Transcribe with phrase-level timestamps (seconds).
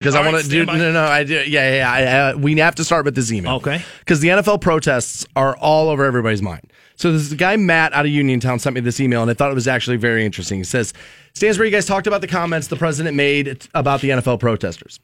[0.00, 2.56] because I want to do no no I do yeah yeah, yeah I, uh, we
[2.58, 3.82] have to start with this email Okay.
[4.00, 6.72] because the NFL protests are all over everybody's mind.
[6.96, 9.54] So this guy Matt out of Uniontown sent me this email and I thought it
[9.54, 10.58] was actually very interesting.
[10.58, 10.92] He says,
[11.34, 15.00] Stansbury, you guys talked about the comments the president made about the NFL protesters.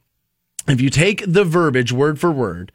[0.66, 2.72] If you take the verbiage word for word,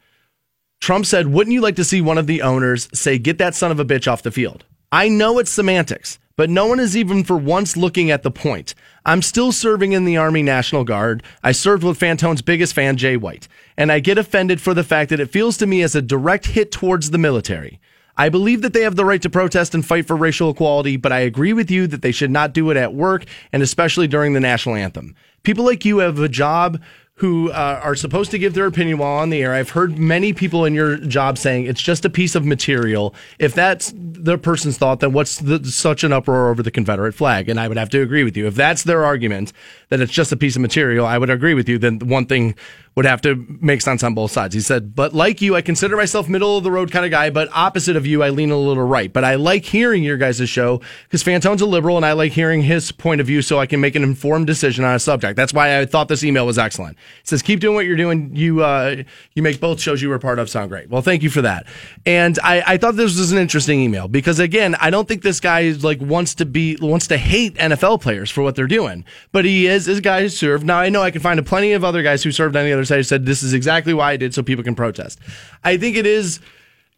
[0.80, 3.70] Trump said, Wouldn't you like to see one of the owners say, Get that son
[3.70, 4.64] of a bitch off the field?
[4.90, 8.74] I know it's semantics, but no one is even for once looking at the point.
[9.04, 11.22] I'm still serving in the Army National Guard.
[11.42, 15.10] I served with Fantone's biggest fan, Jay White, and I get offended for the fact
[15.10, 17.80] that it feels to me as a direct hit towards the military.
[18.16, 21.12] I believe that they have the right to protest and fight for racial equality, but
[21.12, 24.34] I agree with you that they should not do it at work and especially during
[24.34, 25.14] the national anthem.
[25.42, 26.80] People like you have a job
[27.22, 29.54] who uh, are supposed to give their opinion while on the air.
[29.54, 33.14] I've heard many people in your job saying it's just a piece of material.
[33.38, 37.48] If that's the person's thought, then what's the, such an uproar over the Confederate flag?
[37.48, 38.48] And I would have to agree with you.
[38.48, 39.52] If that's their argument
[39.90, 41.78] that it's just a piece of material, I would agree with you.
[41.78, 42.56] Then one thing
[42.94, 44.54] would have to make sense on both sides.
[44.54, 47.30] He said, but like you, I consider myself middle of the road kind of guy,
[47.30, 49.10] but opposite of you, I lean a little right.
[49.10, 52.62] But I like hearing your guys' show because Fantone's a liberal and I like hearing
[52.62, 55.36] his point of view so I can make an informed decision on a subject.
[55.36, 56.98] That's why I thought this email was excellent.
[57.22, 58.36] It says, keep doing what you're doing.
[58.36, 59.02] You, uh,
[59.34, 60.90] you make both shows you were part of sound great.
[60.90, 61.66] Well, thank you for that.
[62.04, 65.40] And I, I thought this was an interesting email because again, I don't think this
[65.40, 69.46] guy like wants to be, wants to hate NFL players for what they're doing, but
[69.46, 70.66] he is, is guy who served.
[70.66, 72.72] Now I know I can find a plenty of other guys who served on the
[72.72, 75.18] other side said, this is exactly why I did so people can protest.
[75.64, 76.40] I think it is,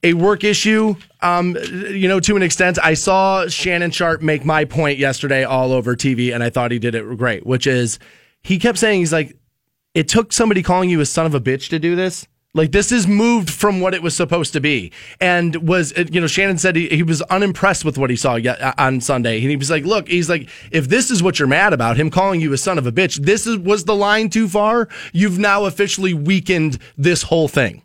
[0.04, 1.56] a work issue, um,
[1.88, 2.78] you know, to an extent.
[2.82, 6.78] I saw Shannon Sharpe make my point yesterday all over TV, and I thought he
[6.78, 7.98] did it great, which is
[8.42, 9.36] he kept saying, he's like,
[9.94, 12.28] it took somebody calling you a son of a bitch to do this.
[12.56, 16.20] Like this is moved from what it was supposed to be, and was uh, you
[16.20, 19.40] know Shannon said he, he was unimpressed with what he saw yet, uh, on Sunday.
[19.40, 22.10] And he was like, "Look, he's like, if this is what you're mad about, him
[22.10, 24.88] calling you a son of a bitch, this is was the line too far.
[25.12, 27.82] You've now officially weakened this whole thing."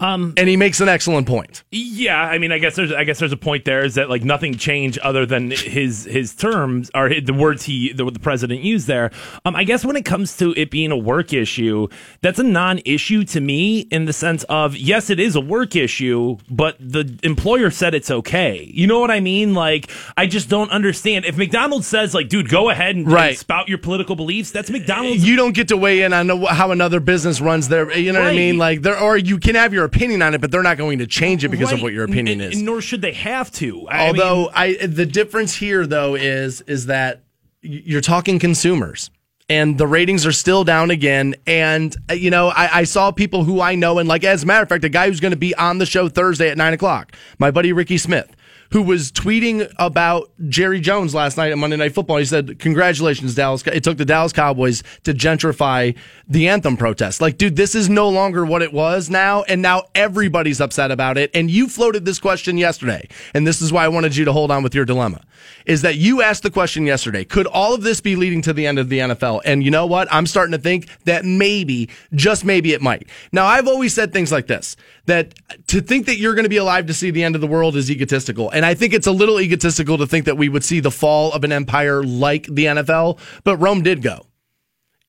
[0.00, 1.64] Um, and he makes an excellent point.
[1.72, 4.22] Yeah, I mean, I guess there's, I guess there's a point there is that like
[4.22, 8.86] nothing changed other than his his terms or the words he the, the president used
[8.86, 9.10] there.
[9.44, 11.88] Um, I guess when it comes to it being a work issue,
[12.22, 16.36] that's a non-issue to me in the sense of yes, it is a work issue,
[16.48, 18.70] but the employer said it's okay.
[18.72, 19.52] You know what I mean?
[19.54, 23.30] Like, I just don't understand if McDonald's says like, dude, go ahead and, Right.
[23.30, 24.52] and spout your political beliefs.
[24.52, 25.26] That's McDonald's.
[25.26, 27.90] You don't get to weigh in on how another business runs their.
[27.98, 28.58] You know what I mean?
[28.58, 31.06] Like there, or you can have your opinion on it, but they're not going to
[31.06, 32.62] change it because of what your opinion N- is.
[32.62, 33.88] Nor should they have to.
[33.88, 37.22] I mean- Although I, the difference here though is is that
[37.62, 39.10] you're talking consumers.
[39.50, 41.34] And the ratings are still down again.
[41.46, 44.46] And, uh, you know, I, I saw people who I know, and like, as a
[44.46, 46.74] matter of fact, a guy who's going to be on the show Thursday at nine
[46.74, 48.30] o'clock, my buddy Ricky Smith,
[48.70, 52.18] who was tweeting about Jerry Jones last night at Monday Night Football.
[52.18, 53.66] He said, Congratulations, Dallas.
[53.66, 55.96] It took the Dallas Cowboys to gentrify
[56.28, 57.20] the anthem protest.
[57.20, 59.42] Like, dude, this is no longer what it was now.
[59.44, 61.30] And now everybody's upset about it.
[61.34, 63.08] And you floated this question yesterday.
[63.34, 65.22] And this is why I wanted you to hold on with your dilemma
[65.66, 68.66] is that you asked the question yesterday could all of this be leading to the
[68.66, 69.42] end of the NFL?
[69.44, 70.08] And you know what?
[70.10, 73.08] I'm starting to think that maybe, just maybe it might.
[73.32, 75.34] Now, I've always said things like this that
[75.68, 77.76] to think that you're going to be alive to see the end of the world
[77.76, 78.50] is egotistical.
[78.58, 81.32] And I think it's a little egotistical to think that we would see the fall
[81.32, 84.26] of an empire like the NFL, but Rome did go.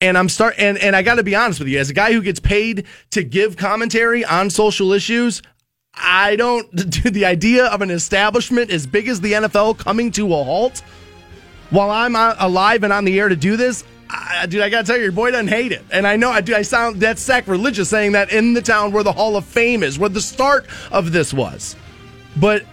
[0.00, 2.12] And I'm start and, and I got to be honest with you, as a guy
[2.12, 5.42] who gets paid to give commentary on social issues,
[5.92, 10.32] I don't do the idea of an establishment as big as the NFL coming to
[10.32, 10.84] a halt
[11.70, 13.82] while I'm alive and on the air to do this.
[14.08, 16.40] I, dude, I gotta tell you, your boy doesn't hate it, and I know I
[16.40, 16.54] do.
[16.54, 19.98] I sound that's sacrilegious saying that in the town where the Hall of Fame is,
[19.98, 21.74] where the start of this was.
[22.36, 22.64] But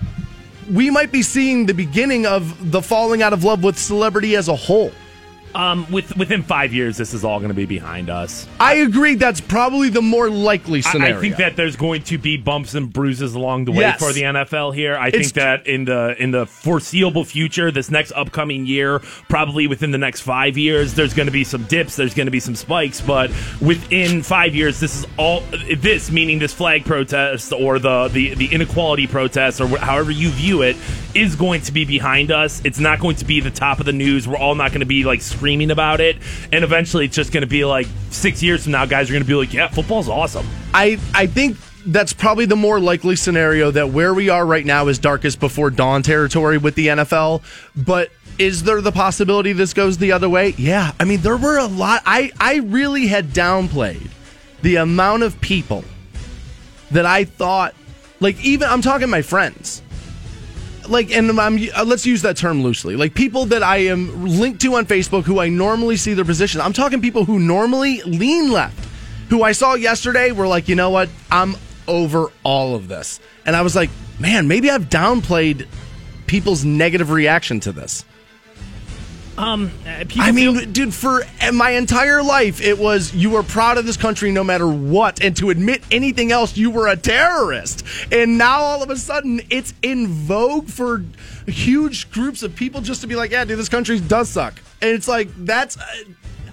[0.70, 4.48] we might be seeing the beginning of the falling out of love with celebrity as
[4.48, 4.92] a whole.
[5.58, 8.48] Um, with within five years, this is all going to be behind us.
[8.60, 9.16] I agree.
[9.16, 11.18] That's probably the more likely I- scenario.
[11.18, 13.98] I think that there's going to be bumps and bruises along the way Yes.
[14.00, 14.96] for the NFL here.
[14.96, 19.66] I It's think that in the in the foreseeable future, this next upcoming year, probably
[19.66, 22.40] within the next five years, there's going to be some dips, there's going to be
[22.40, 25.42] some spikes, but within five years, this is all
[25.82, 30.62] this meaning this flag protest or the the, the inequality protest or however you view
[30.62, 30.76] it
[31.16, 32.62] is going to be behind us.
[32.64, 34.28] It's not going to be the top of the news.
[34.28, 36.18] We're all not going to be like screaming about it,
[36.52, 39.24] and eventually, it's just going to be like six years from now, guys are going
[39.24, 43.72] to be like, "Yeah, football's awesome." I I think that's probably the more likely scenario
[43.72, 47.42] that where we are right now is darkest before dawn territory with the NFL.
[47.76, 50.54] But is there the possibility this goes the other way?
[50.58, 50.92] Yeah.
[51.00, 52.04] I mean, there were a lot.
[52.06, 54.10] I I really had downplayed
[54.62, 55.84] the amount of people
[56.92, 57.74] that I thought,
[58.20, 59.82] like even I'm talking my friends.
[60.90, 62.96] Like, and I'm, uh, let's use that term loosely.
[62.96, 66.62] Like people that I am linked to on Facebook who I normally see their position.
[66.62, 68.88] I'm talking people who normally lean left,
[69.30, 71.10] who I saw yesterday were like, you know what?
[71.32, 71.56] I'm
[71.88, 73.20] over all of this.
[73.46, 73.90] And I was like,
[74.20, 75.68] man, maybe I've downplayed
[76.28, 78.04] people's negative reaction to this.
[79.38, 81.24] Um, uh, I mean, feel- dude, for
[81.54, 85.36] my entire life, it was you were proud of this country no matter what, and
[85.38, 87.84] to admit anything else, you were a terrorist.
[88.12, 91.04] And now all of a sudden, it's in vogue for
[91.46, 94.56] huge groups of people just to be like, yeah, dude, this country does suck.
[94.82, 95.84] And it's like, that's, uh,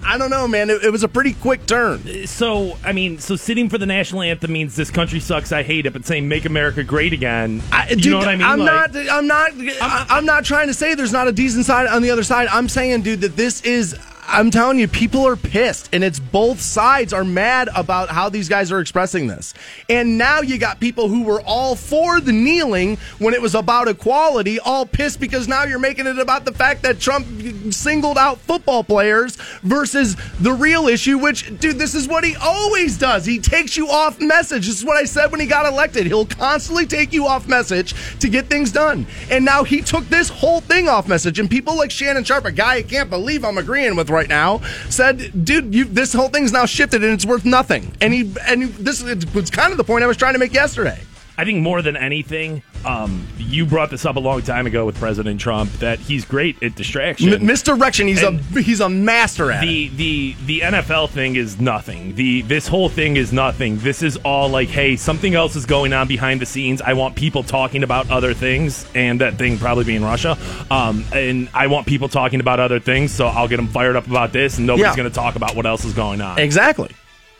[0.06, 0.70] I don't know, man.
[0.70, 2.26] It, it was a pretty quick turn.
[2.26, 5.50] so I mean, so sitting for the national anthem means this country sucks.
[5.52, 8.36] I hate it, but saying "Make America Great Again," I, you dude, know what I
[8.36, 8.46] mean?
[8.46, 9.08] I'm Like- not.
[9.10, 9.52] I'm not.
[9.80, 12.48] I'm, I'm not trying to say there's not a decent side on the other side.
[12.48, 13.96] I'm saying, dude, that this is.
[14.26, 18.48] I'm telling you, people are pissed, and it's both sides are mad about how these
[18.48, 19.52] guys are expressing this.
[19.88, 23.86] And now you got people who were all for the kneeling when it was about
[23.86, 27.26] equality, all pissed because now you're making it about the fact that Trump
[27.72, 32.96] singled out football players versus the real issue, which, dude, this is what he always
[32.96, 33.26] does.
[33.26, 34.66] He takes you off message.
[34.66, 36.06] This is what I said when he got elected.
[36.06, 39.06] He'll constantly take you off message to get things done.
[39.30, 41.38] And now he took this whole thing off message.
[41.38, 44.60] And people like Shannon Sharpe, a guy I can't believe I'm agreeing with right now,
[44.88, 47.92] said, dude, you, this whole thing's now shifted and it's worth nothing.
[48.00, 49.02] And he, and he, this
[49.34, 51.00] was kind of the point I was trying to make yesterday.
[51.36, 54.96] I think more than anything, um, you brought this up a long time ago with
[54.98, 57.32] President Trump that he's great at distraction.
[57.34, 58.06] M- misdirection.
[58.06, 59.66] He's And a he's a master at it.
[59.66, 62.14] the the the NFL thing is nothing.
[62.14, 63.78] The this whole thing is nothing.
[63.78, 66.80] This is all like, hey, something else is going on behind the scenes.
[66.80, 70.38] I want people talking about other things, and that thing probably being Russia.
[70.70, 74.06] Um, and I want people talking about other things, so I'll get them fired up
[74.06, 74.96] about this, and nobody's Yeah.
[74.96, 76.38] going to talk about what else is going on.
[76.38, 76.90] Exactly.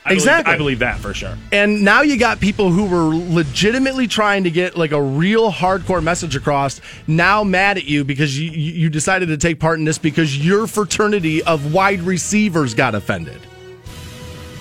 [0.05, 0.53] I believe- exactly.
[0.55, 1.35] I believe that for sure.
[1.51, 6.03] And now you got people who were legitimately trying to get like a real hardcore
[6.03, 9.85] message across now mad at you because you, you you decided to take part in
[9.87, 13.41] this because your fraternity of wide receivers got offended.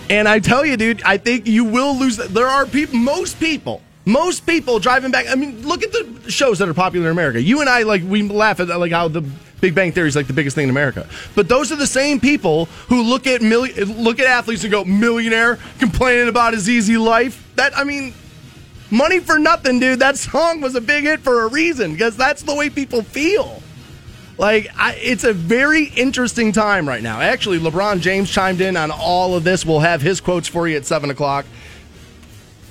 [0.10, 2.18] And I tell you, dude, I think you will lose.
[2.18, 5.26] There are people, most people, most people driving back.
[5.30, 7.42] I mean, look at the shows that are popular in America.
[7.42, 9.24] You and I, like, we laugh at like how the
[9.64, 11.08] Big Bang Theory is like the biggest thing in America.
[11.36, 15.58] But those are the same people who look at look at athletes and go, millionaire
[15.80, 17.50] complaining about his easy life.
[17.56, 18.14] That I mean,
[18.92, 20.00] money for nothing, dude.
[20.00, 23.64] That song was a big hit for a reason because that's the way people feel.
[24.38, 27.22] Like, I, it's a very interesting time right now.
[27.22, 29.66] Actually, LeBron James chimed in on all of this.
[29.66, 31.46] We'll have his quotes for you at 7 o'clock.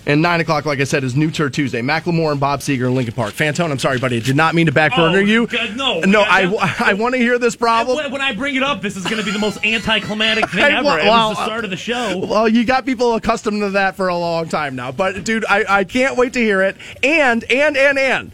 [0.04, 1.80] And 9 o'clock, like I said, is New Tour Tuesday.
[1.80, 3.34] Macklemore and Bob Seger in Linkin Park.
[3.34, 4.16] Fantone, I'm sorry, buddy.
[4.16, 5.46] I did not mean to backburner Oh, you.
[5.46, 6.00] God, no.
[6.00, 8.10] No, I, That- I want to hear this problem.
[8.10, 10.82] When I bring it up, this is going to be the most anticlimactic thing ever.
[10.84, 12.20] well, it was the start of the show.
[12.22, 14.90] Uh, well, you got people accustomed to that for a long time now.
[14.90, 16.76] But dude, I, I can't wait to hear it.
[17.04, 18.32] And and and and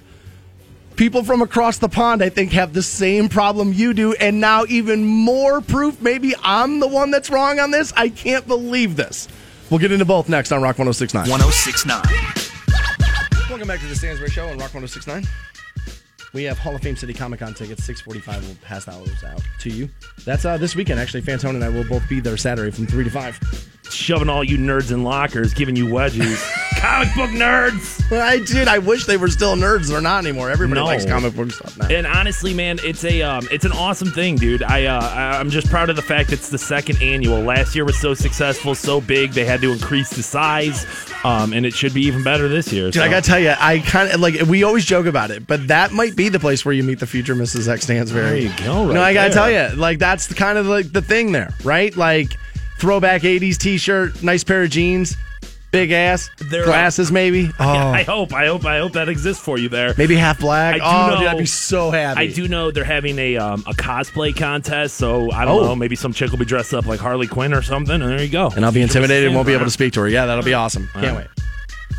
[0.97, 4.65] people from across the pond, I think, have the same problem you do, and now
[4.70, 6.00] even more proof.
[6.00, 7.93] Maybe I'm the one that's wrong on this.
[7.94, 9.29] I can't believe this.
[9.70, 11.29] We'll get into both next on Rock 1069.
[11.29, 12.03] 1069.
[13.50, 15.25] Welcome back to the Stansbury Show on Rock 1069.
[16.32, 17.85] We have Hall of Fame City Comic Con tickets.
[17.85, 19.88] 645 will pass those out to you.
[20.25, 21.23] That's uh, this weekend, actually.
[21.23, 23.77] Fantone and I will both be there Saturday from 3 to 5.
[23.90, 26.43] Shoving all you nerds in lockers, giving you wedgies.
[26.79, 28.08] Comic book nerds!
[28.11, 28.69] Well, I did.
[28.69, 29.88] I wish they were still nerds.
[29.88, 30.49] They're not anymore.
[30.50, 30.87] Everybody No.
[30.87, 31.88] likes comic book stuff now.
[31.88, 34.62] And honestly, man, it's a um, it's an awesome thing, dude.
[34.62, 37.40] I uh, I- I'm just proud of the fact it's the second annual.
[37.43, 40.87] Last year was so successful, so big, they had to increase the size,
[41.24, 42.91] um, and it should be even better this year.
[42.93, 44.41] Dude, I gotta tell you, I kind of like.
[44.43, 47.06] We always joke about it, but that might be the place where you meet the
[47.08, 47.67] future Mrs.
[47.69, 48.22] X Stansbury.
[48.24, 49.67] There you go, right no, I gotta there.
[49.67, 51.94] tell you, like that's the kind of like the thing there, right?
[51.96, 52.36] Like
[52.79, 55.17] throwback '80s T-shirt, nice pair of jeans,
[55.70, 57.51] big ass, They're, uh, glasses, maybe.
[57.61, 59.94] Oh, Yeah, I hope, I hope, I hope that exists for you there.
[59.99, 60.75] maybe half black.
[60.75, 62.20] I do oh, know- dude, I'd be so happy.
[62.20, 65.67] I do know they're having a um, a cosplay contest, so I don't Oh.
[65.67, 65.77] know.
[65.77, 68.29] Maybe some chick will be dressed up like Harley Quinn or something, and there you
[68.31, 68.51] go.
[68.55, 70.08] and I'll be intimidated and won't be able to speak to her.
[70.08, 70.89] Yeah, that'll be awesome.
[70.94, 71.27] Can't wait.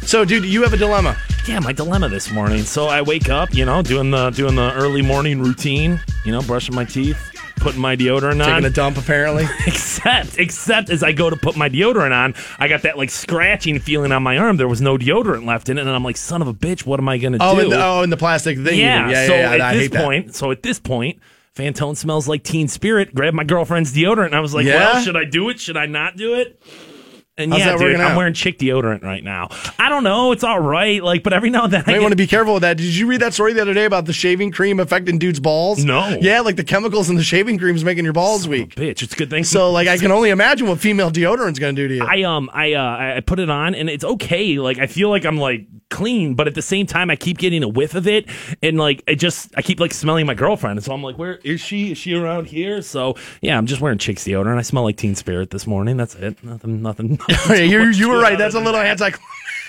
[0.04, 1.18] So, dude, you have a dilemma.
[1.46, 2.64] Yeah, my dilemma this morning.
[2.64, 6.42] So I wake up, you know, doing the doing the early morning routine, you know,
[6.42, 7.29] brushing my teeth,
[7.60, 8.50] putting my deodorant on.
[8.50, 9.46] Taking a dump, apparently.
[9.68, 13.80] except except as I go to put my deodorant on, I got that like scratching
[13.80, 14.58] feeling on my arm.
[14.58, 17.00] There was no deodorant left in it, and I'm like, son of a bitch, what
[17.00, 17.62] am I gonna Oh, do?
[17.62, 18.80] in the, oh, in the plastic thing.
[18.80, 19.54] yeah, yeah, so yeah, yeah.
[19.56, 20.04] at I this hate that.
[20.04, 21.20] point, so at this point,
[21.56, 23.14] Fantone smells like Teen Spirit.
[23.14, 25.60] Grab my girlfriend's deodorant, and I was like, well, should I do it?
[25.60, 26.62] Should I not do it?
[27.40, 28.18] And How's yeah, dude, I'm out?
[28.18, 29.48] wearing chick deodorant right now.
[29.80, 31.02] I don't know, it's all right.
[31.04, 32.78] Like, but every now and then I get, want to be careful with that.
[32.78, 35.84] Did you read that story the other day about the shaving cream affecting dudes' balls?
[35.84, 36.08] No.
[36.22, 38.76] Yeah, like the chemicals in the shaving cream is making your balls weak.
[38.76, 39.02] bitch.
[39.02, 39.44] It's a good thing.
[39.46, 42.04] So, like, I can only imagine what female deodorant's going to do to you.
[42.06, 44.60] I um I uh I- I put it on and it's okay.
[44.60, 47.64] Like I feel like I'm like clean, but at the same time I keep getting
[47.64, 48.28] a whiff of it
[48.62, 50.78] and like I just I keep like smelling my girlfriend.
[50.78, 51.92] And so I'm like, where is she?
[51.92, 52.82] Is she around here?
[52.82, 54.58] So yeah, I'm just wearing chick deodorant.
[54.58, 55.98] I smell like Teen Spirit this morning.
[55.98, 56.44] That's it.
[56.44, 56.82] Nothing.
[56.82, 57.20] Nothing.
[57.50, 58.38] Yeah, you you were right.
[58.38, 59.02] That's a little than that.
[59.02, 59.18] anti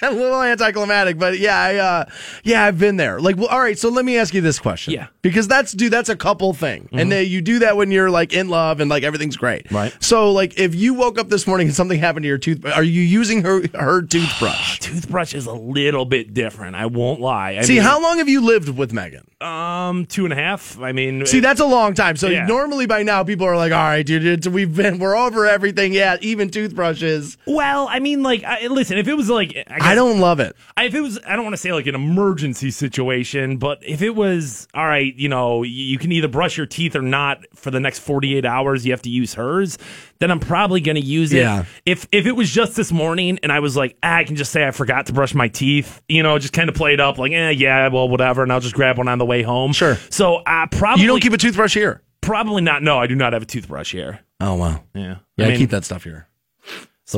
[0.10, 2.04] a little anticlimactic, but yeah, I uh
[2.44, 3.20] yeah, I've been there.
[3.20, 4.92] Like, well, all right, so let me ask you this question.
[4.94, 5.04] Yeah.
[5.04, 5.12] Mm-hmm.
[5.22, 6.88] Because that's dude, that's a couple thing.
[6.92, 9.70] And then you do that when you're like in love and like everything's great.
[9.70, 9.94] Right.
[10.02, 12.82] So like if you woke up this morning and something happened to your tooth are
[12.82, 14.78] you using her her toothbrush?
[14.90, 16.74] Toothbrush is a little bit different.
[16.76, 17.56] I won't lie.
[17.58, 19.26] I See, mean, how long have you lived with Megan?
[19.40, 20.78] um two and a half.
[20.80, 22.16] I mean, See, that's a long time.
[22.16, 22.44] So Yeah.
[22.46, 25.94] normally by now people are like, "All right, dude, we've been we're over everything.
[25.94, 29.94] Yeah, even toothbrushes." well, I mean, like, I, listen, if it was like, I, I
[29.94, 30.56] don't love it.
[30.76, 34.02] I- if it was, I don't want to say like an emergency situation, but if
[34.02, 37.70] it was, all right, you know, you, can either brush your teeth or not for
[37.70, 39.78] the next 48 hours, you have to use hers,
[40.18, 41.38] then I'm probably going to use it.
[41.40, 41.64] Yeah.
[41.86, 44.52] If, if it was just this morning and I was like, ah, I can just
[44.52, 47.18] say I forgot to brush my teeth, you know, just kind of play it up
[47.18, 48.42] like, eh, yeah, well, whatever.
[48.42, 49.72] And I'll just grab one on the way home.
[49.72, 49.96] Sure.
[50.08, 52.02] So, I probably, You don't keep a toothbrush here.
[52.20, 52.82] probably not.
[52.82, 54.20] No, I do not have a toothbrush here.
[54.40, 54.82] Oh wow.
[54.94, 55.16] Yeah.
[55.36, 56.26] Yeah, I, I keep that stuff here.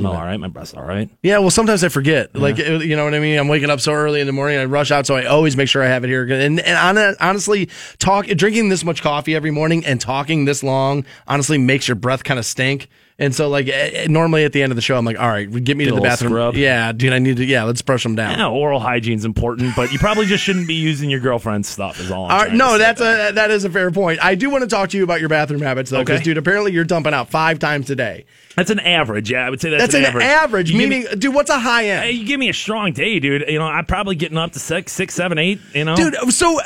[0.01, 0.37] Smell all right.
[0.39, 1.09] My breath's all right.
[1.23, 2.35] Yeah, well, sometimes I forget.
[2.35, 3.39] Like, uh, you know what I mean?
[3.39, 5.69] I'm waking up so early in the morning, I rush out, so I always make
[5.69, 6.25] sure I have it here.
[6.25, 7.69] And, and honestly,
[7.99, 12.25] talk drinking this much coffee every morning and talking this long honestly makes your breath
[12.25, 12.89] kind of stink.
[13.23, 15.29] And so, like, eh, eh, normally at the end of the show, I'm like, all
[15.29, 16.33] right, get me to the bathroom.
[16.33, 16.55] scrub.
[16.57, 17.45] Yeah, dude, I need to.
[17.45, 18.39] Yeah, let's brush them down.
[18.39, 22.01] Yeah, oral hygiene's important, but you probably just shouldn't be using your girlfriend's stuff.
[22.01, 22.27] Is all.
[22.27, 23.29] I'm All right, no, that's there.
[23.31, 24.19] a that is a fair point.
[24.23, 26.25] I do want to talk to you about your bathroom habits though, because Okay.
[26.25, 28.25] dude, apparently you're dumping out five times a day.
[28.57, 29.31] That's an average.
[29.31, 31.87] Yeah, I would say that's, That's an average, You meaning, me- dude, what's a high
[31.87, 32.15] end?
[32.19, 33.45] you give me a strong day, dude.
[33.49, 35.59] You know, I'm probably getting up to six, six, seven, eight.
[35.75, 36.61] You know, Dude, so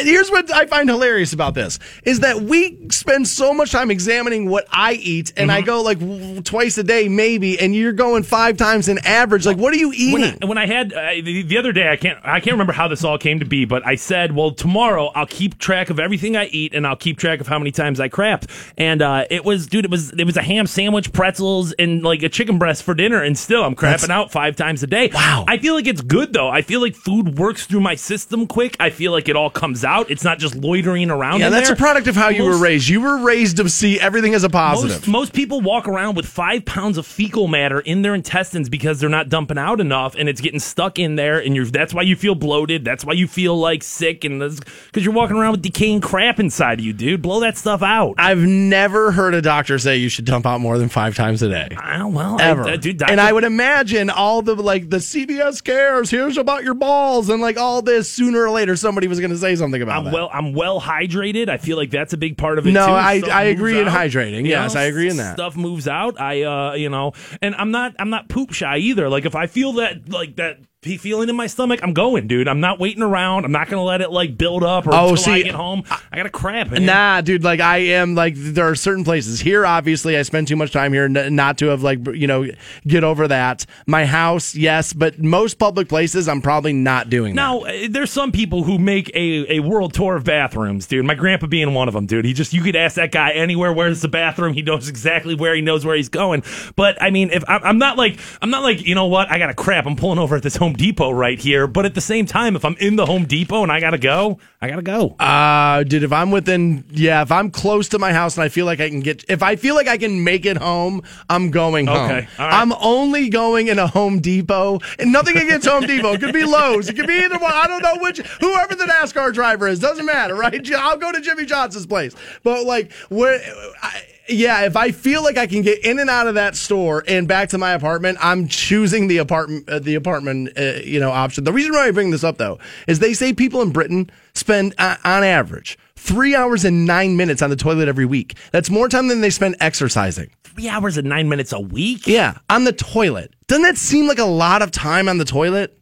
[0.00, 4.48] here's what I find hilarious about this is that we spend so much time examining
[4.48, 5.58] what I eat, and Mm-hmm.
[5.58, 9.46] I go like twice a day, maybe, and you're going five times an average.
[9.46, 10.38] Like, what are you When eating?
[10.42, 12.88] I, when I had uh, the, the other day, I can't I can't remember how
[12.88, 16.36] this all came to be, but I said, well, tomorrow I'll keep track of everything
[16.36, 18.48] I eat, and I'll keep track of how many times I crapped.
[18.76, 22.22] And uh, it was, dude, it was it was a ham sandwich, pretzels, and like
[22.22, 25.10] a chicken breast for dinner, and still I'm crapping That's- out five times a day.
[25.12, 25.44] Wow.
[25.48, 26.48] I feel like it's good though.
[26.48, 28.76] I feel like food works through my system quick.
[28.80, 30.10] I feel like it all comes out.
[30.10, 31.40] It's not just loitering around.
[31.40, 31.74] yeah, that's there.
[31.74, 32.88] a product of how you were raised.
[32.88, 34.98] You were raised to see everything as a positive.
[35.06, 38.98] most, most people walk around with five pounds of fecal matter in their intestines because
[38.98, 41.38] they're not dumping out enough, and it's getting stuck in there.
[41.38, 42.84] And you're that's why you feel bloated.
[42.84, 46.80] That's why you feel like sick, and because you're walking around with decaying crap inside
[46.80, 47.22] of you, dude.
[47.22, 48.14] Blow that stuff out.
[48.18, 51.48] I've never heard a doctor say you should dump out more than five times a
[51.48, 51.68] day.
[51.76, 52.64] Ah, I well, Ever.
[52.64, 53.02] I, dude.
[53.02, 57.42] and I would imagine all the like the CBS cares, here's about your balls, and
[57.42, 58.08] like all this.
[58.08, 60.12] Sooner or later, somebody was going to say something about I'm that.
[60.14, 60.30] well.
[60.32, 61.48] I'm well hydrated.
[61.48, 62.72] I feel like that's a big part of it.
[62.72, 62.92] No, too.
[62.92, 64.42] I- Stuff I agree in hydrating.
[64.44, 64.80] you Yes, know?
[64.80, 65.34] I agree in that.
[65.34, 66.20] Stuff moves out.
[66.20, 67.12] I, uh, you know,
[67.42, 67.94] and I'm not.
[67.98, 69.08] I'm not poop shy either.
[69.08, 72.46] Like if I feel that, like that feeling in my stomach, I'm going, dude.
[72.46, 73.44] I'm not waiting around.
[73.44, 75.82] I'm not gonna let it like build up or Oh, until I get home.
[76.12, 76.70] I, got to crap.
[76.70, 76.86] Man.
[76.86, 77.42] Nah, dude.
[77.42, 78.14] Like I am.
[78.14, 79.66] Like there are certain places here.
[79.66, 82.46] Obviously, I spend too much time here n- not to have like you know
[82.86, 83.66] get over that.
[83.88, 87.40] My house, yes, but most public places, I'm probably not doing that.
[87.42, 91.04] Now, uh, there's some people who make a, a world tour of bathrooms, dude.
[91.04, 92.24] My grandpa being one of them, dude.
[92.24, 94.52] He just, you could ask that guy anywhere, where's the bathroom?
[94.54, 96.44] He knows exactly where he knows where he's going.
[96.76, 99.30] But I mean, if I'm, I'm not like, I'm not like, you know what?
[99.30, 99.86] I got to crap.
[99.86, 101.66] I'm pulling over at this Home Depot right here.
[101.66, 103.98] But at the same time, if I'm in the Home Depot and I got to
[103.98, 105.10] go, I got to go.
[105.20, 108.66] Uh, dude, if I'm within, yeah, if I'm close to my house and I feel
[108.66, 111.86] like I can get, if I feel like I can make it home, I'm going
[111.86, 112.10] home.
[112.10, 112.52] Okay, right.
[112.52, 116.14] I'm only going in a Home Depot, and nothing against Home Depot.
[116.14, 116.88] It could be Lowe's.
[116.88, 117.52] It could be either one.
[117.52, 120.74] I don't know which, whoever the NASCAR driver is, doesn't matter, right?
[120.74, 122.14] I'll go to Jimmie Johnson's place.
[122.42, 123.40] But like, where,
[123.82, 127.02] I, yeah, if I feel like I can get in and out of that store
[127.08, 131.10] and back to my apartment, I'm choosing the apartment, uh, the apartment, uh, you know,
[131.10, 131.44] option.
[131.44, 134.74] The reason why I bring this up though is they say people in Britain spend,
[134.78, 138.36] uh, on average, three hours and nine minutes on the toilet every week.
[138.52, 140.30] That's more time than they spend exercising.
[140.44, 142.06] Three hours and nine minutes a week?
[142.06, 143.34] Yeah, on the toilet.
[143.46, 145.78] Doesn't that seem like a lot of time on the toilet?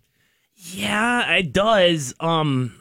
[0.56, 2.14] Yeah, it does.
[2.20, 2.74] Um,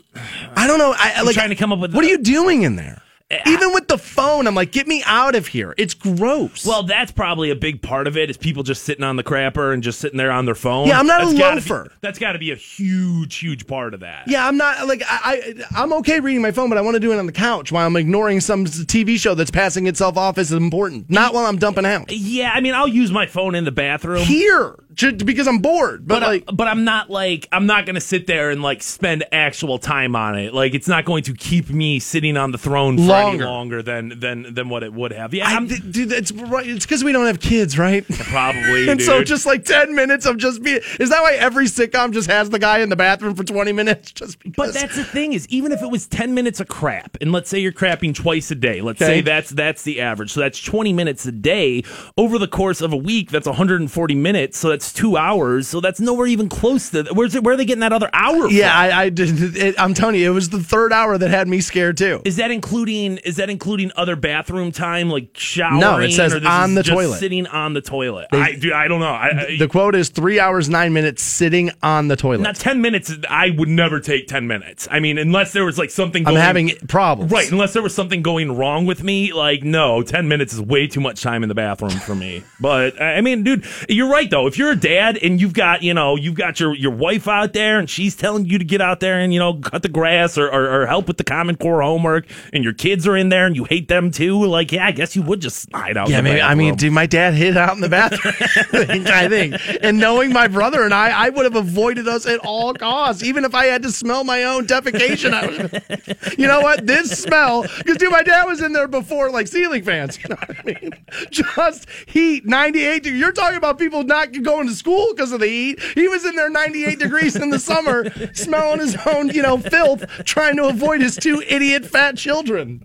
[0.56, 0.94] I don't know.
[0.98, 3.02] I, I like trying to come up with- what are you doing in there?
[3.32, 5.74] Eh, Even with the phone, I'm like, get me out of here.
[5.80, 6.64] It's gross.
[6.64, 9.74] Well, that's probably a big part of it is people just sitting on the crapper
[9.74, 10.88] and just sitting there on their phone.
[10.88, 11.84] Yeah, I'm not a That's gotta loafer.
[11.86, 14.26] Be, that's got to be a huge, huge part of that.
[14.28, 15.82] yeah, I'm not like I, I.
[15.82, 17.88] I'm okay reading my phone, but I want to do it on the couch while
[17.88, 21.10] I'm ignoring some TV show that's passing itself off as important.
[21.10, 24.22] Not while I'm dumping out Yeah, I mean, I'll use my phone in the bathroom.
[24.24, 26.08] here because I'm bored.
[26.08, 28.62] But, but uh, like, I, but I'm not like I'm not gonna sit there and
[28.62, 30.54] like spend actual time on it.
[30.54, 33.44] Like it's not going to keep me sitting on the throne for Longer.
[33.44, 35.34] any longer than than than what it would have.
[35.34, 36.68] Yeah, I, dude, it's right.
[36.68, 38.06] It's because we don't have kids, right?
[38.08, 38.90] probably.
[38.96, 42.30] And so just like 10 minutes of just being is that why every sitcom just
[42.30, 45.34] has the guy in the bathroom for 20 minutes just because But that's the thing
[45.34, 48.52] is, even if it was ten minutes of crap, and let's say you're crapping twice
[48.52, 49.16] a day, let's Okay.
[49.18, 51.84] say that's that's the average, so that's twenty minutes a day
[52.18, 53.32] over the course of a week.
[53.32, 55.68] That's 140 minutes, so that's two hours.
[55.68, 57.04] So that's nowhere even close to.
[57.14, 57.44] Where's it?
[57.44, 58.50] Where are they getting that other hour?
[58.50, 58.98] yeah, from?
[58.98, 59.56] I, I did.
[59.56, 62.22] It, I'm telling you, it was the third hour that had me scared too.
[62.26, 65.80] Is that including is that including other bathroom time like showering?
[65.80, 67.18] No, it says on the just toilet.
[67.18, 68.28] sitting on the toilet.
[68.32, 69.08] I dude, I don't know.
[69.08, 72.42] I, I, The quote is three hours nine minutes sitting on the toilet.
[72.42, 73.14] now ten minutes.
[73.30, 74.88] I would never take ten minutes.
[74.90, 76.28] I mean, unless there was like something.
[76.28, 77.32] I'm having problems.
[77.32, 80.88] Right, unless there was something going wrong with me, like no, ten minutes is way
[80.88, 82.44] too much time in the bathroom for me.
[82.60, 84.48] But I mean, dude, you're right though.
[84.48, 87.54] If you're a dad and you've got you know you've got your your wife out
[87.54, 90.38] there and she's telling you to get out there and you know cut the grass
[90.38, 93.46] or, or, or help with the Common Core homework, and your kids are in there
[93.46, 96.10] and you hate them too, like yeah, I guess you would just hide out.
[96.10, 96.42] Yeah, maybe.
[96.42, 98.34] I mean, dude, my dad hid out in the bathroom.
[99.08, 102.74] I think, and knowing my brother and I, I would have avoided us at all
[102.74, 105.34] costs, even if I had to smell my own defecation.
[105.34, 106.86] I would, you know what?
[106.86, 110.20] This smell, because dude, my dad was in there before, like ceiling fans.
[110.26, 110.92] You know what I mean?
[111.30, 113.04] Just heat, 98.
[113.04, 115.80] deg- You're talking about people not going to school because of the heat.
[115.94, 120.06] He was in there 98 degrees in the summer, smelling his own, you know, filth,
[120.26, 122.84] trying to avoid his two idiot fat children.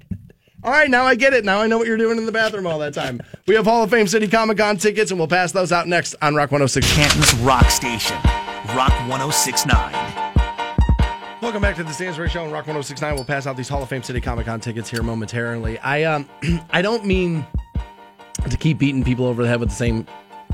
[0.62, 1.44] All right, now I get it.
[1.44, 3.22] Now I know what you're doing in the bathroom all that time.
[3.46, 6.14] We have Hall of Fame City Comic Con tickets, and we'll pass those out next
[6.20, 6.92] on Rock 106.
[6.94, 8.16] Canton's Rock Station.
[8.76, 10.30] Rock 1069.
[11.40, 13.14] Welcome back to the Stansbury Show on Rock 1069.
[13.14, 15.78] We'll pass out these Hall of Fame City Comic Con tickets here momentarily.
[15.78, 16.28] I um
[16.70, 17.46] I don't mean
[18.48, 20.06] to keep beating people over the head with the same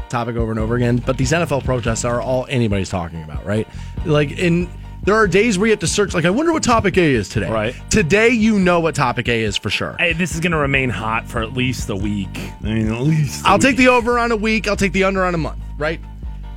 [0.09, 3.69] topic over and over again, but these NFL protests are all anybody's talking about, right?
[4.05, 4.69] Like in
[5.03, 7.29] there are days where you have to search like I wonder what topic A is
[7.29, 7.51] today.
[7.51, 7.75] Right.
[7.91, 9.97] Today you know what topic A is for sure.
[9.99, 12.29] Hey, this is going to remain hot for at least a week.
[12.63, 13.45] I mean, at least.
[13.47, 14.67] I'll take the over on a week.
[14.69, 16.01] I'll take the under on a month, right?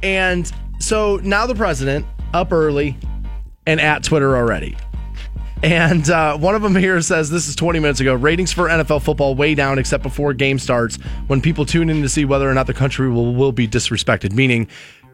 [0.02, 2.98] And so now the president up early
[3.66, 4.76] and at Twitter already.
[5.62, 8.14] And uh, one of them here says this is 20 minutes ago.
[8.14, 10.96] Ratings for NFL football way down, except before game starts,
[11.28, 14.32] when people tune in to see whether or not the country will, will be disrespected.
[14.32, 14.68] Meaning,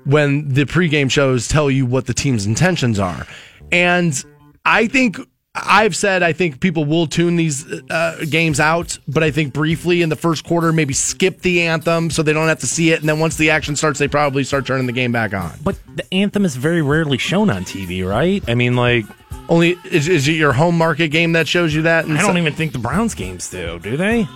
[0.06, 3.25] when the pregame shows tell you what the team's intentions are.
[3.72, 4.24] And
[4.64, 5.18] I think
[5.55, 10.01] I've said I think people will tune these uh, games out, but I think briefly
[10.01, 13.00] in the first quarter, maybe skip the anthem so they don't have to see it.
[13.00, 15.53] And then once the action starts, they probably start turning the game back on.
[15.64, 18.44] But the anthem is very rarely shown on TV, right?
[18.50, 19.05] I mean, like,
[19.48, 22.05] Only is, is it your home market game that shows you that?
[22.05, 24.27] I don't even think the Browns games do, do they?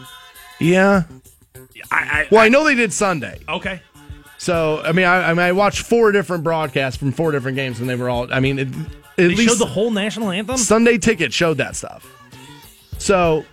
[0.60, 1.04] Yeah.
[1.92, 3.40] I, I, Well, I know they did Sunday.
[3.48, 3.82] okay.
[4.38, 7.80] So I mean, I, I mean, I watched four different broadcasts from four different games,
[7.82, 8.32] and they were all.
[8.34, 8.76] I mean, it, at
[9.18, 10.56] They least showed the whole national anthem.
[10.58, 12.06] Sunday Ticket showed that stuff.
[13.00, 13.44] So,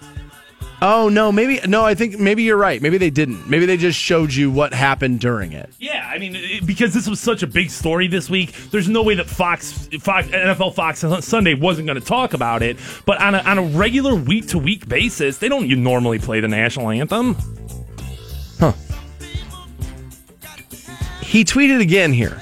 [0.82, 1.84] oh no, maybe no.
[1.84, 2.80] I think maybe you're right.
[2.82, 3.48] Maybe they didn't.
[3.48, 5.70] Maybe they just showed you what happened during it.
[5.78, 9.02] Yeah, I mean, it- because this was such a big story this week, there's no
[9.02, 12.76] way that Fox, Fox NFL Fox on Sunday wasn't going to talk about it.
[13.04, 16.48] But on a, on a regular week to week basis, they don't normally play the
[16.48, 17.36] national anthem.
[18.58, 18.72] Huh.
[21.22, 22.40] He tweeted again here.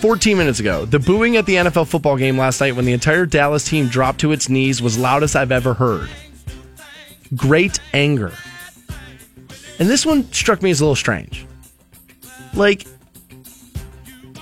[0.00, 3.24] 14 minutes ago, the booing at the NFL football game last night when the entire
[3.24, 6.08] Dallas team dropped to its knees was loudest I've ever heard.
[7.34, 8.32] Great anger.
[9.78, 11.46] And this one struck me as a little strange.
[12.54, 12.86] Like,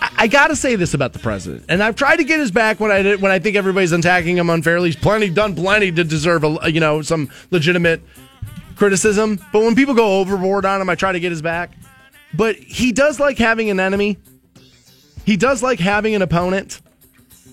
[0.00, 2.81] I, I gotta say this about the president, and I've tried to get his back
[2.81, 4.88] when I did, when I think everybody's attacking him unfairly.
[4.88, 8.03] He's plenty done plenty to deserve a you know some legitimate
[8.76, 11.72] criticism, but when people go overboard on him, I try to get his back.
[12.35, 14.18] But he does like having an enemy.
[15.24, 16.81] He does like having an opponent.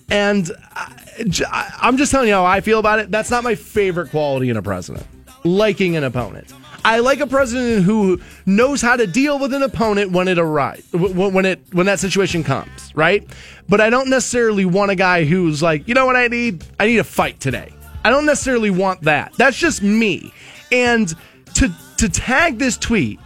[0.09, 3.11] And I, I'm just telling you how I feel about it.
[3.11, 5.05] That's not my favorite quality in a president.
[5.43, 6.53] Liking an opponent.
[6.85, 10.87] I like a president who knows how to deal with an opponent when it arrives,
[10.93, 13.27] when it when that situation comes, right?
[13.67, 16.63] But I don't necessarily want a guy who's like, you know what I need?
[16.79, 17.73] I need a fight today.
[18.05, 19.33] I don't necessarily want that.
[19.33, 20.31] That's just me.
[20.71, 21.13] And
[21.55, 23.19] to to tag this tweet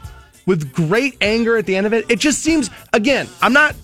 [0.47, 3.76] with great anger at the end of it, it just seems again, I'm not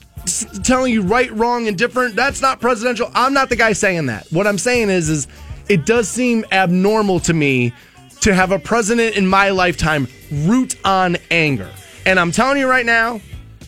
[0.63, 2.15] telling you right, wrong, and different.
[2.15, 3.11] That's not presidential.
[3.13, 4.25] I'm not the guy saying that.
[4.31, 5.27] What I'm saying is, is
[5.69, 7.73] it does seem abnormal to me
[8.27, 11.69] to have a president in my lifetime root on anger.
[12.05, 13.21] And I'm telling you right now,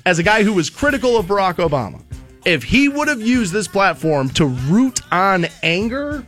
[0.06, 2.02] as a guy who was critical of Barack Obama,
[2.43, 6.26] if he would have used this platform to root on anger,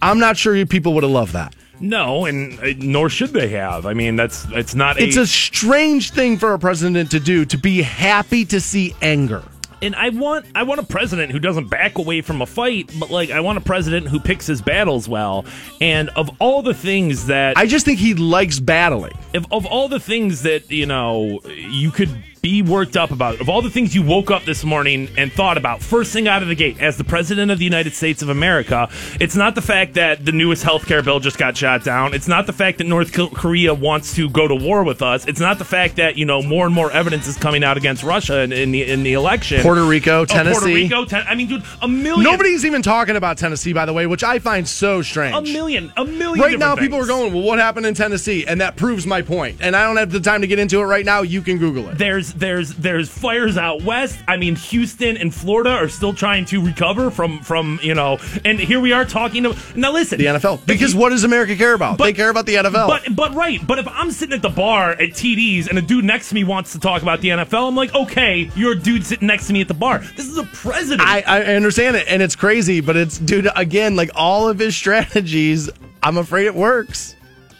[0.00, 1.54] I'm not sure people would have loved that.
[1.80, 3.84] No, and uh, nor should they have.
[3.84, 4.98] I mean, that's it's not.
[4.98, 9.44] It's a strange thing for a president to do to be happy to see anger.
[9.82, 13.10] And I want I want a president who doesn't back away from a fight, but
[13.10, 15.44] like I want a president who picks his battles well.
[15.80, 19.14] And of all the things that I just think he likes battling.
[19.34, 22.10] Of, of all the things that you know you could
[22.42, 23.40] be worked up about.
[23.40, 26.42] Of all the things you woke up this morning and thought about, first thing out
[26.42, 28.88] of the gate, as the President of the United States of America,
[29.20, 32.14] it's not the fact that the newest health care bill just got shot down.
[32.14, 35.26] It's not the fact that North Korea wants to go to war with us.
[35.26, 38.02] It's not the fact that, you know, more and more evidence is coming out against
[38.02, 39.60] Russia in, in the, in the election.
[39.60, 40.56] Puerto Rico, Tennessee.
[40.56, 42.24] Oh, Puerto Rico, ten- I mean, dude, a million.
[42.24, 45.36] Nobody's even talking about Tennessee, by the way, which I find so strange.
[45.36, 46.40] A million, a million.
[46.40, 46.86] Right now, things.
[46.86, 48.46] people are going, well, what happened in Tennessee?
[48.46, 49.58] And that proves my point.
[49.60, 51.22] And I don't have the time to get into it right now.
[51.22, 51.98] You can Google it.
[51.98, 54.18] There's, there's, there's fires out west.
[54.28, 58.18] I mean, Houston and Florida are still trying to recover from from you know.
[58.44, 59.42] And here we are talking.
[59.44, 60.66] To, now listen, the NFL.
[60.66, 61.98] Because what does America care about?
[61.98, 62.88] But, they care about the NFL.
[62.88, 63.64] But but right.
[63.66, 66.44] But if I'm sitting at the bar at TD's and a dude next to me
[66.44, 69.52] wants to talk about the NFL, I'm like, okay, you're a dude sitting next to
[69.52, 69.98] me at the bar.
[70.16, 71.08] This is a president.
[71.08, 73.96] I, I understand it, and it's crazy, but it's dude again.
[73.96, 75.70] Like all of his strategies,
[76.02, 77.16] I'm afraid it works.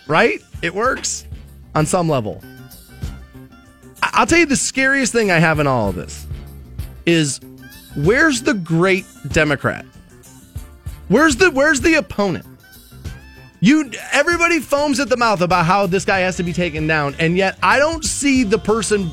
[0.07, 0.43] Right?
[0.61, 1.25] It works
[1.75, 2.43] on some level.
[4.13, 6.27] I'll tell you the scariest thing I have in all of this
[7.07, 7.41] is
[7.97, 9.85] where's the great Democrat?
[11.09, 12.47] Where's the where's the opponent?
[13.61, 17.15] You everybody foams at the mouth about how this guy has to be taken down,
[17.19, 19.11] and yet I don't see the person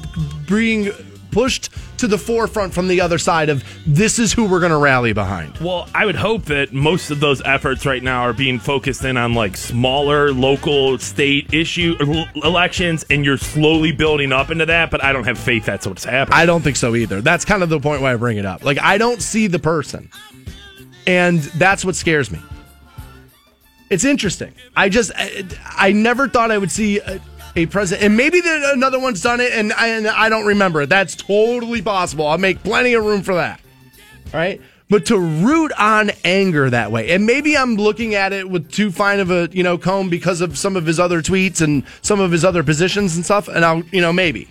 [0.48, 0.92] being
[1.32, 4.78] pushed to the forefront from the other side of this is who we're going to
[4.78, 5.58] rally behind.
[5.58, 9.18] Well, I would hope that most of those efforts right now are being focused in
[9.18, 14.92] on like smaller local state issue uh, elections and you're slowly building up into that,
[14.92, 16.38] but I don't have faith that's what's happening.
[16.38, 17.22] I don't think so either.
[17.22, 18.64] That's kind of the point why I bring it up.
[18.64, 20.10] Like I don't see the person.
[21.06, 22.40] And that's what scares me.
[23.90, 24.54] It's interesting.
[24.76, 27.22] I just I, I never thought I would see a,
[27.58, 30.86] a president, and maybe that another one's done it, and I, and I don't remember.
[30.86, 32.28] That's totally possible.
[32.28, 33.60] I'll make plenty of room for that.
[34.34, 34.62] All right.
[34.90, 38.90] But to root on anger that way, and maybe I'm looking at it with too
[38.90, 42.22] fine of a you know comb because of some of his other tweets and some
[42.22, 44.48] of his other positions and stuff, and I'll you know maybe.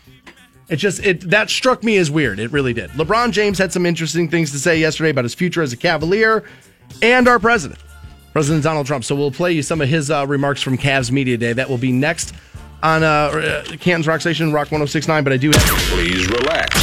[0.69, 2.39] It just it that struck me as weird.
[2.39, 2.91] It really did.
[2.91, 6.45] LeBron James had some interesting things to say yesterday about his future as a Cavalier
[7.01, 7.81] and our president,
[8.33, 9.05] President Donald Trump.
[9.05, 11.55] So we'll play you some of his uh, remarks from Cavs Media Day.
[11.55, 12.35] That will be next
[12.83, 15.63] on uh, uh, Canton's Rock Station, Rock 1069, but I do have.
[15.91, 16.75] Please relax.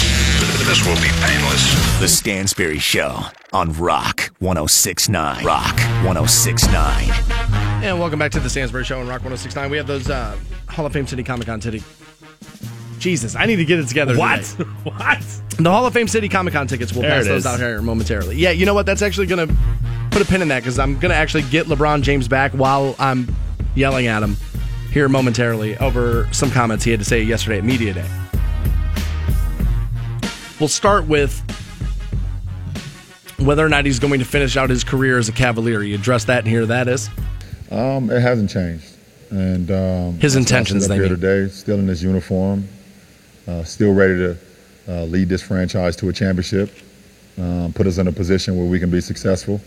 [0.65, 1.99] This will be painless.
[1.99, 3.19] The Stansbury Show
[3.51, 5.45] on Rock 1069.
[5.45, 7.09] Rock 1069.
[7.83, 9.69] And welcome back to the Stansbury Show on Rock 1069.
[9.69, 10.37] We have those uh,
[10.69, 11.83] Hall of Fame City Comic Con City.
[12.97, 14.17] Jesus, I need to get it together.
[14.17, 14.43] What?
[14.43, 14.63] Today.
[14.83, 15.41] what?
[15.57, 16.93] The Hall of Fame City Comic Con tickets.
[16.93, 17.45] We'll there pass those is.
[17.45, 18.37] out here momentarily.
[18.37, 18.85] Yeah, you know what?
[18.85, 19.55] That's actually going to
[20.11, 22.95] put a pin in that because I'm going to actually get LeBron James back while
[22.99, 23.35] I'm
[23.75, 24.37] yelling at him
[24.93, 28.09] here momentarily over some comments he had to say yesterday at Media Day.
[30.59, 31.41] We'll start with
[33.39, 35.81] whether or not he's going to finish out his career as a Cavalier.
[35.81, 37.09] You address that, and here that is.
[37.71, 38.95] Um, it hasn't changed,
[39.31, 40.85] and um, his intentions.
[40.85, 41.19] Up here mean.
[41.19, 42.67] today, still in his uniform,
[43.47, 44.37] uh, still ready to
[44.87, 46.71] uh, lead this franchise to a championship,
[47.39, 49.59] um, put us in a position where we can be successful.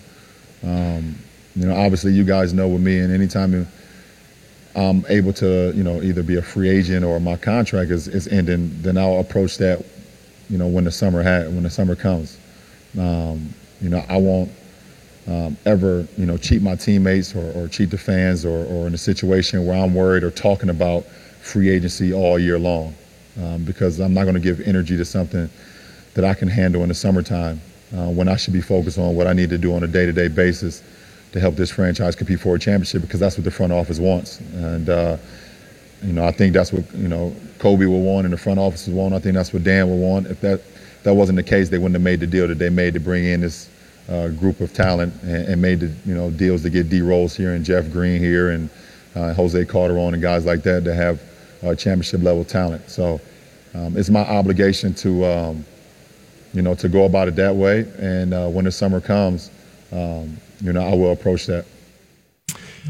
[0.63, 1.17] Um,
[1.57, 3.67] you know, obviously, you guys know with me, and anytime
[4.77, 8.29] I'm able to, you know, either be a free agent or my contract is, is
[8.29, 9.83] ending, then I'll approach that,
[10.51, 12.39] you know, when the summer ha- when the summer comes.
[12.99, 14.51] Um, you know, I won't
[15.27, 18.95] um, ever, you know, cheat my teammates or, or cheat the fans or, or, in
[18.95, 21.05] a situation where I'm worried or talking about
[21.41, 22.95] free agency all year long,
[23.43, 25.49] um, because I'm not going to give energy to something
[26.15, 27.61] that I can handle in the summertime
[27.97, 30.29] uh, when I should be focused on what I need to do on a day-to-day
[30.29, 30.83] basis
[31.37, 34.41] to help this franchise compete for a championship because that's what the front office wants.
[34.55, 35.19] And, uh,
[36.03, 38.87] you know, I think that's what, you know, Koby will want and the front office
[38.89, 39.13] will want.
[39.13, 40.29] I think that's what Dan will want.
[40.29, 42.71] If that, if that wasn't the case, they wouldn't have made the deal that they
[42.71, 43.69] made to bring in this
[44.09, 47.37] uh, group of talent and, and, made the, you know, deals to get D Rose
[47.37, 48.71] here and Jeff Green here and
[49.15, 51.21] uh, Jose Calderon and guys like that to have
[51.63, 52.89] uh, championship level talent.
[52.89, 53.21] So
[53.75, 55.67] um, it's my obligation to, um,
[56.55, 57.87] you know, to go about it that way.
[57.99, 59.51] And uh, when the summer comes,
[59.93, 61.67] um, you know, I will approach that.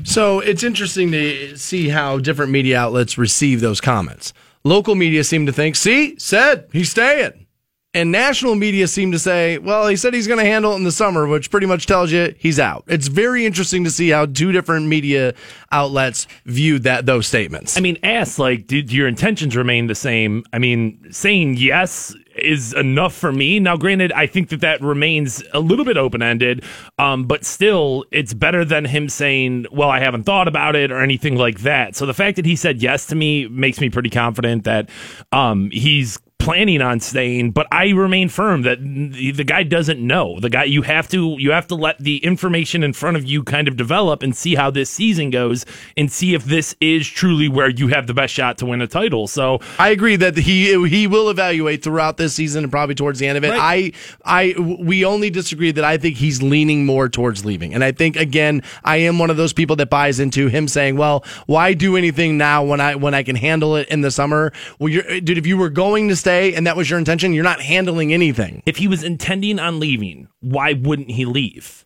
[0.04, 4.32] So it's interesting to see how different media outlets receive those comments.
[4.64, 7.46] Local media seem to think, see, said he's staying.
[7.94, 10.84] And national media seem to say, well, he said he's going to handle it in
[10.84, 12.84] the summer, which pretty much tells you he's out.
[12.88, 15.32] It's very interesting to see how two different media
[15.72, 17.78] outlets viewed that those statements.
[17.78, 20.44] I mean, ask like, did your intentions remain the same?
[20.52, 23.60] I mean, saying yes is enough for me.
[23.60, 26.64] Now, granted, I think that that remains a little bit open ended,
[26.98, 31.00] um, but still, it's better than him saying, "Well, I haven't thought about it" or
[31.00, 31.96] anything like that.
[31.96, 34.88] So the fact that he said yes to me makes me pretty confident that
[35.32, 40.38] um, he's planning on staying, but I remain firm that the guy doesn't know.
[40.38, 43.42] The guy you have to you have to let the information in front of you
[43.42, 47.48] kind of develop and see how this season goes and see if this is truly
[47.48, 49.26] where you have the best shot to win a title.
[49.26, 53.26] So I agree that he he will evaluate throughout this season and probably towards the
[53.26, 53.50] end of it.
[53.50, 53.92] Right.
[54.24, 57.74] I I we only disagree that I think he's leaning more towards leaving.
[57.74, 60.96] And I think again, I am one of those people that buys into him saying,
[60.96, 64.52] "Well, why do anything now when I when I can handle it in the summer?"
[64.78, 67.44] Well, you're, dude, if you were going to stay and that was your intention, you're
[67.44, 68.62] not handling anything.
[68.66, 71.84] if he was intending on leaving, why wouldn't he leave?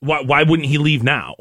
[0.00, 1.34] Why why wouldn't he leave now?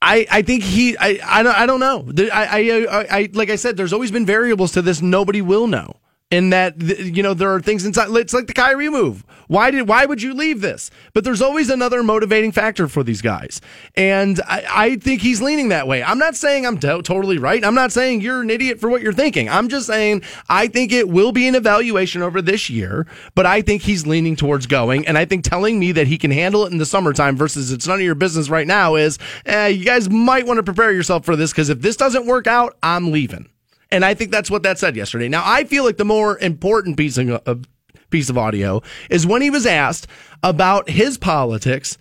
[0.00, 2.58] I, I think he I, I don't I don't know I, I
[3.00, 5.96] I I like I said there's always been variables to this nobody will know
[6.34, 9.24] in that you know there are things inside it's like the Kyrie move.
[9.46, 10.90] Why did why would you leave this?
[11.12, 13.60] But there's always another motivating factor for these guys.
[13.94, 16.02] And I, I think he's leaning that way.
[16.02, 17.64] I'm not saying I'm to- totally right.
[17.64, 19.48] I'm not saying you're an idiot for what you're thinking.
[19.48, 23.62] I'm just saying I think it will be an evaluation over this year but I
[23.62, 25.06] think he's leaning towards going.
[25.06, 27.86] And I think telling me that he can handle it in the summertime versus it's
[27.86, 31.24] none of your business right now is eh, you guys might want to prepare yourself
[31.24, 33.48] for this because if this doesn't work out I'm leaving
[33.90, 35.28] and I think that's what that said yesterday.
[35.28, 37.66] Now, I feel like the more important piece of,
[38.10, 40.06] piece of audio is when he was asked
[40.42, 41.98] about his politics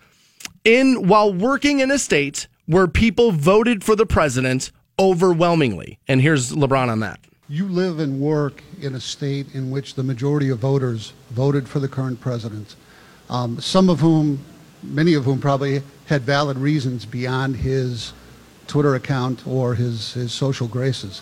[0.64, 6.00] in while working in a state where people voted for the president overwhelmingly.
[6.08, 7.20] And here's LeBron on that.
[7.50, 11.80] You live and work in a state in which the majority of voters voted for
[11.80, 12.76] the current president,
[13.30, 14.40] um, some of whom,
[14.82, 18.14] many of whom probably had valid reasons beyond his
[18.68, 21.22] Twitter account or his, his social graces.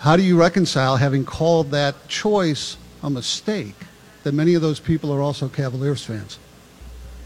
[0.00, 3.74] How do you reconcile having called that choice a mistake
[4.22, 6.38] that many of those people are also Cavaliers fans?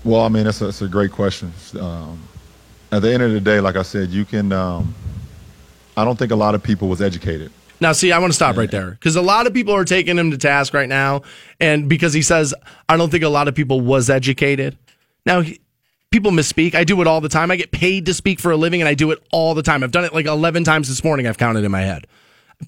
[0.03, 1.53] Well, I mean, that's a, that's a great question.
[1.79, 2.21] Um,
[2.91, 4.51] at the end of the day, like I said, you can.
[4.51, 4.93] Um,
[5.97, 7.53] I don't think a lot of people was educated.
[7.81, 10.19] Now, see, I want to stop right there because a lot of people are taking
[10.19, 11.23] him to task right now,
[11.61, 12.55] and because he says,
[12.89, 14.77] I don't think a lot of people was educated.
[15.25, 15.61] Now, he,
[16.11, 16.75] people misspeak.
[16.75, 17.53] I do it all the time.
[17.53, 19.85] I get paid to speak for a living, and I do it all the time.
[19.85, 21.29] I've done it like eleven times this morning.
[21.29, 22.09] I've counted in my head.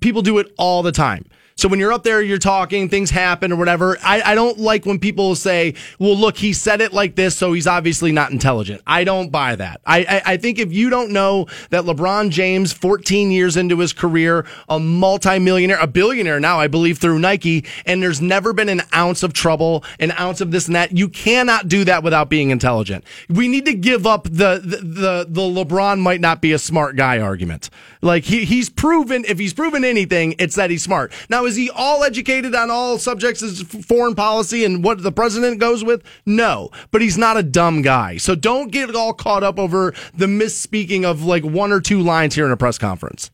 [0.00, 1.24] People do it all the time.
[1.58, 3.96] So when you're up there, you're talking, things happen or whatever.
[4.04, 7.54] I, I don't like when people say, well, look, he said it like this, so
[7.54, 8.82] he's obviously not intelligent.
[8.86, 9.80] I don't buy that.
[9.86, 13.94] I, I, I think if you don't know that LeBron James, 14 years into his
[13.94, 18.82] career, a multimillionaire, a billionaire now, I believe, through Nike, and there's never been an
[18.94, 22.50] ounce of trouble, an ounce of this and that, you cannot do that without being
[22.50, 23.02] intelligent.
[23.30, 26.96] We need to give up the, the, the, the LeBron might not be a smart
[26.96, 27.70] guy argument.
[28.02, 31.12] Like he, he's proven, if he's proven anything, it's that he's smart.
[31.30, 35.58] Now, is he all educated on all subjects of foreign policy and what the president
[35.58, 36.02] goes with?
[36.24, 38.16] No, but he's not a dumb guy.
[38.16, 42.34] So don't get all caught up over the misspeaking of like one or two lines
[42.34, 43.30] here in a press conference.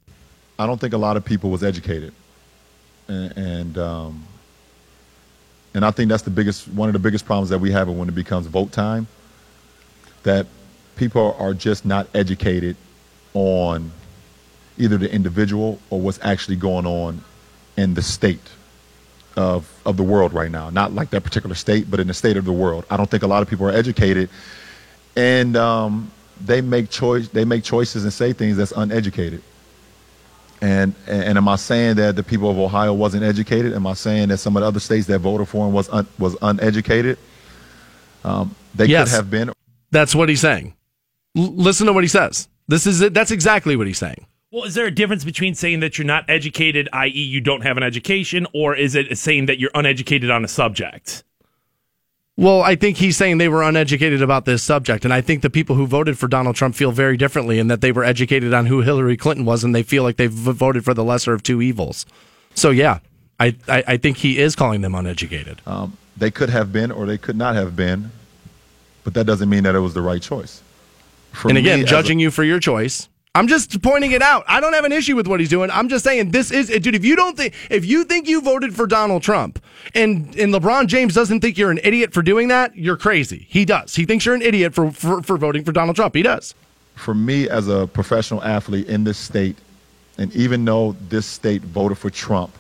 [0.59, 2.13] I don't think a lot of people was educated,
[3.09, 4.25] and and, um,
[5.75, 8.09] and I think that's the biggest one of the biggest problems that we have when
[8.09, 9.07] it becomes vote time.
[10.23, 10.47] That
[10.97, 12.77] people are just not educated
[13.35, 13.91] on
[14.79, 17.23] either the individual or what's actually going on
[17.77, 18.41] in the state
[19.37, 20.71] of of the world right now.
[20.71, 22.85] Not like that particular state, but in the state of the world.
[22.91, 24.29] I don't think a lot of people are educated,
[25.17, 26.11] and um,
[26.45, 29.43] they make choice they make choices and say things that's uneducated.
[30.61, 33.73] And, and am I saying that the people of Ohio wasn't educated?
[33.73, 36.07] Am I saying that some of the other states that voted for him was un,
[36.21, 37.19] was uneducated?
[38.23, 39.11] Um, they Yes.
[39.11, 39.53] could have been.
[39.91, 40.75] That's what he's saying.
[41.37, 42.47] L- listen to what he says.
[42.69, 43.13] This is it.
[43.13, 44.25] That's exactly what he's saying.
[44.53, 47.79] Well, is there a difference between saying that you're not educated, i.e., you don't have
[47.79, 51.25] an education, or is it saying that you're uneducated on a subject?
[52.37, 55.49] Well, I think he's saying they were uneducated about this subject, and I think the
[55.49, 58.67] people who voted for Donald Trump feel very differently in that they were educated on
[58.67, 61.63] who Hillary Clinton was, and they feel like they've voted for the lesser of two
[61.63, 62.05] evils.
[62.55, 62.99] So, yeah,
[63.41, 65.63] I, I, I think he is calling them uneducated.
[65.67, 68.11] Um, they could have been or they could not have been,
[69.03, 70.63] but that doesn't mean that it was the right choice.
[71.33, 73.09] For and me, again, a- judging you for your choice.
[73.35, 74.45] I'm just pointing it out.
[74.47, 75.71] I don't have an issue with what he's doing.
[75.71, 76.95] I'm just saying this is, dude.
[76.95, 79.63] If you don't think, if you think you voted for Donald Trump,
[79.95, 83.47] and and LeBron James doesn't think you're an idiot for doing that, you're crazy.
[83.49, 83.95] He does.
[83.95, 86.15] He thinks you're an idiot for for, for voting for Donald Trump.
[86.15, 86.55] He does.
[86.95, 89.57] for me as a professional athlete in this state,
[90.19, 92.53] and even though this state voted for Trump,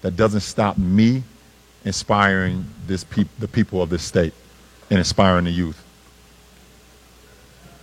[0.00, 1.22] that doesn't stop me
[1.84, 4.32] inspiring this peop- the people of this state
[4.88, 5.84] and inspiring the youth.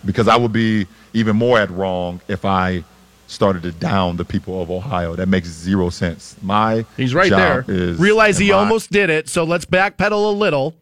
[0.04, 2.84] Because I would be even more at wrong if I
[3.26, 5.14] started to down the people of Ohio.
[5.16, 6.36] That makes zero sense.
[6.42, 7.74] My He's right job there.
[7.76, 10.74] Is, Realize he my- almost did it, so let's backpedal a little.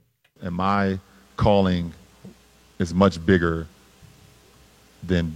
[0.43, 0.99] and my
[1.37, 1.93] calling
[2.79, 3.67] is much bigger
[5.03, 5.35] than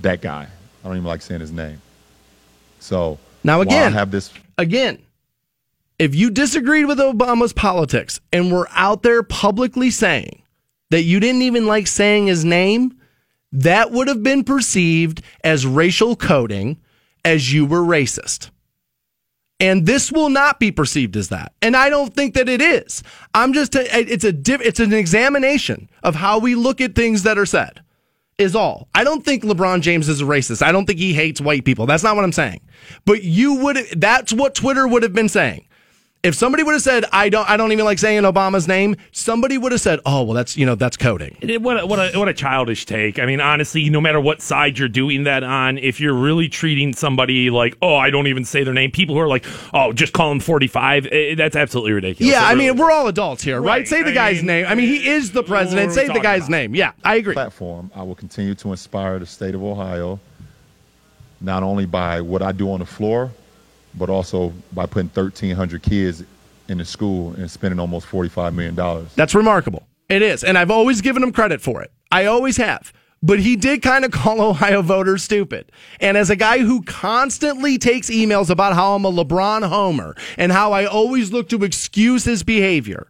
[0.00, 0.46] that guy.
[0.82, 1.80] I don't even like saying his name.
[2.80, 4.98] So Now, again- I have this Again,
[5.98, 10.42] if you disagreed with Obama's politics and were out there publicly saying
[10.90, 12.94] that you didn't even like saying his name,
[13.54, 16.80] that would have been perceived as racial coding,
[17.24, 18.50] as you were racist.
[19.60, 21.52] And this will not be perceived as that.
[21.62, 23.04] And I don't think that it is.
[23.32, 27.38] I'm just, it's a, diff, it's an examination of how we look at things that
[27.38, 27.80] are said,
[28.36, 28.88] is all.
[28.94, 30.60] I don't think LeBron James is a racist.
[30.60, 31.86] I don't think he hates white people.
[31.86, 32.60] That's not what I'm saying.
[33.04, 35.68] But you would, that's what Twitter would have been saying.
[36.24, 39.58] If somebody would have said, I don't, I don't even like saying Obama's name, somebody
[39.58, 41.36] would have said, oh, well, that's, you know, that's coding.
[41.42, 43.18] It- what a, what a what a childish take.
[43.18, 46.94] I mean, honestly, no matter what side you're doing that on, if you're really treating
[46.94, 50.14] somebody like, oh, I don't even say their name, people who are like, oh, just
[50.14, 52.32] call him 45, eh, that's absolutely ridiculous.
[52.32, 53.68] Yeah, It I mean, we're all adults here, right?
[53.80, 54.66] Right, Say the I guy's mean, name.
[54.66, 55.92] I mean, he is the president.
[55.92, 56.50] Say the guy's about?
[56.50, 56.74] name.
[56.74, 57.34] Yeah, I agree.
[57.34, 60.18] platform, I will continue to inspire the state of Ohio,
[61.40, 63.30] not only by what I do on the floor,
[63.96, 66.24] but also by putting 1,300 kids
[66.68, 69.06] in the school and spending almost $45 million.
[69.16, 69.86] That's remarkable.
[70.08, 70.44] It is.
[70.44, 71.92] And I've always given him credit for it.
[72.10, 72.92] I always have.
[73.22, 75.72] But he did kind of call Ohio voters stupid.
[75.98, 80.52] And as a guy who constantly takes emails about how I'm a LeBron homer and
[80.52, 83.08] how I always look to excuse his behavior,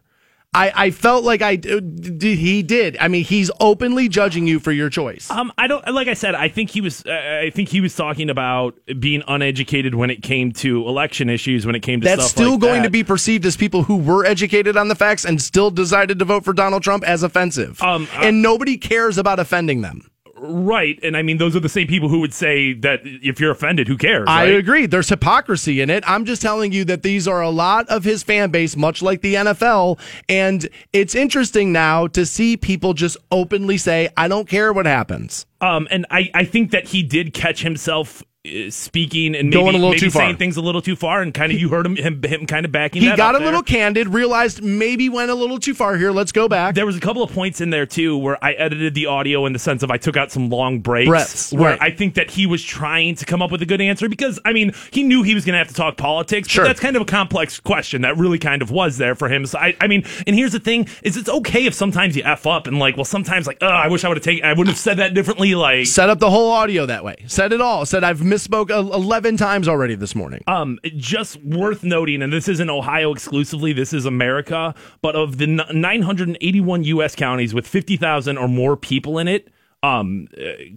[0.55, 2.97] I, I felt like I d- d- he did.
[2.99, 5.29] I mean, he's openly judging you for your choice.
[5.29, 6.33] Um, I don't like I said.
[6.33, 7.05] I think he was.
[7.05, 11.65] Uh, I think he was talking about being uneducated when it came to election issues.
[11.65, 12.87] When it came to That's stuff still like going that.
[12.87, 16.25] to be perceived as people who were educated on the facts and still decided to
[16.25, 17.81] vote for Donald Trump as offensive.
[17.83, 20.09] Um, I- and nobody cares about offending them.
[20.49, 20.99] Right.
[21.03, 23.87] And I mean, those are the same people who would say that if you're offended,
[23.87, 24.25] who cares?
[24.27, 24.85] I agree.
[24.85, 26.03] There's hypocrisy in it.
[26.07, 29.21] I'm just telling you that these are a lot of his fan base, much like
[29.21, 29.99] the NFL.
[30.29, 35.45] And it's interesting now to see people just openly say, I don't care what happens.
[35.61, 39.75] Um, and I, I think that he did catch himself Uh, speaking and maybe, Going
[39.75, 40.23] a little maybe too far.
[40.23, 42.65] saying things a little too far, and kind of you heard him him, him kind
[42.65, 43.01] of backing.
[43.01, 46.11] He got a little candid, realized maybe went a little too far here.
[46.11, 46.75] Let's go back.
[46.75, 49.53] There was a couple of points in there too where I edited the audio in
[49.53, 51.07] the sense of I took out some long breaks.
[51.07, 51.81] Breaths, where right.
[51.81, 54.53] I think that he was trying to come up with a good answer because I
[54.53, 56.47] mean he knew he was going to have to talk politics.
[56.49, 56.63] Sure.
[56.63, 59.45] But that's kind of a complex question that really kind of was there for him.
[59.45, 62.45] So I, I mean, and here's the thing: is it's okay if sometimes you f
[62.45, 64.69] up and like, well, sometimes like, oh, I wish I would have taken, I wouldn't
[64.69, 65.55] have said that differently.
[65.55, 67.15] Like, Set up the whole audio that way.
[67.27, 67.85] Said it all.
[67.85, 70.43] Said I've misspoke 11 times already this morning.
[70.47, 75.47] Um, just worth noting, and this isn't Ohio exclusively, this is America, but of the
[75.47, 77.15] 981 U.S.
[77.15, 79.47] counties with 50,000 or more people in it,
[79.83, 80.27] um,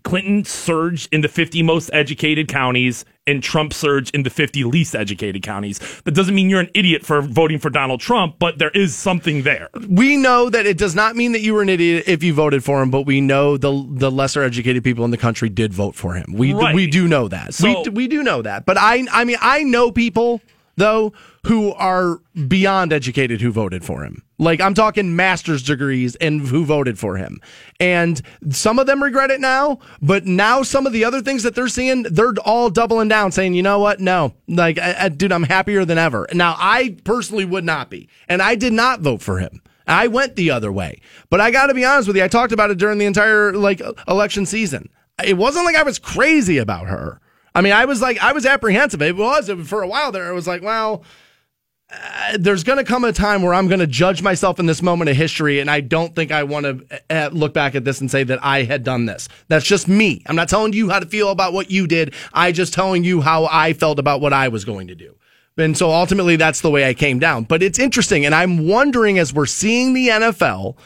[0.04, 4.94] Clinton surged in the 50 most educated counties, and Trump surged in the 50 least
[4.94, 5.78] educated counties.
[6.04, 9.42] That doesn't mean you're an idiot for voting for Donald Trump, but there is something
[9.44, 9.68] there.
[9.88, 12.62] we know that it does not mean that you were an idiot if you voted
[12.64, 15.94] for him, but we know the the lesser educated people in the country did vote
[15.94, 16.34] for him.
[16.34, 16.74] We Right.
[16.74, 17.54] we do know that.
[17.54, 18.66] So- we, we do know that.
[18.66, 20.42] But I I mean I know people
[20.78, 21.12] though
[21.46, 24.22] who are beyond educated who voted for him.
[24.38, 27.40] Like I'm talking master's degrees and who voted for him.
[27.80, 31.54] And some of them regret it now, but now some of the other things that
[31.54, 34.00] they're seeing, they're all doubling down saying, "You know what?
[34.00, 34.34] No.
[34.46, 38.08] Like I, I, dude, I'm happier than ever." Now, I personally would not be.
[38.28, 39.62] And I did not vote for him.
[39.86, 41.00] I went the other way.
[41.30, 43.52] But I got to be honest with you, I talked about it during the entire
[43.54, 44.90] like election season.
[45.24, 47.20] It wasn't like I was crazy about her.
[47.58, 49.02] I mean, I was like I was apprehensive.
[49.02, 50.30] It was for a while there.
[50.30, 51.02] It was like, well,
[51.90, 54.80] uh, there's going to come a time where I'm going to judge myself in this
[54.80, 58.00] moment of history, and I don't think I want to uh, look back at this
[58.00, 59.28] and say that I had done this.
[59.48, 60.22] That's just me.
[60.26, 62.14] I'm not telling you how to feel about what you did.
[62.32, 65.16] I'm just telling you how I felt about what I was going to do.
[65.56, 67.42] And so ultimately, that's the way I came down.
[67.42, 70.76] But it's interesting, and I'm wondering as we're seeing the NFL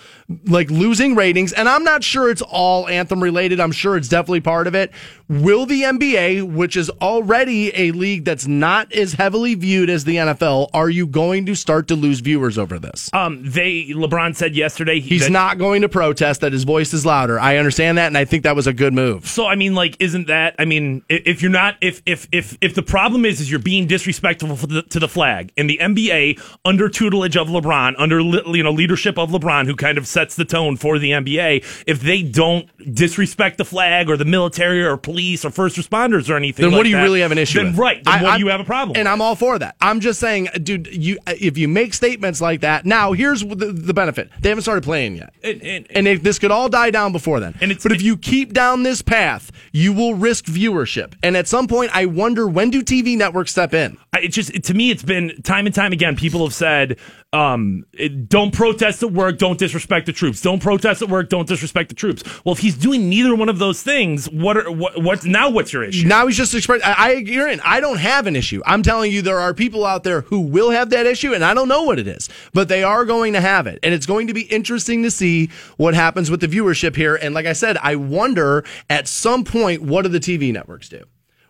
[0.46, 3.60] like losing ratings, and I'm not sure it's all anthem related.
[3.60, 4.92] I'm sure it's definitely part of it.
[5.28, 10.16] Will the NBA, which is already a league that's not as heavily viewed as the
[10.16, 13.10] NFL, are you going to start to lose viewers over this?
[13.12, 17.38] Um, they LeBron said yesterday He's not going to protest that his voice is louder.
[17.38, 19.26] I understand that, and I think that was a good move.
[19.26, 20.54] So I mean, like, isn't that?
[20.58, 23.86] I mean, if you're not, if if if if the problem is is you're being
[23.86, 28.62] disrespectful for the, to the flag, and the NBA under tutelage of LeBron, under you
[28.62, 32.22] know leadership of LeBron, who kind of sets the tone for the NBA, if they
[32.22, 36.62] don't disrespect the flag or the military or police or first responders or anything.
[36.64, 37.78] then like what do you that, really have an issue Then with?
[37.78, 38.96] right, then I- what I'm- do you have a problem?
[38.96, 39.12] And with?
[39.12, 39.76] I'm all for that.
[39.80, 43.94] I'm just saying, dude, you if you make statements like that, now here's the, the
[43.94, 44.30] benefit.
[44.40, 45.32] They haven't started playing yet.
[45.42, 47.54] And- and- and it, this could all die down before then.
[47.60, 51.14] And it's- but if you keep down this path, you will risk viewership.
[51.22, 53.96] And at some point, I wonder when do TV networks step in?
[54.12, 56.96] I- it just to me it's been time and time again people have said
[57.32, 61.48] um, it- don't protest at work don't disrespect the troops don't protest at work don't
[61.48, 65.02] disrespect the troops well if he's doing neither one of those things what are what,
[65.02, 66.82] what now what's your issue Now he's just expressing.
[66.84, 67.60] I, you're in.
[67.64, 68.60] I don't have an issue.
[68.66, 71.54] I'm telling you, there are people out there who will have that issue, and I
[71.54, 74.26] don't know what it is, but they are going to have it, and it's going
[74.26, 77.16] to be interesting to see what happens with the viewership here.
[77.16, 81.04] And like I said, I wonder at some point what do the TV networks do?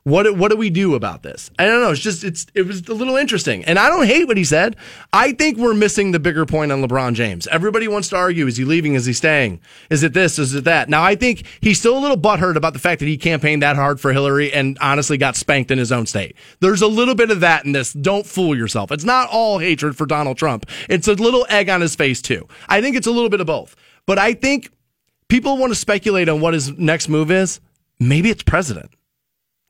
[0.05, 1.49] What what do we do about this?
[1.61, 1.93] I don't know.
[1.93, 4.75] It's just it's it was a little interesting, and I don't hate what he said.
[5.13, 7.47] I think we're missing the bigger point on LeBron James.
[7.47, 8.95] Everybody wants to argue: is he leaving?
[8.95, 9.61] Is he staying?
[9.91, 10.41] Is it this?
[10.41, 10.89] Is it that?
[10.89, 13.77] Now I think he's still a little butthurt about the fact that he campaigned that
[13.77, 16.35] hard for Hillary and honestly got spanked in his own state.
[16.59, 17.93] There's a little bit of that in this.
[17.93, 18.91] Don't fool yourself.
[18.91, 20.67] It's not all hatred for Donald Trump.
[20.89, 22.49] It's a little egg on his face too.
[22.69, 23.77] I think it's a little bit of both.
[24.07, 24.73] But I think
[25.29, 27.61] people want to speculate on what his next move is.
[28.01, 28.91] Maybe it's president.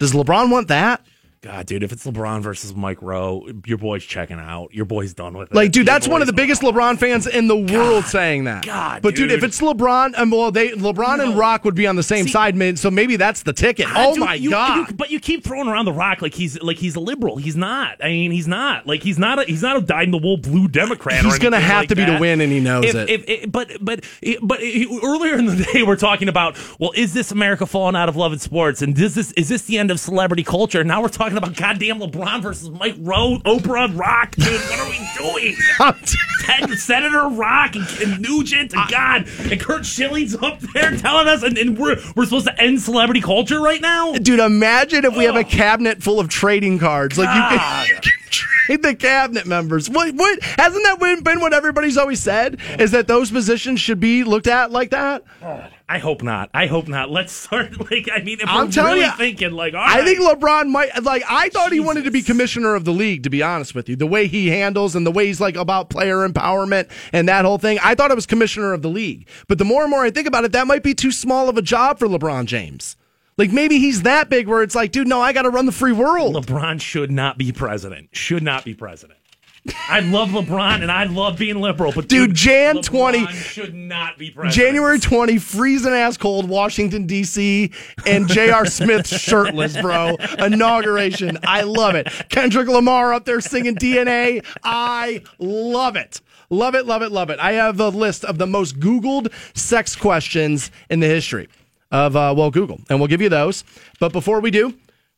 [0.03, 1.01] Does LeBron want that?
[1.43, 5.37] God dude if it's lebron versus mike rowe your boy's checking out your boy's done
[5.37, 8.05] with it Like, dude, Your that's one of the biggest LeBron fans in the world
[8.05, 8.65] saying that.
[8.65, 9.39] God, but dude, dude.
[9.39, 12.31] if it's LeBron, um, well, they LeBron and Rock would be on the same See-
[12.31, 12.77] side, man.
[12.77, 13.87] So maybe that's the ticket.
[13.91, 14.89] Oh dude, my you- god!
[14.91, 17.37] you- but you keep throwing around the rock like he's like he's a liberal.
[17.39, 18.03] He's not.
[18.05, 18.87] I mean, he's not.
[18.87, 19.41] Like he's not.
[19.41, 21.25] A, he's not a dyed in the wool blue Democrat.
[21.25, 22.21] He's gonna have like to be to that.
[22.21, 23.11] win, and he knows If- it.
[23.11, 24.05] If, if, but but
[24.43, 28.17] but earlier in the day, we're talking about well, is this America falling out of
[28.17, 30.85] love and sports, and is this is this the end of celebrity culture?
[30.85, 34.33] Now we're talking about goddamn LeBron versus Mike Rowe, Oprah, Rock.
[34.37, 35.57] Dude, what are we doing?
[36.43, 41.43] Ted, Senator Rock and, and Nugent and God and Curt Schilling's up there telling us,
[41.43, 44.13] and, and we're we're supposed to end celebrity culture right now.
[44.15, 47.17] Dude, imagine if we have a cabinet full of trading cards.
[47.17, 49.89] Like you can, you can trade the cabinet members.
[49.89, 50.15] What?
[50.15, 50.43] What?
[50.43, 52.59] Hasn't that been- been what everybody's always said?
[52.81, 55.23] Is that those positions should be looked at like that?
[55.93, 56.49] I hope not.
[56.55, 57.11] I hope not.
[57.11, 57.73] Let's start.
[57.93, 60.05] Like, I mean, if I'm we're telling really you, thinking, like, all I right.
[60.05, 61.23] think LeBron might like.
[61.29, 63.25] I thought he wanted to be commissioner of the league.
[63.25, 65.91] To be honest with you, the way he handles and the way he's like about
[65.91, 69.29] player empowerment and that whole thing, I thought it was commissioner of the league.
[69.49, 71.59] But the more and more I think about it, that might be too small of
[71.59, 72.97] a job for LeBron James.
[73.37, 75.73] Like maybe he's that big where it's like, dude, no, I got to run the
[75.73, 76.35] free world.
[76.35, 78.09] LeBron should not be president.
[78.13, 79.19] Should not be president.
[79.89, 84.19] I love LeBron and I love being liberal, but Dude, Jan LeBron 20 should not
[84.19, 84.55] be president.
[84.55, 87.71] January 20, freezing ass cold, Washington, D.C.,
[88.05, 88.67] and J.R.
[88.67, 90.17] Smith shirtless, bro.
[90.39, 91.39] Inauguration.
[91.47, 92.09] I love it.
[92.29, 94.45] Kendrick Lamar up there singing DNA.
[94.65, 96.21] I love it.
[96.51, 97.39] Love it, love it, love it.
[97.39, 101.49] I have a list of the most Googled sex questions in the history
[101.91, 103.65] of, uh, well, Google, and we'll give you those.
[104.01, 104.75] But before we do,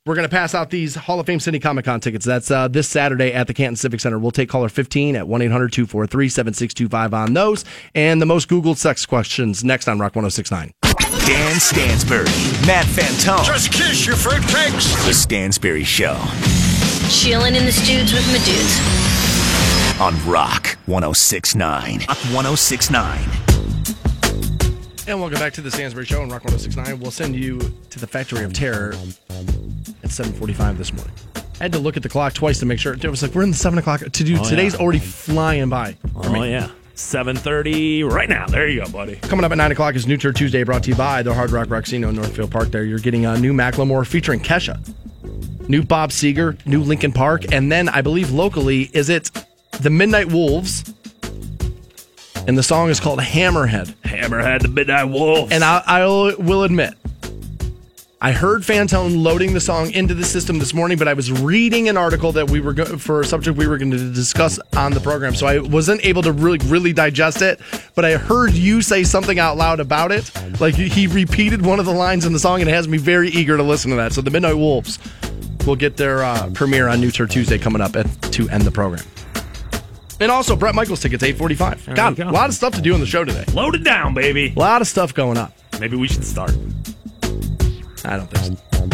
[0.07, 2.27] we're going to pass out these Hall of Fame City Comic Con tickets.
[2.27, 4.19] That's uh, this Saturday at the Canton Civic Center.
[4.19, 7.65] We'll take caller 15 at 1 800 243 7625 on those.
[7.95, 10.73] And the most Googled sex questions next on Rock 1069.
[11.27, 12.25] Dan Stansbury,
[12.67, 13.45] Matt Fantone.
[13.47, 15.07] Just kiss your fruitcakes.
[15.07, 16.17] The Stansbury Show
[17.09, 20.01] Chilling in the studs with my dudes.
[20.01, 22.01] on Rock 1069.
[22.01, 23.54] Rock 1069.
[25.07, 26.99] And welcome back to the Stansbury Show on Rock 1069.
[26.99, 27.59] We'll send you
[27.91, 28.95] to the Factory of Terror
[30.03, 31.13] at 745 this morning.
[31.61, 32.95] I had to look at the clock twice to make sure.
[32.95, 34.01] It was like, we're in the 7 o'clock.
[34.01, 34.81] To do, Oh, today's yeah.
[34.81, 35.97] already flying by.
[36.17, 36.71] Oh, yeah.
[36.97, 38.47] 7.30 right now.
[38.47, 39.17] There you go, buddy.
[39.17, 41.51] Coming up at 9 o'clock is New Tour Tuesday brought to you by the Hard
[41.51, 42.71] Rock Rocksino in Northfield Park.
[42.71, 44.81] There, you're getting a new Macklemore featuring Kesha,
[45.69, 49.31] new Bob Seger, new Linkin Park, and then I believe locally, is it
[49.81, 50.95] the Midnight Wolves?
[52.47, 53.95] And the song is called Hammerhead.
[54.03, 55.51] Hammerhead, the Midnight Wolves.
[55.51, 56.95] And I, I will admit,
[58.21, 61.89] I heard Fantone loading the song into the system this morning, but I was reading
[61.89, 64.93] an article that we were go- for a subject we were going to discuss on
[64.93, 67.61] the program, so I wasn't able to really really digest it.
[67.95, 71.87] But I heard you say something out loud about it, like he repeated one of
[71.87, 74.15] the lines in the song, and it has me very eager to listen to that.
[74.15, 74.99] So the Midnight Wolves
[75.67, 78.71] will get their uh, premiere on New Tour Tuesday coming up at, to end the
[78.71, 79.05] program.
[80.21, 81.87] And also, Bret Michaels tickets, 845.
[81.87, 83.45] There God, you a lot of stuff to do on the show today.
[83.53, 84.53] Load it down, baby.
[84.57, 85.53] A lot of stuff going up.
[85.81, 86.51] Maybe we should start.
[88.05, 88.85] I don't think so.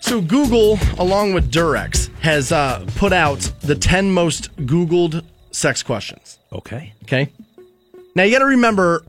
[0.00, 6.38] So Google, along with Durex, has uh, put out the 10 most Googled sex questions.
[6.52, 6.94] Okay.
[7.02, 7.30] Okay.
[8.14, 9.04] Now you got to remember,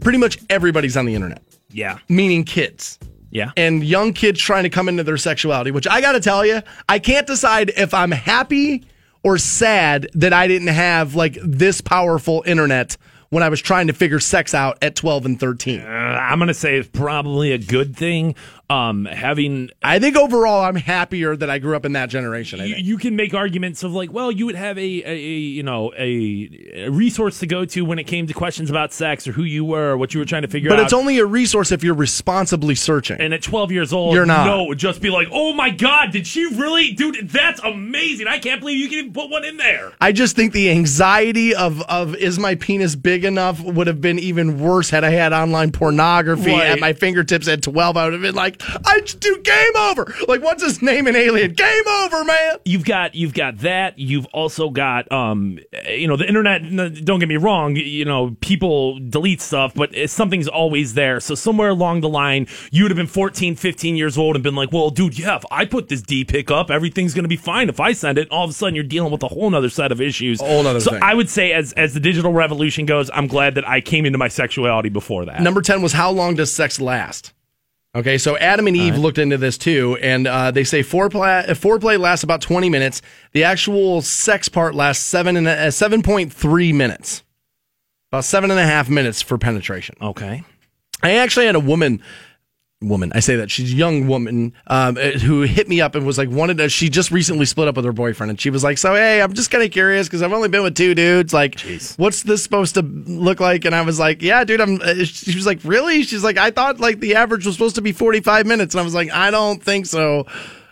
[0.00, 1.98] pretty much everybody's on the internet, Yeah.
[2.10, 2.98] meaning kids
[3.30, 3.50] Yeah.
[3.56, 5.70] and young kids trying to come into their sexuality.
[5.70, 8.86] Which I got to tell you, I can't decide if I'm happy
[9.22, 12.96] or sad that I didn't have like this powerful internet
[13.30, 15.80] when I was trying to figure sex out at 12 and 13.
[15.80, 18.34] Uh, I'm gonna say it's probably a good thing.
[18.70, 22.58] Um, having I think overall, I'm happier that I grew up in that generation.
[22.60, 25.90] You, you can make arguments of like, well, you would have a, a, you know
[25.96, 29.42] a, a resource to go to when it came to questions about sex or who
[29.42, 30.78] you were, or what you were trying to figure But out.
[30.80, 33.18] But it's only a resource if you're responsibly searching.
[33.20, 34.44] and at 12 years old, You're not.
[34.46, 37.26] No, just be like, oh my god, did she really, dude?
[37.30, 38.26] That's amazing.
[38.26, 39.92] I can't believe you can even put one in there.
[39.98, 44.18] I just think the anxiety of of is my penis big enough would have been
[44.18, 46.66] even worse had I had online pornography Right.
[46.68, 47.96] at my fingertips at 12.
[47.96, 50.12] I would have been like, I just do game over.
[50.26, 51.52] Like, what's his name in Alien?
[51.52, 52.56] Game over, man.
[52.64, 53.98] You've got you've got that.
[53.98, 56.62] You've also got um you know the internet.
[57.04, 57.76] Don't get me wrong.
[57.76, 61.20] You know people delete stuff, but something's always there.
[61.20, 64.54] So somewhere along the line, you would have been 14, 15 years old and been
[64.54, 67.68] like, well, dude, yeah, if I put this D pick up, everything's gonna be fine.
[67.68, 69.92] If I send it, all of a sudden you're dealing with a whole other set
[69.92, 70.40] of issues.
[70.40, 71.02] whole nother so thing.
[71.02, 74.18] I would say as as the digital revolution goes, I'm glad that I came into
[74.18, 75.40] my sexuality before that.
[75.40, 77.32] Number 10 was how long does sex last?
[77.98, 81.54] Okay, so Adam and Eve looked into this too, and uh, they say foreplay, uh,
[81.54, 83.02] foreplay lasts about 20 minutes.
[83.32, 87.24] The actual sex part lasts seven and a, uh, 7.3 minutes.
[88.12, 89.96] About seven and a half minutes for penetration.
[90.00, 90.44] Okay.
[91.02, 92.00] I actually had a woman,
[92.80, 96.06] woman, I say that she's a young woman, um, uh, who hit me up and
[96.06, 98.30] was like, wanted to, she just recently split up with her boyfriend.
[98.30, 100.62] And she was like, so, hey, I'm just kind of curious because I've only been
[100.62, 101.32] with two dudes.
[101.32, 101.98] Like, Jeez.
[101.98, 103.64] what's this supposed to look like?
[103.64, 106.04] And I was like, yeah, dude, I'm, uh, she was like, really?
[106.04, 108.74] She's like, I thought like the average was supposed to be 45 minutes.
[108.74, 110.26] And I was like, I don't think so.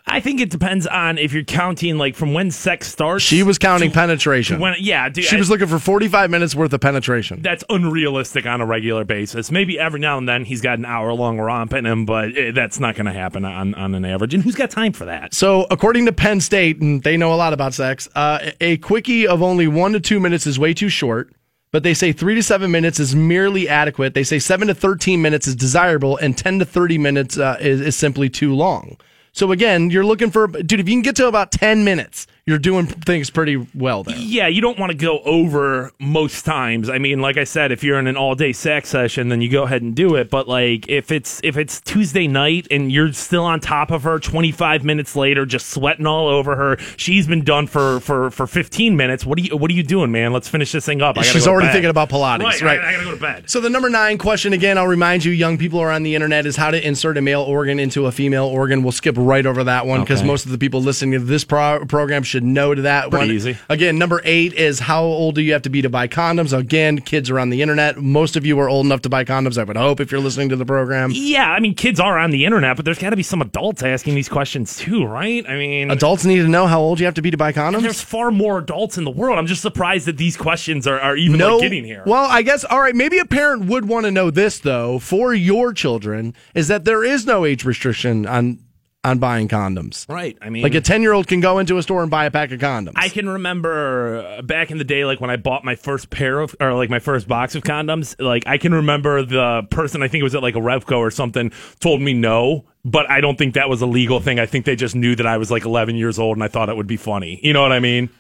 [0.09, 3.25] I think it depends on if you're counting like from when sex starts.
[3.25, 4.57] She was counting to- penetration.
[4.59, 7.43] to when, yeah, dude, she I- was looking for 45 minutes worth of penetration.
[7.43, 9.51] that's unrealistic on a regular basis.
[9.51, 12.53] Maybe every now and then he's got an hour long romp in him, but eh,
[12.53, 14.33] that's not going to happen on, on an average.
[14.33, 15.35] And who's got time for that?
[15.35, 19.27] So, according to Penn State, and they know a lot about sex, uh, a quickie
[19.27, 21.33] of only one to two minutes is way too short.
[21.73, 24.15] But they say three to seven minutes is merely adequate.
[24.15, 27.81] They say seven to 13 minutes is desirable, and 10 to 30 minutes uh, is,
[27.81, 28.97] is simply too long.
[29.37, 32.59] So, again, you're looking for, dude, if you can get to about 10 minutes, you're
[32.59, 34.17] doing things pretty well there.
[34.17, 36.89] Yeah, you don't want to go over most times.
[36.89, 39.51] I mean, like I said, if you're in an all day sex session, then you
[39.51, 40.31] go ahead and do it.
[40.31, 44.21] But like if it's if it's Tuesday night and you're still on top of her
[44.21, 48.97] 25 minutes later, just sweating all over her, she's been done for for for 15
[48.97, 49.27] minutes.
[49.27, 50.33] What are you what are you doing, man?
[50.33, 51.21] Let's finish this thing up.
[51.25, 52.79] She's already thinking about Pilates, Right, right.
[52.81, 53.51] I, I gotta go to bed.
[53.51, 56.47] So the number nine question again, I'll remind you, young people are on the internet,
[56.47, 58.85] is how to insert a male organ into a female organ.
[58.85, 60.29] We'll skip right over that one because Okay.
[60.29, 63.35] most of the people listening to this pro- program should know to that Pretty one.
[63.35, 63.57] easy.
[63.69, 66.57] Again, number eight is how old do you have to be to buy condoms?
[66.57, 67.97] Again, kids are on the internet.
[67.99, 69.59] Most of you are old enough to buy condoms.
[69.59, 71.11] I would hope if you're listening to the program.
[71.13, 73.83] Yeah, I mean, kids are on the internet, but there's got to be some adults
[73.83, 75.45] asking these questions too, right?
[75.49, 77.83] I mean, Adults need to know how old you have to be to buy condoms.
[77.83, 79.39] there's far more adults in the world.
[79.39, 82.03] I'm just surprised that these questions are, are even no, like, getting here.
[82.07, 82.95] Well, I guess all right.
[82.95, 87.05] Maybe a parent would want to know this though for your children is that there
[87.05, 88.59] is no age restriction on
[89.07, 90.09] on buying condoms.
[90.09, 90.37] right.
[90.43, 92.31] I mean, Like a 10 year old can go into a store and buy a
[92.31, 92.95] pack of condoms.
[92.97, 96.55] I can remember back in the day, like when I bought my first pair of,
[96.61, 98.21] or like my first box of condoms.
[98.21, 101.11] Like I can remember the person, I think it was at like a Revco or
[101.11, 102.67] something, told me no.
[102.85, 104.39] But I don't think that was a legal thing.
[104.39, 106.69] I think they just knew that I was like 11 years old and I thought
[106.69, 107.41] it would be funny.
[107.43, 108.11] You know what I mean?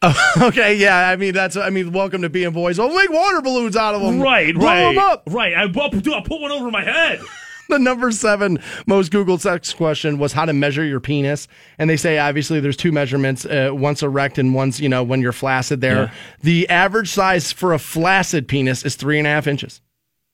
[0.00, 1.08] Oh, okay, yeah.
[1.08, 2.78] I mean, that's, I mean, welcome to being boys.
[2.78, 4.20] We'll make water balloons out of them.
[4.20, 5.22] Right, Blow right, them up.
[5.28, 5.54] right.
[5.54, 7.20] I, I'll, I'll put one over my head.
[7.72, 11.48] The number seven most Googled sex question was how to measure your penis.
[11.78, 15.22] And they say, obviously, there's two measurements uh, one's erect and once, you know, when
[15.22, 16.02] you're flaccid there.
[16.02, 16.12] Yeah.
[16.42, 19.80] The average size for a flaccid penis is three and a half inches.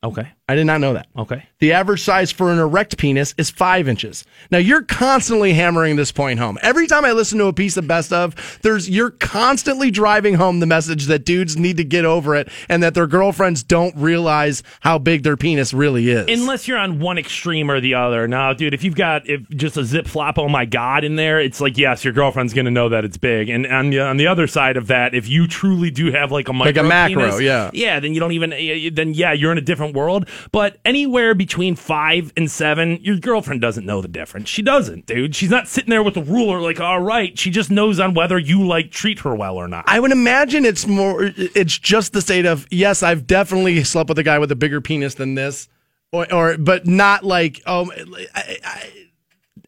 [0.02, 1.06] Okay, I did not know that.
[1.16, 1.44] okay.
[1.60, 4.24] The average size for an erect penis is five inches.
[4.50, 6.56] Now you're constantly hammering this point home.
[6.62, 10.60] Every time I listen to a piece of best of, there's you're constantly driving home
[10.60, 14.62] the message that dudes need to get over it and that their girlfriends don't realize
[14.80, 16.26] how big their penis really is.
[16.28, 18.28] Unless you're on one extreme or the other.
[18.28, 21.40] Now, dude, if you've got if just a zip flop, oh my god, in there,
[21.40, 23.48] it's like yes, your girlfriend's gonna know that it's big.
[23.48, 26.48] And on the on the other side of that, if you truly do have like
[26.48, 27.70] a Like a macro, penis, yeah.
[27.74, 28.50] yeah, then you don't even
[28.94, 30.28] then yeah, you're in a different world.
[30.52, 34.48] But anywhere between five and seven, your girlfriend doesn't know the difference.
[34.48, 35.34] She doesn't, dude.
[35.34, 37.38] She's not sitting there with a ruler like, all right.
[37.38, 39.84] She just knows on whether you like treat her well or not.
[39.86, 41.30] I would imagine it's more.
[41.36, 44.80] It's just the state of yes, I've definitely slept with a guy with a bigger
[44.80, 45.68] penis than this,
[46.12, 47.90] or, or but not like um.
[48.34, 48.90] I, I,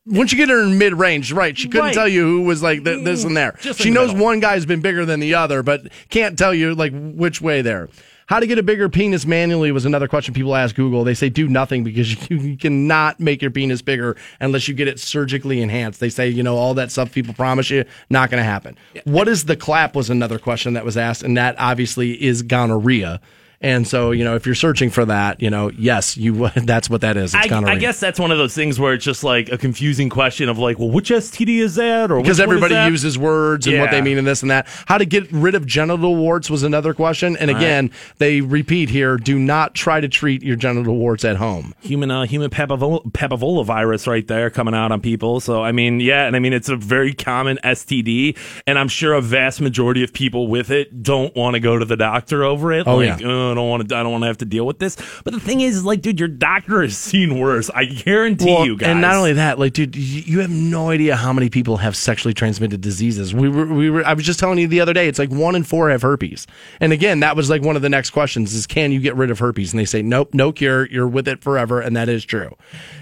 [0.06, 1.56] once you get her in mid range, right?
[1.56, 1.94] She couldn't Right.
[1.94, 3.56] tell you who was like th- this and there.
[3.60, 4.24] Just she knows middle.
[4.24, 7.88] one guy's been bigger than the other, but can't tell you like which way there.
[8.30, 11.02] How to get a bigger penis manually was another question people ask Google.
[11.02, 14.86] They say do nothing because you, you cannot make your penis bigger unless you get
[14.86, 15.98] it surgically enhanced.
[15.98, 18.78] They say, you know, all that stuff people promise you, not going to happen.
[19.02, 23.20] What is the clap was another question that was asked, and that obviously is gonorrhea.
[23.62, 27.02] And so, you know, if you're searching for that, you know, yes, you that's what
[27.02, 27.34] that is.
[27.34, 27.74] It's I, gonorrhea.
[27.74, 30.58] I guess that's one of those things where it's just like a confusing question of
[30.58, 32.11] like, well, which STD is that?
[32.11, 34.50] Or because which one is everybody uses words and what they mean in this and
[34.50, 34.66] that.
[34.86, 37.36] How to get rid of genital warts was another question.
[37.36, 41.74] And again, they repeat here: do not try to treat your genital warts at home.
[41.80, 45.38] human uh, human papavola, papavola virus right there coming out on people.
[45.38, 49.12] So I mean, yeah, and I mean it's a very common STD, and I'm sure
[49.12, 52.72] a vast majority of people with it don't want to go to the doctor over
[52.72, 52.86] it.
[52.86, 53.49] Oh, like, yeah.
[53.51, 53.96] "Oh, I don't want to.
[53.96, 54.96] I don't want to have to deal with this.
[55.24, 57.70] But the thing is, is, like, dude, your doctor has seen worse.
[57.74, 58.88] I guarantee Well, you guys.
[58.88, 61.96] and not only that, like, dude, you you have no idea how many people have
[61.96, 63.34] sexually transmitted diseases.
[63.34, 65.55] We were, we were, I was just telling you the other day, it's like one
[65.55, 66.46] in four have herpes.
[66.80, 69.30] And again, that was like one of the next questions: is can you get rid
[69.30, 69.72] of herpes?
[69.72, 70.86] And they say, nope, no cure.
[70.88, 72.57] You're with it forever, and that is true.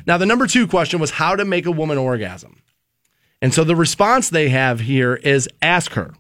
[0.07, 2.63] Now, the number two question was how to make a woman orgasm.
[3.41, 6.13] And so the response they have here is ask her.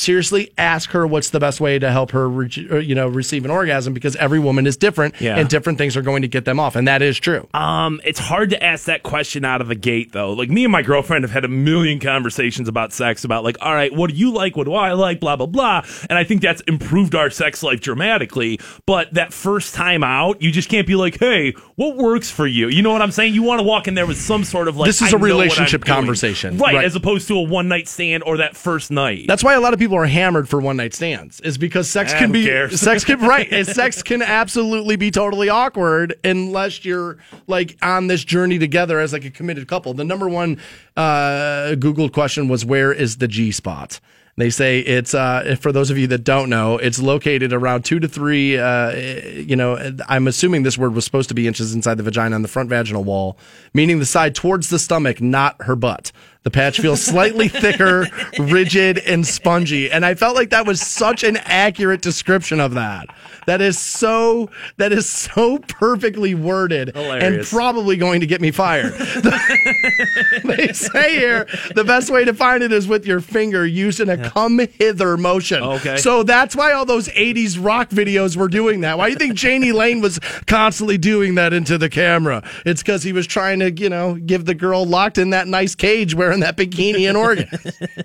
[0.00, 2.48] Seriously, ask her what's the best way to help her, re-
[2.80, 5.36] you know, receive an orgasm because every woman is different, Yeah.
[5.36, 7.48] and different things are going to get them off, and that is true.
[7.54, 10.32] Um, it's hard to ask that question out of the gate, though.
[10.32, 13.74] Like me and my girlfriend have had a million conversations about sex, about like, all
[13.74, 14.56] right, what do you like?
[14.56, 15.18] What do I like?
[15.18, 15.82] Blah blah blah.
[16.08, 18.60] And I think that's improved our sex life dramatically.
[18.86, 22.68] But that first time out, you just can't be like, hey, what works for you?
[22.68, 23.34] You know what I'm saying?
[23.34, 25.18] You want to walk in there with some sort of like, This is I a
[25.18, 26.58] know what I'm relationship conversation.
[26.58, 26.84] right, Right.
[26.84, 29.24] As opposed to a one night stand or that first night.
[29.26, 31.40] That's why a lot of people are hammered for one night stands.
[31.40, 32.80] Is because sex Eh, can be cares?
[32.80, 33.48] sex can right.
[33.50, 39.12] and sex can absolutely be totally awkward unless you're like on this journey together as
[39.12, 39.94] like a committed couple.
[39.94, 40.58] The number one
[40.96, 44.00] uh, Googled question was where is the G spot?
[44.36, 48.00] They say it's uh, for those of you that don't know, it's located around two
[48.00, 48.56] to three.
[48.56, 52.36] Uh, you know, I'm assuming this word was supposed to be inches inside the vagina
[52.36, 53.36] on the front vaginal wall,
[53.74, 56.10] meaning the side towards the stomach, not her butt.
[56.42, 58.06] The patch feels slightly thicker,
[58.38, 59.90] rigid, and spongy.
[59.90, 63.08] And I felt like that was such an accurate description of that.
[63.46, 68.92] That is so that is so perfectly worded and probably going to get me fired.
[70.44, 74.08] they say here the best way to find it is with your finger used in
[74.08, 75.62] a come hither motion.
[75.62, 75.96] Okay.
[75.96, 78.98] So that's why all those 80s rock videos were doing that.
[78.98, 82.42] Why do you think Jani Lane was constantly doing that into the camera?
[82.64, 85.74] It's because he was trying to, you know, give the girl locked in that nice
[85.74, 87.48] cage wearing that bikini and organ.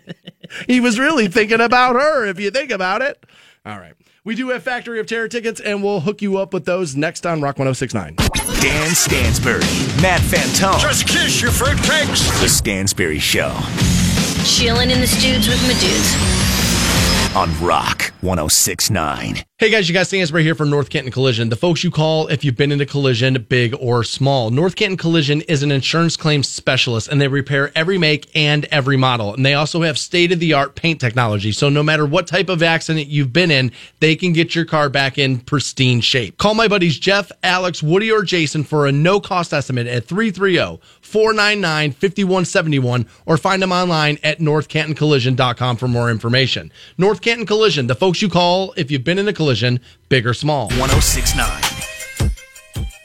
[0.67, 3.23] he was really thinking about her, if you think about it.
[3.65, 3.93] All right.
[4.23, 7.27] We do have Factory of Terror tickets, and we'll hook you up with those next
[7.27, 8.15] on Rock 1069.
[8.61, 9.59] Dan Stansbury,
[10.01, 10.79] Matt Fantone.
[10.79, 12.41] Just kiss your fruitcakes.
[12.41, 13.53] The Stansbury Show
[14.43, 16.44] Chilling in the studs with my dudes.
[17.35, 19.43] On Rock 1069.
[19.57, 21.49] Hey guys, you guys, Stansbury here for North Canton Collision.
[21.49, 24.49] The folks you call if you've been in a collision, big or small.
[24.49, 28.97] North Canton Collision is an insurance claims specialist and they repair every make and every
[28.97, 29.33] model.
[29.33, 31.51] And they also have state of the art paint technology.
[31.51, 34.89] So no matter what type of accident you've been in, they can get your car
[34.89, 36.37] back in pristine shape.
[36.37, 40.81] Call my buddies Jeff, Alex, Woody, or Jason for a no cost estimate at 330
[41.05, 46.71] 499 5171 or find them online at northcantoncollision.com for more information.
[46.97, 49.79] North Canton Collision, the folks you call if you've been in a collision,
[50.09, 50.67] big or small.
[50.69, 51.75] 1069.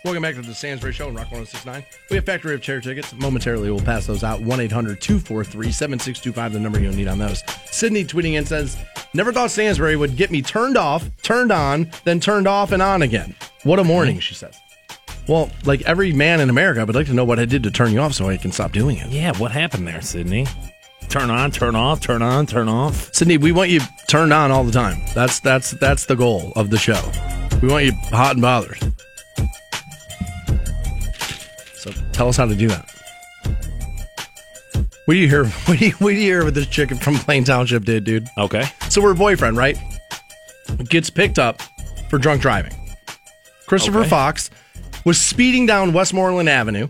[0.03, 1.85] Welcome back to the Stansbury Show on Rock 1069.
[2.09, 3.13] We have Factory of Terror tickets.
[3.13, 4.41] Momentarily, we'll pass those out.
[4.41, 7.43] 1 800 243 7625, the number you'll need on those.
[7.71, 8.79] Sydney tweeting in says,
[9.13, 13.03] Never thought Stansbury would get me turned off, turned on, then turned off and on
[13.03, 13.35] again.
[13.63, 14.59] What a morning, she says.
[15.31, 17.71] Well, like every man in America, I would like to know what I did to
[17.71, 19.11] turn you off so I can stop doing it.
[19.11, 20.45] yeah, what happened there, Sydney?
[21.09, 23.15] Turn on, turn off, turn on, turn off.
[23.15, 23.79] Sydney, we want you
[24.09, 25.01] turned on all the time.
[25.15, 27.01] That's that's that's the goal of the show.
[27.63, 28.77] We want you hot and bothered.
[31.75, 32.91] So tell us how to do that.
[35.05, 35.45] What do you hear?
[35.67, 38.27] What do you, what do you hear with this chick from Plain Township did, dude?
[38.37, 38.65] Okay.
[38.89, 39.79] So her boyfriend, right,
[40.89, 41.63] gets picked up
[42.09, 42.75] for drunk driving.
[43.69, 44.09] Christopher Okay.
[44.09, 44.51] Fox
[45.05, 46.89] was speeding down Westmoreland Avenue,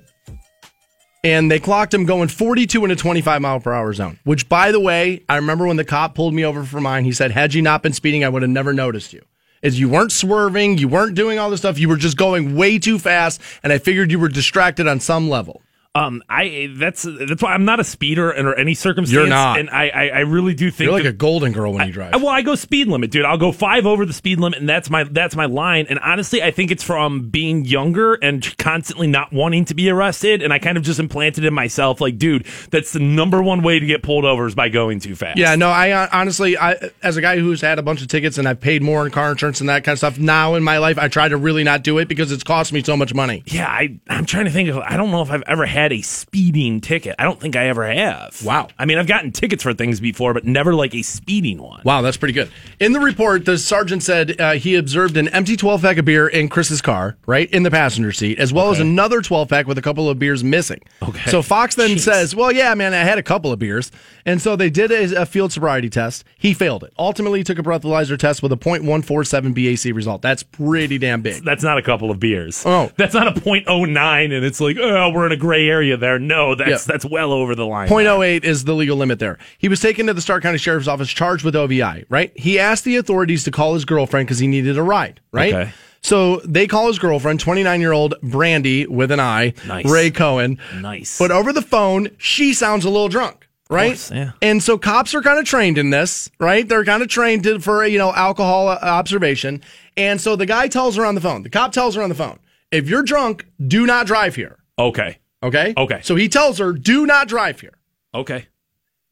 [1.22, 4.18] and they clocked him going 42 in a 25 mile per hour zone.
[4.24, 7.04] Which, by the way, I remember when the cop pulled me over for mine.
[7.04, 9.22] He said, "Had you not been speeding, I would have never noticed you."
[9.62, 11.78] Is you weren't swerving, you weren't doing all this stuff.
[11.78, 15.28] You were just going way too fast, and I figured you were distracted on some
[15.28, 15.60] level.
[15.92, 19.12] Um, I that's that's why I'm not a speeder under any circumstance.
[19.12, 19.58] You're not.
[19.58, 21.92] and I I, I really do think You're like that- a golden girl when you
[21.92, 22.14] drive.
[22.14, 23.24] Well, I go speed limit, dude.
[23.24, 25.86] I'll go five over the speed limit, and that's my that's my line.
[25.90, 30.42] And honestly, I think it's from being younger and constantly not wanting to be arrested.
[30.42, 33.80] And I kind of just implanted in myself, like, dude, that's the number one way
[33.80, 35.38] to get pulled over is by going too fast.
[35.38, 38.38] Yeah, no, I uh, honestly, I as a guy who's had a bunch of tickets
[38.38, 40.20] and I've paid more in car insurance and that kind of stuff.
[40.20, 42.80] Now in my life, I try to really not do it because it's cost me
[42.84, 43.42] so much money.
[43.46, 44.76] Yeah, I I'm trying to think of.
[44.78, 47.16] I don't know if I've ever had had a speeding ticket.
[47.18, 48.42] I don't think I ever have.
[48.44, 48.68] Wow.
[48.78, 51.82] I mean, I've gotten tickets for things before, but never like a speeding one.
[51.84, 52.50] Wow, that's pretty good.
[52.78, 56.28] In the report, the sergeant said uh, he observed an empty 12 pack of beer
[56.28, 59.78] in Chris's car, right in the passenger seat, as well as another 12 pack with
[59.78, 60.80] a couple of beers missing.
[61.02, 61.30] Okay.
[61.30, 62.00] So Fox then Jeez.
[62.00, 63.90] says, "Well, yeah, man, I had a couple of beers,"
[64.24, 66.24] and so they did a, a field sobriety test.
[66.38, 66.92] He failed it.
[66.98, 70.22] Ultimately, he took a breathalyzer test with a .147 BAC result.
[70.22, 71.44] That's pretty damn big.
[71.44, 72.62] That's not a couple of beers.
[72.66, 72.90] Oh.
[72.96, 76.18] That's not a .09 and it's like, oh, we're in a gray area there.
[76.18, 76.78] No, that's Yeah.
[76.86, 77.88] that's well over the line.
[77.88, 79.38] .08 is the legal limit there.
[79.58, 82.32] He was taken to the Stark County Sheriff's Office charged with OVI, right?
[82.34, 85.54] He asked the authorities to call his girlfriend because he needed a ride, right?
[85.54, 85.70] Okay.
[86.02, 89.84] So they call his girlfriend, 29 year old Brandy with an I, Nice.
[89.86, 90.58] Ray Cohen.
[90.80, 91.18] Nice.
[91.18, 93.46] But over the phone, she sounds a little drunk.
[93.72, 94.32] Right, course, yeah.
[94.42, 96.68] and so cops are kind of trained in this, right?
[96.68, 99.62] They're kind of trained to, for you know alcohol uh, observation,
[99.96, 101.44] and so the guy tells her on the phone.
[101.44, 102.40] The cop tells her on the phone,
[102.72, 105.18] "If you're drunk, do not drive here." Okay.
[105.42, 105.74] Okay.
[105.76, 106.00] Okay.
[106.02, 107.74] So he tells her, "Do not drive here."
[108.14, 108.46] Okay.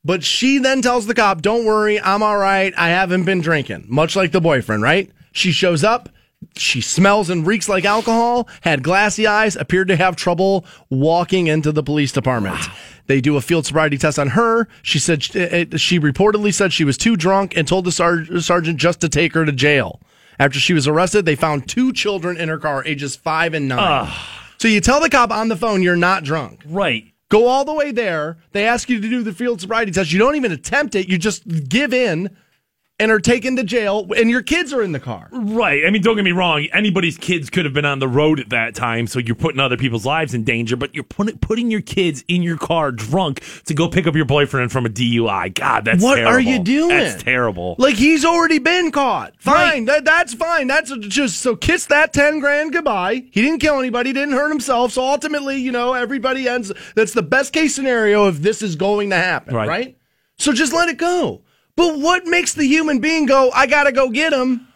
[0.05, 2.73] But she then tells the cop, Don't worry, I'm all right.
[2.77, 3.87] I haven't been drinking.
[3.89, 5.11] Much like the boyfriend, right?
[5.33, 6.09] She shows up.
[6.57, 11.73] She smells and reeks like alcohol, had glassy eyes, appeared to have trouble walking into
[11.73, 12.57] the police department.
[13.07, 14.69] They do a field sobriety test on her.
[14.83, 19.01] She said uh, she reportedly said she was too drunk and told the sergeant just
[19.01, 20.01] to take her to jail.
[20.39, 24.07] After she was arrested, they found two children in her car, ages five and nine.
[24.59, 26.63] So you tell the cop on the phone you're not drunk.
[26.67, 27.13] Right.
[27.29, 28.39] Go all the way there.
[28.53, 30.13] They ask you to do the field sobriety test.
[30.13, 31.09] You don't even attempt it.
[31.09, 32.37] You just give in
[33.01, 35.29] and are taken to jail, and your kids are in the car.
[35.31, 35.87] Right.
[35.87, 36.67] I mean, don't get me wrong.
[36.73, 39.77] Anybody's kids could have been on the road at that time, so you're putting other
[39.77, 40.77] people's lives in danger.
[40.77, 44.25] But you're putting putting your kids in your car drunk to go pick up your
[44.25, 45.55] boyfriend from a DUI.
[45.55, 46.35] God, that's What terrible.
[46.35, 46.89] are you doing?
[46.89, 47.77] That's terrible.
[47.79, 49.35] Like he's already been caught.
[49.39, 49.87] Fine, Right.
[49.87, 50.67] that, that's fine.
[50.67, 53.25] That's just so kiss that ten grand goodbye.
[53.31, 54.93] He didn't kill anybody, didn't hurt himself.
[54.93, 56.73] So ultimately, you know, everybody ends.
[56.97, 59.69] That's the best case scenario if this is going to happen, Right.
[59.69, 59.99] right?
[60.37, 61.43] So just let it go.
[61.79, 63.53] But what makes the human being go?
[63.55, 64.67] I gotta go get him.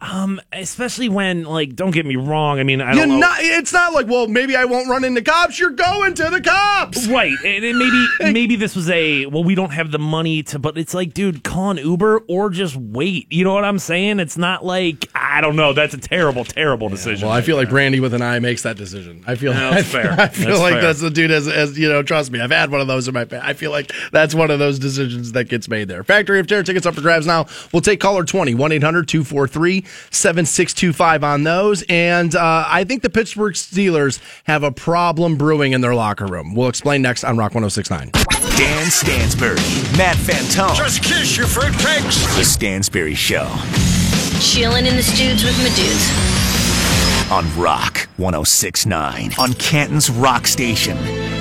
[0.00, 2.58] Um, especially when, like, don't get me wrong.
[2.58, 3.26] I mean, I You're don't know.
[3.26, 3.36] not.
[3.40, 5.58] It's not like, well, maybe I won't run into cops.
[5.58, 7.06] You're going to the cops.
[7.06, 10.58] Right, and and maybe maybe this was a well, we don't have the money to,
[10.58, 13.30] but it's like, dude, call an Uber or just wait.
[13.30, 14.20] You know what I'm saying?
[14.20, 15.72] It's not like I don't know.
[15.74, 17.28] That's a terrible, terrible decision.
[17.28, 19.22] Well, I feel like Brandy with an eye makes that decision.
[19.26, 20.12] I feel That's I, fair.
[20.18, 20.82] I feel That's like fair.
[20.82, 22.02] that's the dude as, as you know.
[22.02, 23.26] Trust me, I've had one of those in my.
[23.26, 26.02] fa- I feel like that's one of those decisions that gets made there.
[26.04, 27.46] Factory of Terror tickets up for grabs now.
[27.72, 31.82] We'll take caller 20 1 800 243 7625 on those.
[31.88, 36.54] And uh, I think the Pittsburgh Steelers have a problem brewing in their locker room.
[36.54, 38.10] We'll explain next on Rock 1069.
[38.56, 39.54] Dan Stansbury,
[39.96, 40.76] Matt Fantone.
[40.76, 42.36] Just kiss your fruitcakes.
[42.36, 43.48] The Stansbury Show
[44.40, 47.30] Chilling in the studs with my dudes.
[47.30, 49.32] on Rock 1069.
[49.38, 50.96] On Canton's Rock Station,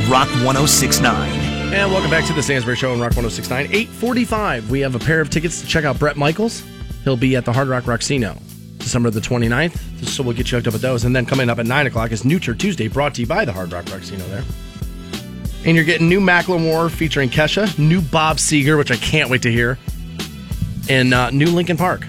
[0.10, 1.30] Rock 1069.
[1.74, 3.66] And welcome back to the Stansbury Show on Rock 1069.
[3.68, 4.70] 845.
[4.72, 6.64] We have a pair of tickets to check out Bret Michaels.
[7.04, 8.40] He'll be at the Hard Rock Rocksino
[8.80, 10.06] December the 29th.
[10.06, 11.04] So we'll get you hooked up with those.
[11.04, 13.46] And then coming up at 9 o'clock is New Tour Tuesday, brought to you by
[13.46, 14.44] the Hard Rock Rocksino there.
[15.66, 19.52] And you're getting new Macklemore featuring Kesha, new Bob Seger, which I can't wait to
[19.52, 19.78] hear,
[20.90, 22.08] and uh, new Linkin Park.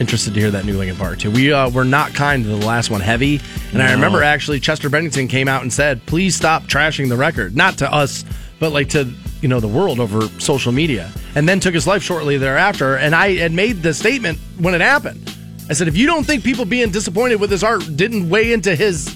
[0.00, 1.30] Interested to hear that new Linkin Park too.
[1.30, 3.40] We uh, were not kind to the last one, heavy,
[3.72, 7.54] and I remember actually Chester Bennington came out and said, "Please stop trashing the record."
[7.54, 8.24] Not to us,
[8.58, 11.10] but like to you know the world over social media.
[11.34, 12.96] And then took his life shortly thereafter.
[12.96, 15.34] And I had made the statement when it happened.
[15.70, 18.74] I said, "If you don't think people being disappointed with his art didn't weigh into
[18.74, 19.14] his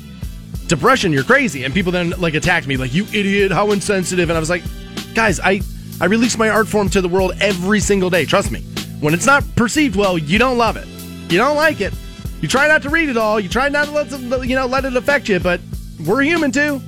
[0.69, 3.51] depression, you're crazy." And people then like attacked me, like, "You idiot!
[3.53, 4.63] How insensitive!" And I was like,
[5.15, 5.63] "Guys, I
[6.01, 8.25] I release my art form to the world every single day.
[8.25, 8.61] Trust me."
[9.01, 10.87] When it's not perceived well, you don't love it.
[11.29, 11.93] You don't like it.
[12.41, 13.41] You try not to read it all.
[13.41, 15.41] You try not to let you know let it affect you.
[15.41, 15.61] But
[16.05, 16.81] we're human too.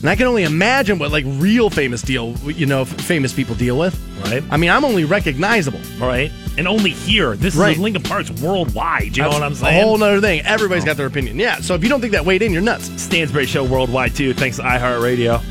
[0.00, 3.54] And I can only imagine what like real famous deal you know f- famous people
[3.56, 3.98] deal with.
[4.24, 4.44] Right.
[4.50, 5.80] I mean, I'm only recognizable.
[5.98, 7.34] right, and only here.
[7.36, 7.72] This Right.
[7.74, 9.16] is Linkin Park's worldwide.
[9.16, 9.80] You know what I'm saying?
[9.80, 10.40] A whole other thing.
[10.42, 11.38] Everybody's got their opinion.
[11.38, 11.56] Yeah.
[11.60, 12.90] So if you don't think that weighed in, you're nuts.
[13.02, 14.34] Stansbury Show worldwide too.
[14.34, 15.42] Thanks to iHeartRadio.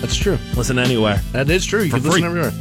[0.00, 0.38] That's true.
[0.56, 1.20] Listen anywhere.
[1.32, 1.82] That is true.
[1.82, 2.52] You For can listen everywhere.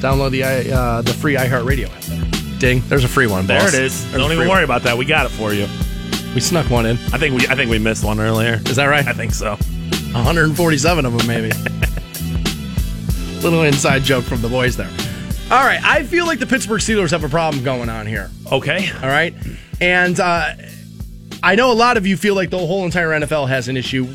[0.00, 2.58] Download the i- uh, the free iHeartRadio app.
[2.58, 2.82] Ding.
[2.88, 3.46] There's a free one.
[3.46, 4.02] There it is.
[4.10, 4.64] There's Don't even worry one.
[4.64, 4.98] about that.
[4.98, 5.66] We got it for you.
[6.34, 6.96] We snuck one in.
[7.12, 8.60] I think we I think we missed one earlier.
[8.66, 9.06] Is that right?
[9.06, 9.56] I think so.
[10.14, 11.48] 147 of them, maybe.
[13.42, 14.90] Little inside joke from the boys there.
[15.50, 18.30] All right, I feel like the Pittsburgh Steelers have a problem going on here.
[18.50, 18.90] Okay.
[19.02, 19.34] All right,
[19.80, 20.54] and uh,
[21.42, 24.08] I know a lot of you feel like the whole entire NFL has an issue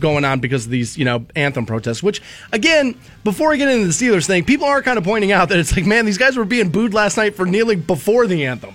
[0.00, 2.02] going on because of these, you know, anthem protests.
[2.02, 2.20] Which,
[2.52, 5.58] again, before I get into the Steelers thing, people are kind of pointing out that
[5.58, 8.74] it's like, man, these guys were being booed last night for kneeling before the anthem.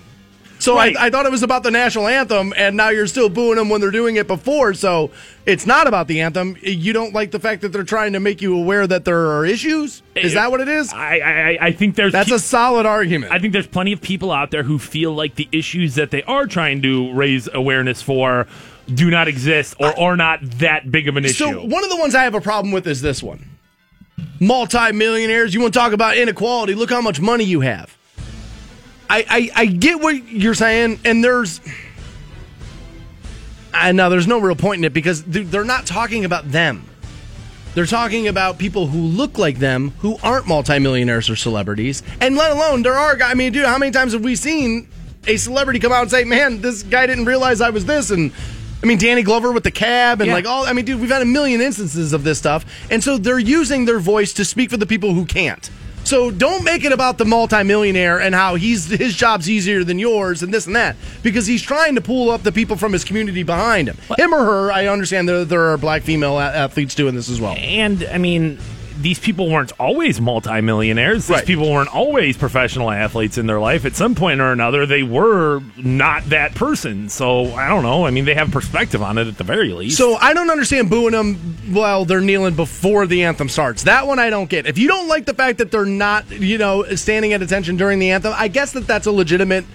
[0.60, 0.96] So Right.
[0.96, 3.70] I, I thought it was about the national anthem, and now you're still booing them
[3.70, 4.74] when they're doing it before.
[4.74, 5.10] So
[5.46, 6.58] it's not about the anthem.
[6.62, 9.46] You don't like the fact that they're trying to make you aware that there are
[9.46, 10.04] issues.
[10.16, 10.92] Is that what it is?
[10.94, 13.32] I I, I think there's That's pe- a solid argument.
[13.32, 16.24] I think there's plenty of people out there who feel like the issues that they
[16.24, 18.48] are trying to raise awareness for
[18.94, 21.34] do not exist or are not that big of an issue.
[21.46, 23.48] So one of the ones I have a problem with is this one.
[24.40, 27.96] Multi-millionaires, you want to talk about inequality, look how much money you have.
[29.10, 31.62] I, I, I get what you're saying, and there's
[33.74, 36.84] I know there's no real point in it because they- they're not talking about them.
[37.76, 42.02] They're talking about people who look like them who aren't multimillionaires or celebrities.
[42.20, 44.88] And let alone there are guys I mean, dude, how many times have we seen
[45.28, 48.32] a celebrity come out and say, Man, this guy didn't realize I was this and
[48.82, 50.34] I mean Danny Glover with the cab and Yeah.
[50.34, 52.66] like all I mean, dude, we've had a million instances of this stuff.
[52.90, 55.70] And so they're using their voice to speak for the people who can't.
[56.04, 60.42] So don't make it about the multimillionaire and how he's his job's easier than yours
[60.42, 63.44] and this and that because he's trying to pull up the people from his community
[63.44, 63.98] behind him.
[64.18, 67.54] Him or her, I understand there, there are black female athletes doing this as well.
[67.58, 68.58] and I mean,
[69.02, 71.28] these people weren't always multimillionaires.
[71.28, 71.46] These Right.
[71.46, 73.86] people weren't always professional athletes in their life.
[73.86, 77.08] At some point or another, they were not that person.
[77.10, 78.06] So I don't know.
[78.06, 79.98] I mean, they have perspective on it at the very least.
[79.98, 81.36] So I don't understand booing them
[81.72, 83.84] while they're kneeling before the anthem starts.
[83.84, 84.66] That one I don't get.
[84.68, 88.00] If you don't like the fact that they're not, you know, standing at attention during
[88.00, 89.66] the anthem, I guess that that's a legitimate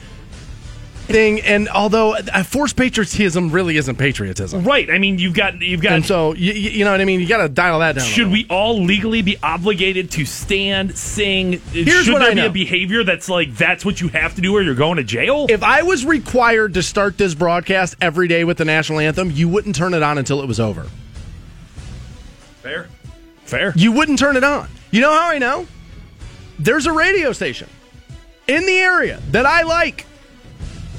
[1.06, 1.40] thing.
[1.42, 4.90] And although uh, forced patriotism really isn't patriotism, right.
[4.90, 5.92] I mean, you've got you've got.
[5.92, 7.20] and so you, you know what I mean.
[7.20, 8.04] You got to dial that down.
[8.04, 11.60] Should we all legally be obligated to stand, sing?
[11.72, 14.40] Here's Should what there I be a behavior that's like that's what you have to
[14.40, 15.46] do or you're going to jail?
[15.48, 19.48] If I was required to start this broadcast every day with the national anthem, you
[19.48, 20.86] wouldn't turn it on until it was over.
[22.62, 22.88] Fair.
[23.44, 23.72] Fair.
[23.76, 24.68] You wouldn't turn it on.
[24.90, 25.66] You know how I know?
[26.58, 27.68] There's a radio station
[28.46, 30.06] in the area that I like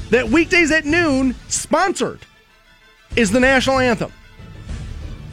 [0.10, 2.20] that weekdays at noon sponsored
[3.16, 4.12] is the national anthem.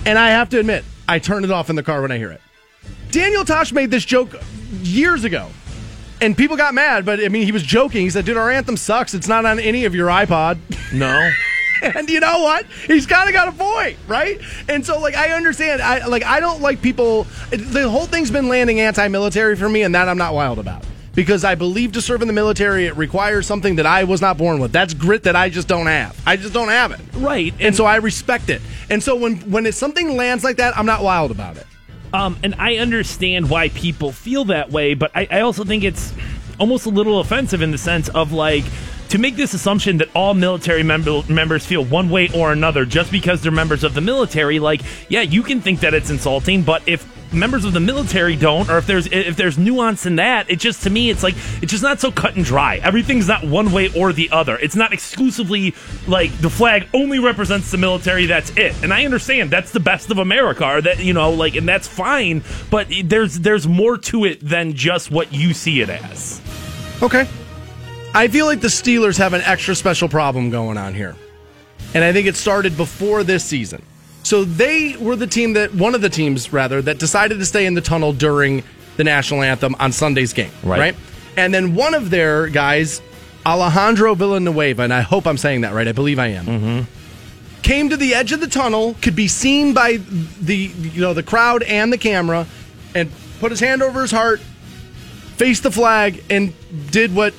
[0.04, 2.30] And I have to admit, I turn it off in the car when I hear
[2.30, 2.40] it.
[3.10, 4.34] Daniel Tosh made this joke
[4.82, 5.48] years ago.
[6.20, 8.02] And people got mad, but I mean, he was joking.
[8.02, 9.12] He said, dude, our anthem sucks.
[9.12, 10.58] It's not on any of your iPod.
[10.92, 11.30] No.
[11.82, 12.64] And you know what?
[12.86, 14.40] He's kind of got a point, right?
[14.68, 15.82] And so, like, I understand.
[15.82, 16.22] I like.
[16.22, 17.24] I don't like people.
[17.50, 20.84] The whole thing's been landing anti-military for me, and that I'm not wild about
[21.14, 24.38] because I believe to serve in the military it requires something that I was not
[24.38, 24.72] born with.
[24.72, 26.20] That's grit that I just don't have.
[26.26, 27.00] I just don't have it.
[27.14, 27.54] Right.
[27.60, 28.62] And so I respect it.
[28.90, 31.66] And so when when something lands like that, I'm not wild about it.
[32.12, 36.12] Um, and I understand why people feel that way, but I, I also think it's
[36.60, 38.64] almost a little offensive in the sense of like
[39.08, 43.12] to make this assumption that all military member, members feel one way or another just
[43.12, 44.58] because they're members of the military.
[44.58, 48.70] Like, yeah, you can think that it's insulting, but if members of the military don't,
[48.70, 51.70] or if there's if there's nuance in that, it just to me it's like it's
[51.70, 52.76] just not so cut and dry.
[52.78, 54.56] Everything's not one way or the other.
[54.56, 55.74] It's not exclusively
[56.06, 58.26] like the flag only represents the military.
[58.26, 58.74] That's it.
[58.82, 61.88] And I understand that's the best of America, or that you know, like, and that's
[61.88, 62.42] fine.
[62.70, 66.40] But there's there's more to it than just what you see it as.
[67.02, 67.28] Okay.
[68.14, 71.16] I feel like the Steelers have an extra special problem going on here.
[71.94, 73.82] And I think it started before this season.
[74.32, 77.66] So they were the team that, one of the teams rather, that decided to stay
[77.66, 78.64] in the tunnel during
[78.96, 80.50] the national anthem on Sunday's game.
[80.62, 80.96] Right.
[81.36, 83.02] And then one of their guys,
[83.44, 86.46] Alejandro Villanueva, and I hope I'm saying that right, I believe I am.
[86.46, 87.60] Mm-hmm.
[87.60, 91.22] Came to the edge of the tunnel, could be seen by the you know the
[91.22, 92.46] crowd and the camera,
[92.94, 94.40] and put his hand over his heart,
[95.36, 96.54] faced the flag and
[96.90, 97.34] did what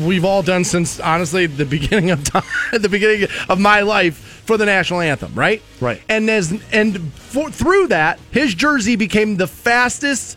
[0.00, 4.56] we've all done since honestly the beginning of time, the beginning of my life for
[4.56, 5.62] the national anthem, right?
[5.80, 6.00] Right.
[6.08, 10.36] And as and for, through that, his jersey became the fastest,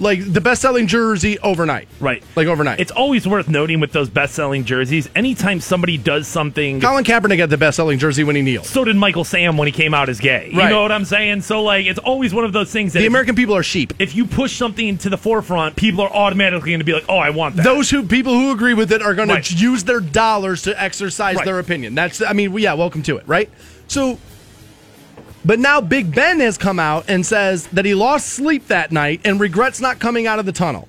[0.00, 1.88] like the best-selling jersey overnight.
[2.00, 2.22] Right.
[2.36, 2.80] Like overnight.
[2.80, 6.80] It's always worth noting with those best selling jerseys, anytime somebody does something.
[6.80, 8.66] Colin Kaepernick had the best-selling jersey when he kneeled.
[8.66, 10.50] So did Michael Sam when he came out as gay.
[10.52, 11.42] You know what I'm saying?
[11.42, 13.92] So, like, it's always one of those things that The if, American people are sheep.
[13.98, 17.18] if you push something to the forefront, people are automatically going to be like, oh,
[17.18, 17.64] I want that.
[17.64, 19.44] Those who people who agree with it are going Right.
[19.44, 21.44] to use their dollars to exercise Right.
[21.44, 21.94] their opinion.
[21.94, 23.50] That's I mean, yeah, welcome to it, right?
[23.88, 24.18] So
[25.48, 29.22] but now Big Ben has come out and says that he lost sleep that night
[29.24, 30.86] and regrets not coming out of the tunnel.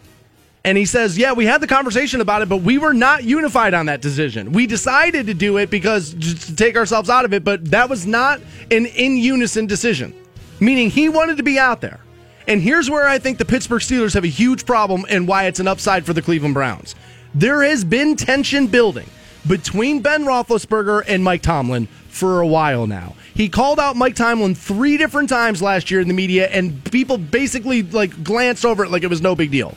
[0.65, 3.73] And he says, "Yeah, we had the conversation about it, but we were not unified
[3.73, 4.51] on that decision.
[4.51, 8.05] We decided to do it because to take ourselves out of it, but that was
[8.05, 10.13] not an in unison decision.
[10.59, 12.01] Meaning he wanted to be out there.
[12.45, 15.61] And here's where I think the Pittsburgh Steelers have a huge problem and why it's
[15.61, 16.95] an upside for the Cleveland Browns.
[17.33, 19.09] There has been tension building
[19.47, 23.15] between Ben Roethlisberger and Mike Tomlin for a while now.
[23.33, 27.17] He called out Mike Tomlin three different times last year in the media, and people
[27.17, 29.75] basically like glanced over it like it was no big deal.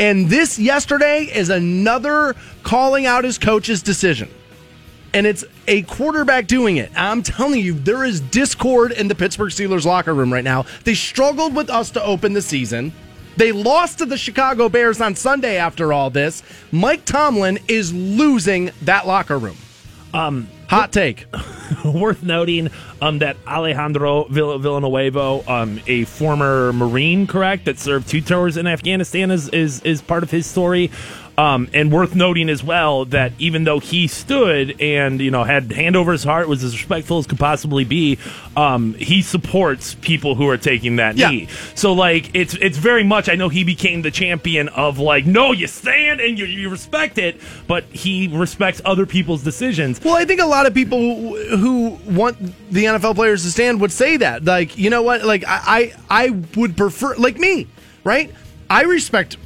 [0.00, 4.30] And this yesterday is another calling out his coach's decision.
[5.12, 6.92] And it's a quarterback doing it.
[6.94, 10.66] I'm telling you, there is discord in the Pittsburgh Steelers locker room right now.
[10.84, 12.92] They struggled with us to open the season.
[13.36, 16.42] They lost to the Chicago Bears on Sunday after all this.
[16.72, 19.56] Mike Tomlin is losing that locker room.
[20.12, 21.26] Um, Hot take.
[21.84, 28.20] worth noting um, that Alejandro Vill- Villanueva, um, a former Marine, correct, that served two
[28.20, 30.90] tours in Afghanistan, is is, is part of his story.
[31.38, 35.70] Um, and worth noting as well that even though he stood and you know had
[35.70, 38.18] hand over his heart, was as respectful as could possibly be,
[38.56, 41.30] um, he supports people who are taking that Yeah.
[41.30, 41.48] knee.
[41.76, 43.28] So like it's it's very much.
[43.28, 47.18] I know he became the champion of like no, you stand and you, you respect
[47.18, 50.00] it, but he respects other people's decisions.
[50.02, 52.36] Well, I think a lot of people who- who want
[52.72, 54.44] the NFL players to stand would say that.
[54.44, 55.24] Like, you know what?
[55.24, 57.68] Like, I, I, I would prefer, like me,
[58.02, 58.34] right?
[58.68, 59.36] I respect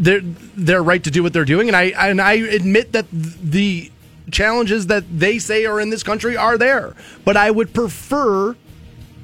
[0.00, 3.92] their their right to do what they're doing, and I and I admit that the
[4.30, 6.94] challenges that they say are in this country are there.
[7.24, 8.56] But I would prefer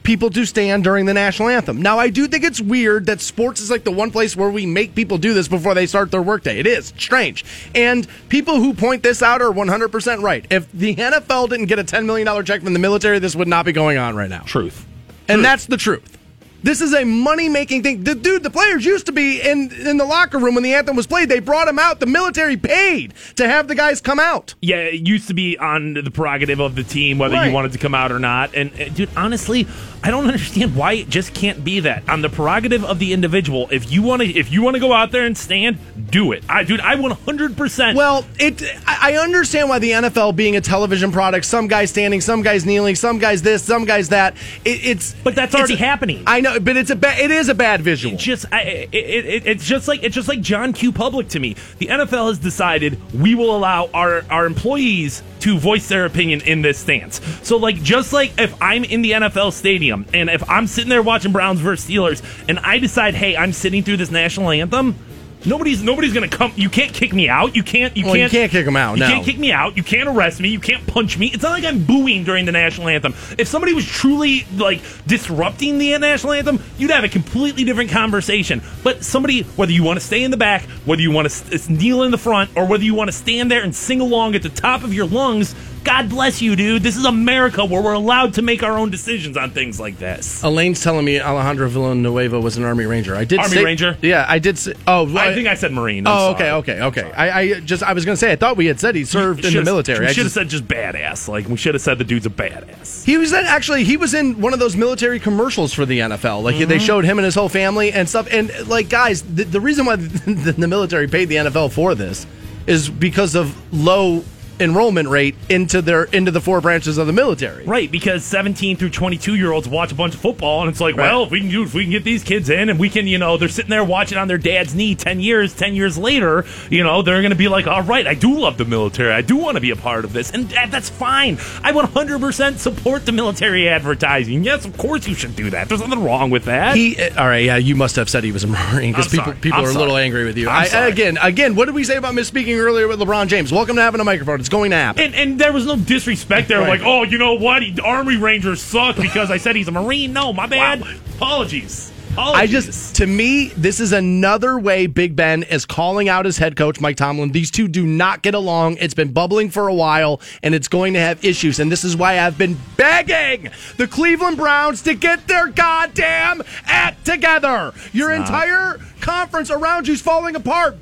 [0.02, 1.82] people to stand during the national anthem.
[1.82, 4.64] Now, I do think it's weird that sports is like the one place where we
[4.64, 6.60] make people do this before they start their workday.
[6.60, 7.44] It is strange.
[7.74, 10.46] And people who point this out are 100% right.
[10.48, 13.64] If the NFL didn't get a $10 million check from the military, this would not
[13.64, 14.42] be going on right now.
[14.42, 14.86] Truth.
[15.28, 16.15] And that's the truth.
[16.62, 18.02] This is a money making thing.
[18.02, 20.96] The, dude, the players used to be in, in the locker room when the anthem
[20.96, 21.28] was played.
[21.28, 22.00] They brought them out.
[22.00, 24.54] The military paid to have the guys come out.
[24.60, 27.48] Yeah, it used to be on the prerogative of the team whether Right.
[27.48, 28.54] you wanted to come out or not.
[28.54, 29.66] And, uh, dude, honestly,
[30.02, 33.68] I don't understand why it just can't be that on the prerogative of the individual.
[33.70, 35.78] If you want to, if you want to go out there and stand,
[36.10, 36.44] do it.
[36.48, 37.56] I, dude, I 100.
[37.56, 38.62] percent Well, it.
[38.86, 42.94] I understand why the NFL being a television product, some guys standing, some guys kneeling,
[42.94, 44.36] some guys this, some guys that.
[44.64, 46.22] It, it's But that's already happening.
[46.26, 48.16] I know, but it's a ba- it is a bad visual.
[48.16, 50.92] just I, it, it, it's just like it's just like John Q.
[50.92, 51.56] Public to me.
[51.78, 56.60] The NFL has decided we will allow our our employees to voice their opinion in
[56.60, 57.20] this stance.
[57.46, 61.02] So like just like if I'm in the NFL stadium and if I'm sitting there
[61.02, 64.96] watching Browns versus Steelers and I decide, hey, I'm sitting through this national anthem.
[65.44, 66.52] Nobody's nobody's gonna come.
[66.56, 67.54] You can't kick me out.
[67.54, 67.96] You can't.
[67.96, 68.32] You Well, you can't.
[68.32, 69.08] can't kick 'em out, You no.
[69.08, 69.76] can't kick me out.
[69.76, 70.48] You can't arrest me.
[70.48, 71.26] You can't punch me.
[71.28, 73.14] It's not like I'm booing during the national anthem.
[73.38, 78.60] If somebody was truly like disrupting the national anthem, you'd have a completely different conversation.
[78.82, 81.68] But somebody, whether you want to stay in the back, whether you want to s-
[81.68, 84.42] kneel in the front, or whether you want to stand there and sing along at
[84.42, 85.54] the top of your lungs,
[85.86, 86.82] God bless you, dude.
[86.82, 90.42] This is America where we're allowed to make our own decisions on things like this.
[90.42, 93.14] Elaine's telling me Alejandro Villanueva was an Army Ranger.
[93.14, 93.96] I did Army say- Ranger?
[94.02, 94.58] Yeah, I did.
[94.58, 96.06] Say, oh, I think I said Marine.
[96.06, 96.50] I'm oh, okay, sorry.
[96.50, 97.12] okay, okay.
[97.12, 99.54] I, I just I was gonna say I thought we had said he served in
[99.54, 100.06] the military.
[100.06, 101.28] We should have said just badass.
[101.28, 103.04] Like we should have said the dude's a badass.
[103.04, 106.42] He was in, actually he was in one of those military commercials for the NFL.
[106.42, 106.68] Like Mm-hmm.
[106.68, 108.26] they showed him and his whole family and stuff.
[108.32, 112.26] And like guys, the, the reason why the, the military paid the NFL for this
[112.66, 114.24] is because of low
[114.60, 117.64] enrollment rate into their into the four branches of the military.
[117.64, 120.96] Right, because 17 through 22 year olds watch a bunch of football, and it's like,
[120.96, 121.10] Right.
[121.10, 123.06] well, if we can do, if we can get these kids in, and we can,
[123.06, 126.44] you know, they're sitting there watching on their dad's knee 10 years, 10 years later,
[126.70, 129.22] you know, they're going to be like, all right, I do love the military, I
[129.22, 131.34] do want to be a part of this, and that, that's fine.
[131.62, 134.44] I 100% support the military advertising.
[134.44, 135.68] Yes, of course you should do that.
[135.68, 136.76] There's nothing wrong with that.
[136.76, 137.56] He uh, all right, yeah.
[137.56, 139.36] You must have said he was a Marine because people sorry.
[139.38, 140.48] people I'm are a little angry with you.
[140.48, 140.90] I, sorry.
[140.90, 143.52] again, again, what did we say about misspeaking earlier with LeBron James?
[143.52, 144.40] Welcome to having a microphone.
[144.46, 145.02] It's going to happen.
[145.02, 146.78] and, and there was no disrespect there, Right.
[146.78, 147.64] like, oh, you know what?
[147.64, 150.12] He, Army Rangers suck because I said he's a Marine.
[150.12, 150.82] No, my bad.
[150.82, 150.94] Wow.
[151.16, 151.92] Apologies.
[152.16, 156.54] I just, to me, this is another way Big Ben is calling out his head
[156.56, 157.32] coach, Mike Tomlin.
[157.32, 158.76] These two do not get along.
[158.78, 161.58] It's been bubbling for a while, and it's going to have issues.
[161.58, 167.04] And this is why I've been begging the Cleveland Browns to get their goddamn act
[167.04, 167.74] together.
[167.92, 170.76] Your entire conference around you's falling apart.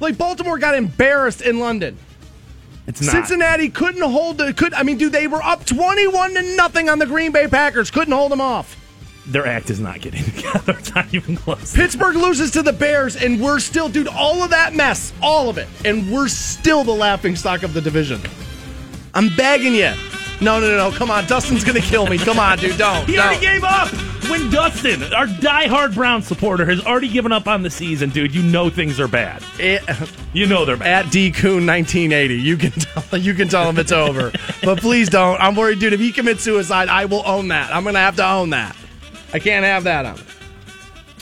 [0.00, 1.98] Like Baltimore got embarrassed in London.
[2.88, 3.12] It's not.
[3.12, 6.98] Cincinnati couldn't hold the could I mean, dude, they were up twenty-one to nothing on
[6.98, 7.90] the Green Bay Packers.
[7.90, 8.76] Couldn't hold them off.
[9.26, 10.74] Their act is not getting together.
[10.78, 11.74] It's not even close.
[11.76, 15.58] Pittsburgh loses to the Bears, and we're still, dude, all of that mess, all of
[15.58, 18.22] it, and we're still the laughing stock of the division.
[19.14, 19.92] I'm begging you.
[20.40, 20.96] No, no, no, no.
[20.96, 21.26] Come on.
[21.26, 22.16] Dustin's going to kill me.
[22.18, 22.78] Come on, dude.
[22.78, 23.06] Don't.
[23.06, 23.26] He don't.
[23.26, 23.88] already gave up.
[24.30, 28.42] When Dustin, our diehard Brown supporter, has already given up on the season, dude, you
[28.42, 29.42] know things are bad.
[29.58, 29.82] It-
[30.34, 31.06] You know they're bad.
[31.06, 32.34] at D Coon 1980.
[32.34, 34.30] You can tell you can tell him it's over.
[34.62, 35.40] but please don't.
[35.40, 35.94] I'm worried, dude.
[35.94, 37.74] If he commits suicide, I will own that.
[37.74, 38.76] I'm gonna have to own that.
[39.32, 40.20] I can't have that on.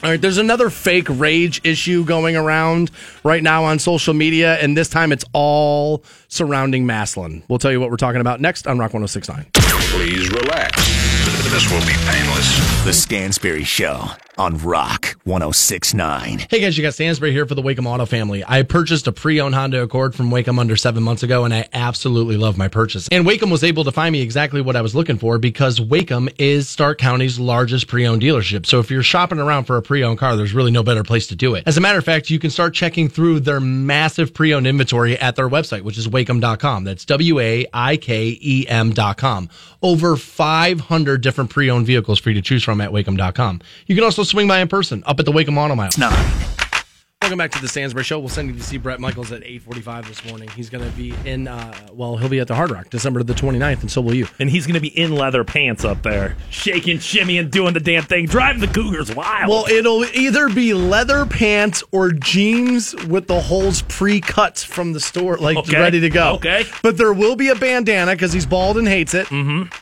[0.02, 2.90] All right, there's another fake rage issue going around
[3.24, 7.42] right now on social media, and this time it's all surrounding Massillon.
[7.48, 9.46] We'll tell you what we're talking about next on Rock 1069.
[9.54, 10.95] Please relax.
[11.48, 12.84] This will be painless.
[12.84, 16.46] The Stansbury Show on Rock 1069.
[16.50, 18.44] Hey guys, you got Stansbury here for the Waikem Auto family.
[18.46, 22.36] I purchased a pre-owned Honda Accord from Waikem under seven months ago, and I absolutely
[22.36, 23.08] love my purchase.
[23.10, 26.30] And Waikem was able to find me exactly what I was looking for because Waikem
[26.38, 28.66] is Stark County's largest pre-owned dealership.
[28.66, 31.36] So if you're shopping around for a pre-owned car, there's really no better place to
[31.36, 31.62] do it.
[31.66, 35.36] As a matter of fact, you can start checking through their massive pre-owned inventory at
[35.36, 36.84] their website, which is Waikem.com.
[36.84, 37.66] That's W-A-I-K-E-M.com.
[39.86, 43.60] Over 500 different pre-owned vehicles for you to choose from at Waikem.com.
[43.86, 45.90] You can also swing by in person up at the Waikem Auto Mile.
[45.96, 46.65] Nine.
[47.22, 48.20] Welcome back to the Stansbury Show.
[48.20, 50.48] We'll send you to see Bret Michaels at 845 this morning.
[50.50, 53.32] He's going to be in, uh, well, he'll be at the Hard Rock December the
[53.32, 54.28] 29th, and so will you.
[54.38, 58.04] And he's going to be in leather pants up there, shaking, shimmying, doing the damn
[58.04, 59.48] thing, driving the Cougars wild.
[59.48, 65.36] Well, it'll either be leather pants or jeans with the holes pre-cut from the store,
[65.38, 65.80] like Okay.
[65.80, 66.34] ready to go.
[66.34, 66.64] Okay.
[66.82, 69.26] But there will be a bandana because he's bald and hates it.
[69.28, 69.74] Mm-hmm.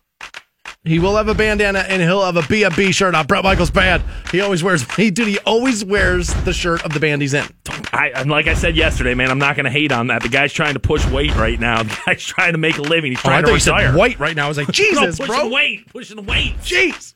[0.84, 3.26] He will have a bandana and he'll have a shirt on.
[3.26, 4.02] Bret Michaels band.
[4.30, 4.82] He always wears.
[4.96, 5.28] He dude.
[5.28, 7.46] He always wears the shirt of the band he's in.
[7.92, 10.22] I, and like I said yesterday, man, I'm not going to hate on that.
[10.22, 11.82] The guy's trying to push weight right now.
[11.84, 13.12] The guy's trying to make a living.
[13.12, 13.96] He's Oh, I trying thought to retire.
[13.96, 14.44] white right now.
[14.44, 15.36] I was like, Jesus, no, bro.
[15.36, 16.54] pushing weight, pushing the weight.
[16.58, 17.14] Jeez.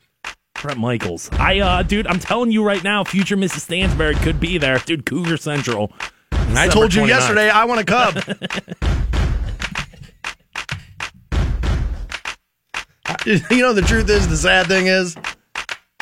[0.61, 1.29] Bret Michaels.
[1.33, 3.59] I, uh, dude, I'm telling you right now, future Mrs.
[3.61, 5.05] Stansbury could be there, dude.
[5.05, 5.91] Cougar Central.
[6.31, 7.07] And I told you 29th.
[7.07, 8.15] yesterday I want a cub.
[13.25, 15.15] you know the truth is the sad thing is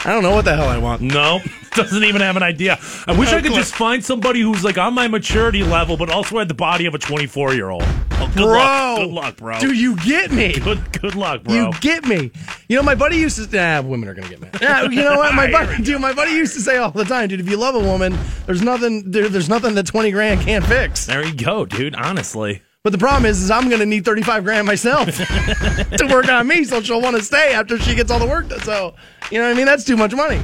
[0.05, 1.01] I don't know what the hell I want.
[1.01, 1.41] No,
[1.75, 2.79] doesn't even have an idea.
[3.07, 6.37] I wish I could just find somebody who's like on my maturity level, but also
[6.37, 7.83] had the body of a 24 year old.
[7.83, 8.97] Oh, good bro, luck.
[8.99, 9.59] Good luck, bro.
[9.59, 10.53] Do you get me?
[10.67, 11.53] Good, good luck, bro.
[11.53, 12.31] You get me.
[12.67, 13.55] You know, my buddy used to.
[13.55, 14.49] Nah, women are gonna get me.
[14.61, 17.29] Yeah, you know what, my buddy, dude, my buddy used to say all the time,
[17.29, 17.39] dude.
[17.39, 19.11] If you love a woman, there's nothing.
[19.11, 21.05] There, there's nothing that twenty grand can't fix.
[21.05, 21.95] there you go, dude.
[21.95, 22.61] Honestly.
[22.87, 26.47] But the problem is, is I'm gonna need thirty five grand myself to work on
[26.47, 28.61] me, so she'll want to stay after she gets all the work done.
[28.61, 28.95] So,
[29.29, 29.65] you know what I mean?
[29.65, 30.39] That's too much money.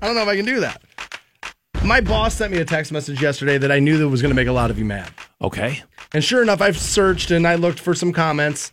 [0.00, 0.80] I don't know if I can do that.
[1.82, 4.46] My boss sent me a text message yesterday that I knew that was gonna make
[4.46, 5.10] a lot of you mad.
[5.40, 5.82] Okay.
[6.14, 8.72] And sure enough, I've searched and I looked for some comments.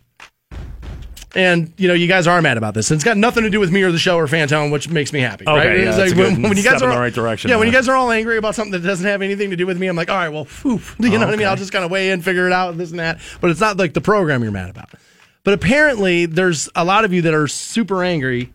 [1.35, 2.89] And you know, you guys are mad about this.
[2.89, 5.13] And it's got nothing to do with me or the show or Fantone, which makes
[5.13, 5.45] me happy.
[5.47, 5.79] Okay, right?
[5.79, 7.67] yeah, It's like when, when you guys step in are the right direction Yeah, when
[7.67, 9.87] you guys are all angry about something that doesn't have anything to do with me,
[9.87, 10.81] I'm like, all right, well, phew.
[10.99, 11.47] you know what I mean?
[11.47, 13.19] I'll just kind of weigh in, figure it out, this and that.
[13.41, 14.89] But it's not like the program you're mad about.
[15.43, 18.51] But apparently, there's a lot of you that are super angry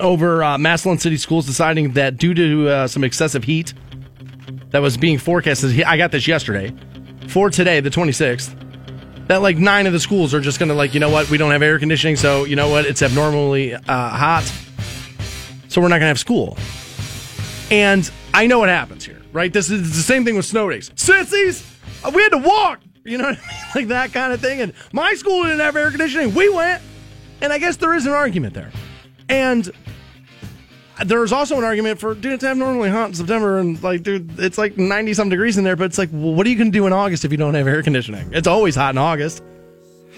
[0.00, 3.74] over uh, Massillon City Schools deciding that due to uh, some excessive heat
[4.70, 6.72] that was being forecasted, I got this yesterday
[7.28, 8.63] for today, the 26th,
[9.28, 11.38] that like nine of the schools are just going to like, you know what, we
[11.38, 14.44] don't have air conditioning, so you know what, it's abnormally uh, hot,
[15.68, 16.56] so we're not going to have school.
[17.70, 19.52] And I know what happens here, right?
[19.52, 20.90] This is the same thing with snow days.
[20.96, 21.64] Sissies,
[22.14, 23.50] we had to walk, you know what I mean?
[23.74, 24.60] Like that kind of thing.
[24.60, 26.32] And my school didn't have air conditioning.
[26.32, 26.80] We went.
[27.40, 28.70] And I guess there is an argument there.
[29.28, 29.70] And
[31.04, 33.58] there's also an argument for, dude, it's abnormally hot in September.
[33.58, 35.76] And like, dude, it's like 90 some degrees in there.
[35.76, 37.54] But it's like, well, what are you going to do in August if you don't
[37.54, 38.30] have air conditioning?
[38.32, 39.42] It's always hot in August.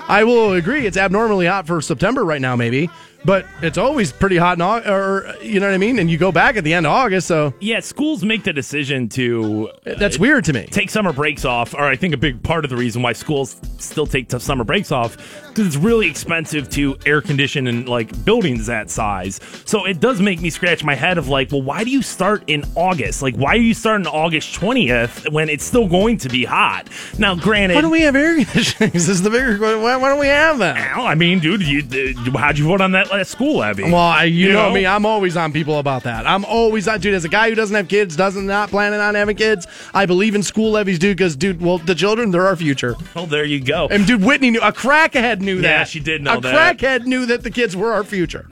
[0.08, 0.86] I will agree.
[0.86, 2.90] It's abnormally hot for September right now, maybe,
[3.26, 5.98] but it's always pretty hot in August, or you know what I mean.
[5.98, 9.08] And you go back at the end of August, so Yeah, schools make the decision
[9.10, 10.66] to that's weird to me.
[10.70, 13.60] take summer breaks off, or I think a big part of the reason why schools
[13.78, 15.16] still take summer breaks off
[15.48, 19.40] because it's really expensive to air condition and like buildings that size.
[19.64, 22.44] So it does make me scratch my head of like, well, why do you start
[22.46, 23.22] in August?
[23.22, 26.88] Like, why are you starting August twentieth when it's still going to be hot?
[27.18, 28.90] Now, granted, Why don't we have air conditioning?
[28.92, 29.82] this is the bigger question.
[29.82, 30.96] Why, why don't we have that?
[30.96, 33.84] Well, I mean, dude, you, uh, how'd you vote on that last school levy?
[33.84, 34.74] Well, I, you, You know, know?
[34.74, 34.86] me.
[34.86, 36.26] I'm always on people about that.
[36.26, 37.14] I'm always on, dude.
[37.14, 40.34] As a guy who doesn't have kids, doesn't not planning on having kids, I believe
[40.34, 41.16] in school levies, dude.
[41.16, 42.94] Because, dude, well, the children, they're our future.
[43.14, 43.88] well, there you go.
[43.90, 45.88] And dude, Whitney knew a crackhead knew Yeah, that.
[45.88, 46.54] she did know a that.
[46.54, 48.46] A crackhead knew that the kids were our future.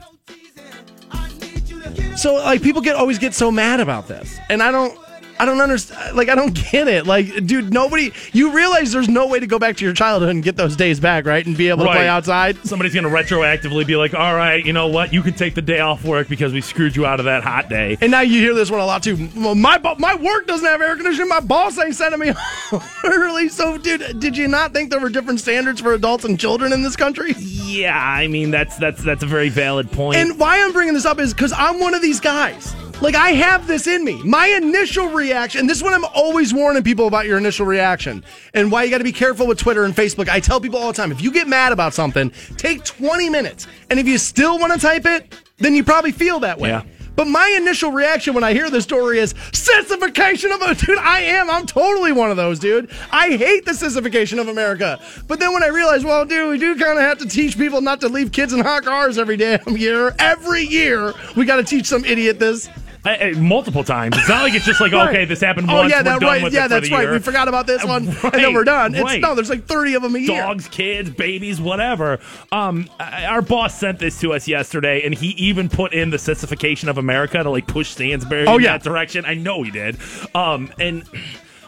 [2.17, 4.97] So like people get always get so mad about this, and I don't.
[5.37, 6.15] I don't understand.
[6.15, 7.05] Like, I don't get it.
[7.05, 8.11] Like, dude, nobody.
[8.31, 10.99] You realize there's no way to go back to your childhood and get those days
[10.99, 11.45] back, right?
[11.45, 12.57] And be able to play outside.
[12.65, 15.11] Somebody's going to retroactively be like, all right, you know what?
[15.11, 17.69] You can take the day off work because we screwed you out of that hot
[17.69, 17.97] day.
[17.99, 19.29] And now you hear this one a lot too.
[19.35, 21.27] Well, my my work doesn't have air conditioning.
[21.27, 23.49] My boss ain't sending me home early.
[23.49, 26.81] So, dude, did you not think there were different standards for adults and children in
[26.81, 27.33] this country?
[27.37, 30.17] Yeah, I mean, that's that's that's a very valid point.
[30.17, 32.73] And why I'm bringing this up is because I'm one of these guys.
[33.01, 34.23] Like I have this in me.
[34.23, 38.23] My initial reaction, and this is what I'm always warning people about your initial reaction,
[38.53, 40.29] and why you got to be careful with Twitter and Facebook.
[40.29, 43.67] I tell people all the time: if you get mad about something, take 20 minutes,
[43.89, 46.69] and if you still want to type it, then you probably feel that way.
[46.69, 46.83] Yeah.
[47.15, 50.97] But my initial reaction when I hear this story is sissification of a dude.
[50.97, 51.49] I am.
[51.49, 52.91] I'm totally one of those, dude.
[53.11, 54.99] I hate the sissification of America.
[55.27, 57.81] But then when I realize, well, dude, we do kind of have to teach people
[57.81, 60.13] not to leave kids in hot cars every damn year.
[60.19, 62.69] Every year, we got to teach some idiot this.
[63.05, 64.17] I- I- multiple times.
[64.17, 65.09] It's not like it's just like Right.
[65.09, 65.91] okay, this happened Oh once.
[65.91, 66.51] yeah, that right.
[66.51, 67.03] Yeah, that's right.
[67.03, 67.11] year.
[67.13, 68.95] We forgot about this one, and then we're done.
[68.95, 69.21] It's right.
[69.21, 70.41] no, there's like 30 of them a year.
[70.41, 72.19] dogs, kids, babies, whatever.
[72.51, 76.89] Um, our boss sent this to us yesterday, and he even put in the sissification
[76.89, 78.73] of America to like push Stansbury Oh, in yeah.
[78.77, 79.25] that direction.
[79.25, 79.97] I know he did.
[80.33, 81.03] Um, and.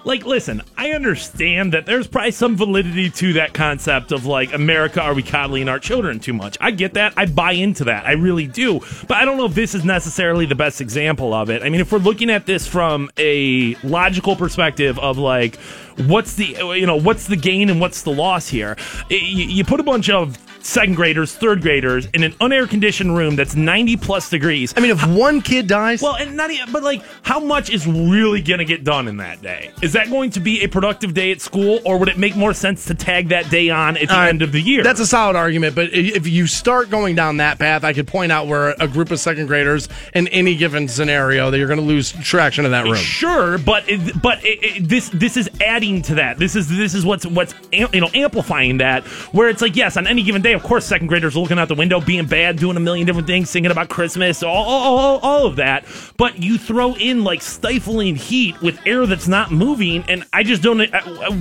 [0.03, 5.01] Like, listen, I understand that there's probably some validity to that concept of like America,
[5.01, 6.57] are we coddling our children too much?
[6.61, 7.13] I get that.
[7.17, 8.05] I buy into that.
[8.05, 8.79] I really do.
[9.07, 11.63] But I don't know if this is necessarily the best example of it.
[11.63, 15.57] I mean, if we're looking at this from a logical perspective of like,
[16.05, 18.77] what's the you know what's the gain and what's the loss here?
[19.09, 20.37] You, put a bunch of
[20.67, 24.73] second graders, third graders in an unair conditioned room that's 90 plus degrees.
[24.75, 27.87] I mean, if one kid dies, Well, and not even, but like, how much is
[27.87, 29.71] really going to get done in that day?
[29.81, 32.53] Is that going to be a productive day at school, or would it make more
[32.53, 34.83] sense to tag that day on at the Uh, end of the year?
[34.83, 38.31] That's a solid argument, but if you start going down that path, I could point
[38.33, 41.85] out where a group of second graders in any given scenario that you're going to
[41.85, 42.95] lose traction in that room.
[42.95, 46.37] Sure, but it, but it, it, this this is adding to that.
[46.37, 49.05] This is this is what's what's you know amplifying that.
[49.33, 51.75] Where it's like yes, on any given day, of course, second graders looking out the
[51.75, 55.45] window, being bad, doing a million different things, singing about Christmas, all all, all, all
[55.45, 55.85] of that.
[56.17, 60.61] But you throw in like stifling heat with air that's not moving, and I just
[60.61, 60.79] don't.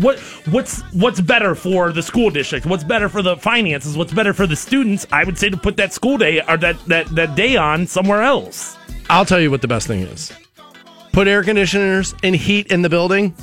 [0.01, 0.19] What
[0.51, 2.67] what's what's better for the school district?
[2.67, 3.97] What's better for the finances?
[3.97, 5.07] What's better for the students?
[5.11, 8.23] I would say to put that school day or that that that day on somewhere
[8.23, 8.77] else.
[9.09, 10.33] I'll tell you what the best thing is
[11.13, 13.35] put air conditioners and heat in the building,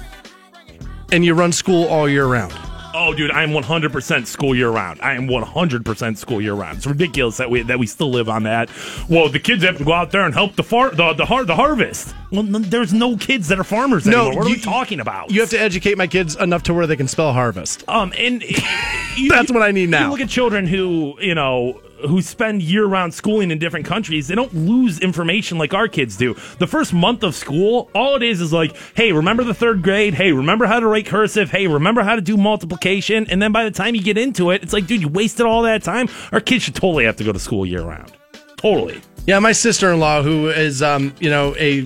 [1.12, 2.54] and you run school all year round.
[2.96, 5.02] Oh, dude, I am 100% school year round.
[5.02, 6.78] I am 100% school year round.
[6.78, 8.70] It's ridiculous that we that we still live on that.
[9.10, 11.44] Well, the kids have to go out there and help the far the the, har-
[11.46, 12.14] the harvest.
[12.32, 14.36] Well, n- there's no kids that are farmers anymore.
[14.36, 15.32] what are we talking about?
[15.32, 17.84] You have to educate my kids enough to where they can spell harvest.
[17.88, 18.44] um, and
[19.18, 20.06] you, That's what I need now.
[20.06, 24.28] You look at children who you know who spend year-round schooling in different countries.
[24.28, 26.36] They don't lose information like our kids do.
[26.60, 30.14] The first month of school, all it is is like, hey, remember the third grade?
[30.14, 31.50] Hey, remember how to write cursive?
[31.50, 33.28] Hey, remember how to do multiplication?
[33.30, 35.64] And then by the time you get into it, it's like, dude, you wasted all
[35.64, 36.08] that time.
[36.32, 38.12] Our kids should totally have to go to school year-round.
[38.58, 39.02] Totally.
[39.26, 41.86] Yeah, my sister-in-law, who is, um, you know, a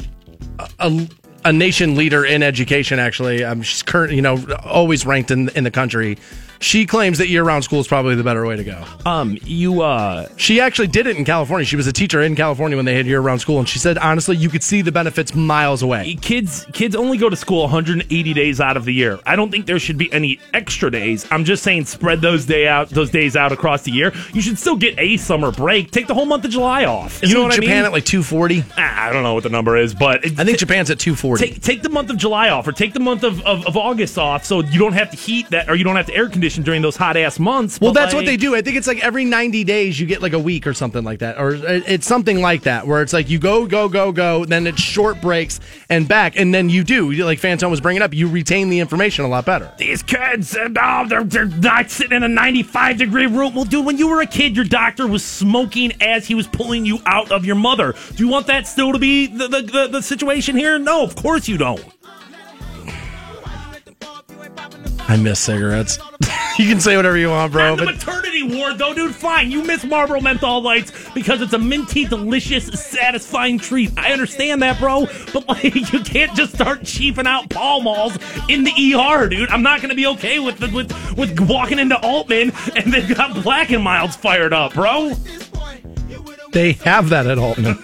[0.80, 1.08] a,
[1.46, 3.00] a nation leader in education.
[3.00, 6.18] Actually, um, she's current, you know, always ranked in in the country.
[6.60, 8.84] She claims that year-round school is probably the better way to go.
[9.06, 11.66] Um, you uh, She actually did it in California.
[11.66, 14.36] She was a teacher in California when they had year-round school, and she said honestly,
[14.36, 16.16] you could see the benefits miles away.
[16.22, 19.20] kids kids only go to school 180 days out of the year.
[19.26, 21.28] I don't think there should be any extra days.
[21.32, 24.12] I'm just saying spread those day out those days out across the year.
[24.34, 25.92] You should still get a summer break.
[25.92, 27.22] Take the whole month of July off.
[27.22, 27.86] You Isn't know what Japan I mean?
[27.86, 28.64] at like 240?
[28.78, 31.46] Ah, I don't know what the number is, but I think Japan's at 240.
[31.46, 34.18] take take the month of July off, or take the month of, of, of August
[34.18, 36.47] off, so you don't have to heat that, or you don't have to air condition
[36.56, 37.80] during those hot ass months.
[37.80, 38.56] Well, but, that's what they do.
[38.56, 41.20] I think it's like every 90 days you get like a week or something like
[41.20, 41.38] that.
[41.38, 44.68] Or uh, it's something like that where it's like you go, go, go, go, then
[44.68, 45.60] it's short breaks
[45.90, 46.38] and back.
[46.38, 49.46] And then you do, like Fantone was bringing up, you retain the information a lot
[49.46, 49.72] better.
[49.78, 53.56] These kids, and oh, they're, they're not sitting in a 95 degree room.
[53.56, 56.86] Well, dude, when you were a kid, your doctor was smoking as he was pulling
[56.86, 57.94] you out of your mother.
[58.16, 60.80] Do you want that still to be the, the, the, the situation here?
[60.80, 61.84] No, of course you don't.
[65.10, 66.00] I miss cigarettes.
[66.58, 67.74] you can say whatever you want, bro.
[67.74, 69.52] At the maternity ward, though, dude, fine.
[69.52, 73.92] You miss Marlboro menthol lights because it's a minty, delicious, satisfying treat.
[73.98, 75.08] I understand that, bro.
[75.34, 78.18] But, like, you can't just start cheaping out Pall Malls
[78.50, 79.50] in the ER, dude.
[79.50, 83.16] I'm not going to be okay with, the, with with walking into Aultman and they've
[83.16, 85.14] got Black and Milds fired up, bro.
[86.58, 87.78] They have that at Aultman.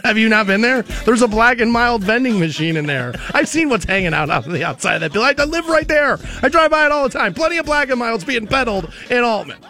[0.04, 0.80] have you not been there?
[1.04, 3.12] There's a black and mild vending machine in there.
[3.34, 5.38] I've seen what's hanging out on the outside of that building.
[5.38, 6.18] I live right there.
[6.42, 7.34] I drive by it all the time.
[7.34, 9.62] Plenty of black and milds being peddled in Aultman.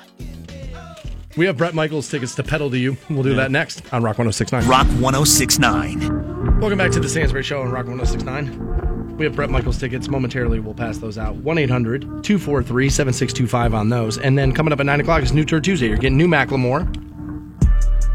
[1.37, 2.97] We have Bret Michaels tickets to peddle to you.
[3.11, 4.65] We'll do that next on Rock 1069.
[4.69, 6.61] Rock 1069.
[6.61, 9.17] Welcome back to the Stansbury Show on Rock 1069.
[9.17, 10.07] We have Bret Michaels tickets.
[10.07, 11.35] Momentarily, we'll pass those out.
[11.35, 14.19] 1 800 243 7625 on those.
[14.19, 15.89] And then coming up at 9 o'clock is New Tour Tuesday.
[15.89, 17.05] You're getting new Macklemore.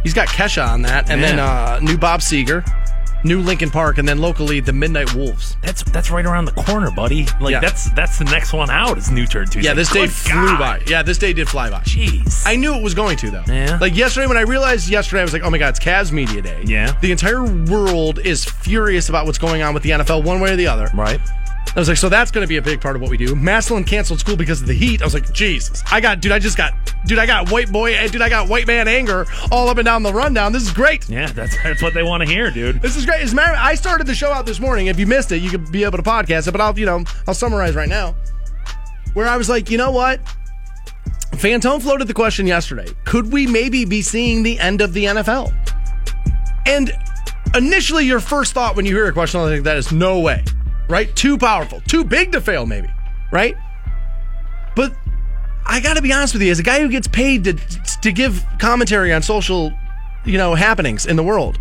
[0.03, 1.09] He's got Kesha on that.
[1.09, 2.63] And then uh, new Bob Seger,
[3.25, 5.57] new Linkin Park, and then locally the Midnight Wolves.
[5.61, 7.27] That's that's right around the corner, buddy.
[7.41, 7.59] Like Yeah.
[7.59, 8.97] that's that's the next one out.
[8.97, 9.61] Is New Tour Tuesday.
[9.63, 10.59] Yeah, this day Good flew God.
[10.59, 10.83] by.
[10.87, 11.81] Yeah, this day did fly by.
[11.81, 12.43] Jeez.
[12.45, 13.43] I knew it was going to though.
[13.47, 13.77] Yeah.
[13.81, 16.41] Like yesterday, when I realized yesterday, I was like, "Oh my God, it's Cavs Media
[16.41, 16.97] Day." Yeah.
[17.01, 20.55] The entire world is furious about what's going on with the NFL, one way or
[20.55, 20.89] the other.
[20.93, 21.19] right.
[21.75, 23.35] I was like, so that's going to be a big part of what we do.
[23.35, 25.01] Massillon canceled school because of the heat.
[25.01, 26.73] I was like, Jesus, I got, dude, I just got,
[27.05, 29.85] dude, I got white boy, eh, dude, I got white man anger all up and
[29.85, 30.51] down the rundown.
[30.51, 31.07] This is great.
[31.07, 32.81] Yeah, that's that's what they want to hear, dude.
[32.81, 33.21] This is great.
[33.21, 34.87] As a matter, I started the show out this morning.
[34.87, 37.03] If you missed it, you could be able to podcast it, but I'll, you know,
[37.27, 38.15] I'll summarize right now.
[39.13, 40.19] Where I was like, you know what?
[41.31, 42.87] Fantone floated the question yesterday.
[43.05, 45.53] Could we maybe be seeing the end of the NFL?
[46.65, 46.91] And
[47.55, 50.43] initially, your first thought when you hear a question like that is no way,
[50.89, 51.15] right?
[51.15, 52.89] Too powerful, too big to fail, maybe,
[53.31, 53.55] right?
[54.75, 54.93] But
[55.65, 57.53] I got to be honest with you, as a guy who gets paid to
[58.01, 59.71] to give commentary on social,
[60.25, 61.59] you know, happenings in the world,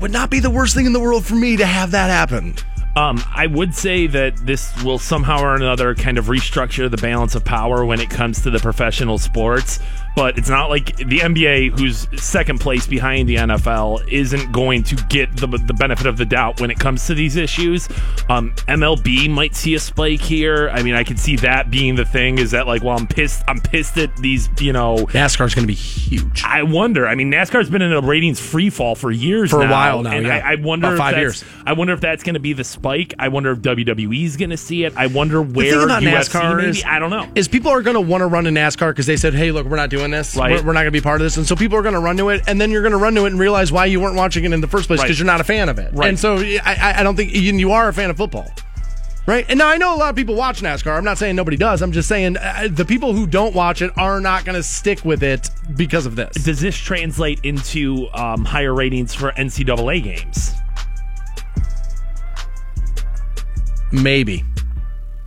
[0.00, 2.54] would not be the worst thing in the world for me to have that happen.
[2.96, 7.36] Um, I would say that this will somehow or another kind of restructure the balance
[7.36, 9.78] of power when it comes to the professional sports.
[10.16, 14.96] But it's not like the NBA, who's second place behind the NFL, isn't going to
[15.08, 17.88] get the, the benefit of the doubt when it comes to these issues.
[18.28, 20.68] Um, MLB might see a spike here.
[20.70, 22.38] I mean, I could see that being the thing.
[22.38, 23.42] Is that like, well, I'm pissed.
[23.48, 24.48] I'm pissed at these.
[24.58, 26.42] You know, NASCAR's going to be huge.
[26.44, 27.06] I wonder.
[27.06, 30.10] I mean, NASCAR's been in a ratings free fall for years For a while now,
[30.12, 30.42] and yeah.
[30.44, 31.44] I, I wonder About if five years.
[31.64, 33.14] I wonder if that's going to be the spike.
[33.18, 34.96] I wonder if WWE's going to see it.
[34.96, 36.68] I wonder The where thing about UFC NASCAR maybe.
[36.70, 37.28] is, I don't know.
[37.34, 39.66] Is people are going to want to run a NASCAR because they said, "Hey, look,
[39.66, 40.36] we're not doing this.
[40.36, 40.52] Right.
[40.52, 42.00] We're, we're not going to be part of this," and so people are going to
[42.00, 44.00] run to it, and then you're going to run to it and realize why you
[44.00, 45.18] weren't watching it in the first place because Right.
[45.18, 45.92] you're not a fan of it.
[45.92, 46.08] Right.
[46.08, 48.50] And so I, I- I don't think you, you are a fan of football.
[49.26, 49.44] Right.
[49.48, 50.96] And now I know a lot of people watch NASCAR.
[50.96, 51.82] I'm not saying nobody does.
[51.82, 55.04] I'm just saying uh, the people who don't watch it are not going to stick
[55.04, 56.34] with it because of this.
[56.42, 60.52] Does this translate into um, higher ratings for NCAA games?
[63.92, 64.44] Maybe.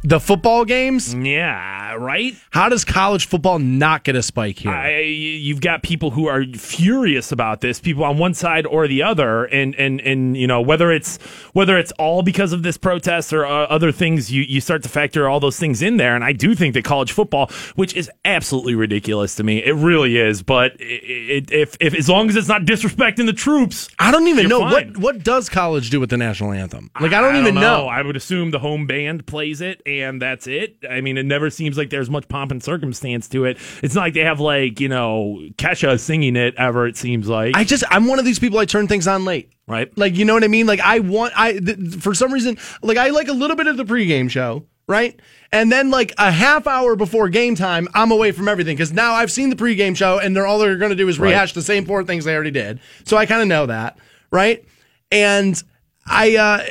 [0.06, 1.14] The football games?
[1.14, 2.36] Yeah, right.
[2.50, 4.72] How does college football not get a spike here?
[4.72, 9.02] I, you've got people who are furious about this, people on one side or the
[9.02, 11.18] other, and and and you know whether it's
[11.54, 14.90] whether it's all because of this protest or uh, other things, you you start to
[14.90, 16.16] factor all those things in there.
[16.16, 20.18] And I do think that college football, which is absolutely ridiculous to me, it really
[20.18, 20.44] is.
[20.44, 24.28] But it, it, if if as long as it's not disrespecting the troops, I don't
[24.28, 24.72] even know fine.
[24.72, 26.92] what what does college do with the national anthem.
[27.00, 27.88] Like I don't even know.
[27.88, 30.78] I would assume the home band plays it, and that's it.
[30.90, 33.58] I mean, it never seems like there's much pomp and circumstance to it.
[33.82, 36.88] It's not like they have like you know Kesha singing it ever.
[36.88, 39.52] It seems like I just I'm one of these people I turn things on late.
[39.68, 39.96] right.
[39.98, 40.66] Like you know what I mean?
[40.66, 43.78] Like I want I th- for some reason like I like a little bit of
[43.78, 45.20] the pregame show, right?
[45.52, 49.14] And then like a half hour before game time, I'm away from everything because now
[49.14, 51.62] I've seen the pregame show and they're all they're going to do is rehash the
[51.62, 52.80] same four things they already did.
[53.06, 54.00] So I kind of know that,
[54.32, 54.66] right?
[55.12, 55.62] And
[56.06, 56.64] I uh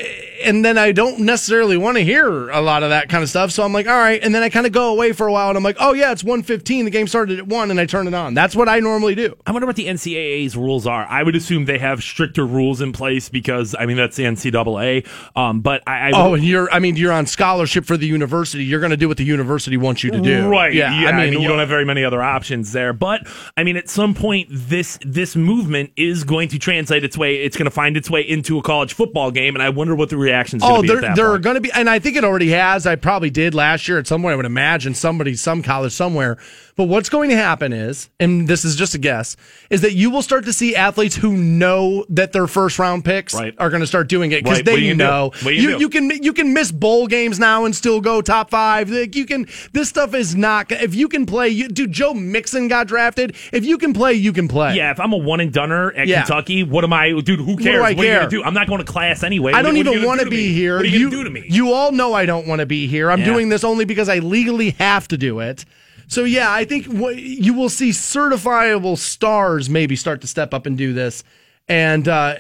[0.44, 3.50] and then I don't necessarily want to hear a lot of that kind of stuff.
[3.52, 4.22] So I'm like, all right.
[4.22, 6.12] And then I kind of go away for a while and I'm like, oh yeah,
[6.12, 6.84] it's 115.
[6.84, 8.34] The game started at one and I turn it on.
[8.34, 9.36] That's what I normally do.
[9.46, 11.06] I wonder what the NCAA's rules are.
[11.06, 15.06] I would assume they have stricter rules in place because I mean that's the NCAA.
[15.36, 18.64] Um, but I, I Oh, and you're, I mean, you're on scholarship for the university.
[18.64, 20.48] You're going to do what the university wants you to do.
[20.48, 20.74] Right.
[20.74, 20.90] Yeah.
[20.90, 22.92] I mean, you don't have very many other options there.
[22.92, 23.26] But
[23.56, 27.36] I mean, at some point, this this movement is going to translate its way.
[27.36, 30.09] It's going to find its way into a college football game, and I wonder what
[30.09, 30.62] the reactions.
[30.65, 32.86] Oh, be there, there are going to be, and I think it already has.
[32.86, 34.32] I probably did last year at some point.
[34.32, 36.39] I would imagine somebody, some college somewhere.
[36.74, 39.36] But what's going to happen is, and this is just a guess,
[39.69, 43.35] is that you will start to see athletes who know that their first round picks
[43.35, 43.55] Right.
[43.59, 44.66] are going to start doing it because Right.
[44.66, 47.65] What they you know What you you, you can you can miss bowl games now
[47.66, 48.89] and still go top five.
[48.90, 49.47] Like you can.
[49.73, 50.73] This stuff is not.
[50.73, 51.93] If you can play, you, dude.
[51.93, 53.36] Joe Mixon got drafted.
[53.53, 54.74] If you can play, you can play.
[54.74, 56.23] Yeah, if I'm a one and doneer at Yeah.
[56.23, 57.40] Kentucky, what am I, dude?
[57.40, 57.65] Who cares?
[57.65, 58.19] do I what are you care?
[58.20, 58.44] gonna do?
[58.44, 59.53] I'm not going to class anyway.
[59.53, 60.77] I don't what even want to be here.
[60.77, 61.44] What are you, gonna do to me?
[61.49, 63.11] you all know I don't want to be here.
[63.11, 63.27] I'm Yeah.
[63.27, 65.65] doing this only because I legally have to do it.
[66.09, 70.66] So yeah, I think what, you will see certifiable stars maybe start to step up
[70.66, 71.24] and do this,
[71.69, 72.37] and uh,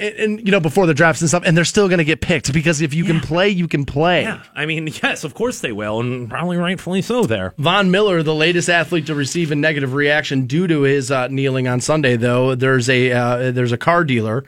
[0.00, 2.20] and, and you know before the drafts and stuff, and they're still going to get
[2.20, 4.22] picked because if you can play, you can play.
[4.22, 7.24] yeah, I mean, yes, of course they will, and probably rightfully so.
[7.24, 7.54] There.
[7.58, 11.68] Von Miller, the latest athlete to receive a negative reaction due to his uh, kneeling
[11.68, 14.44] on Sunday, though there's a uh, there's a car dealer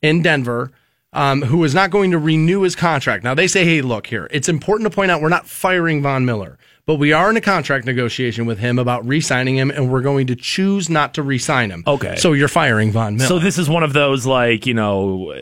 [0.00, 0.72] in Denver
[1.12, 3.24] um, who is not going to renew his contract.
[3.24, 6.24] Now they say, hey, look here, it's important to point out we're not firing Von
[6.24, 10.00] Miller, but we are in a contract negotiation with him about re-signing him, and we're
[10.00, 11.84] going to choose not to re-sign him.
[11.86, 12.16] Okay.
[12.16, 13.28] so you're firing Von Miller.
[13.28, 15.32] So this is one of those like you know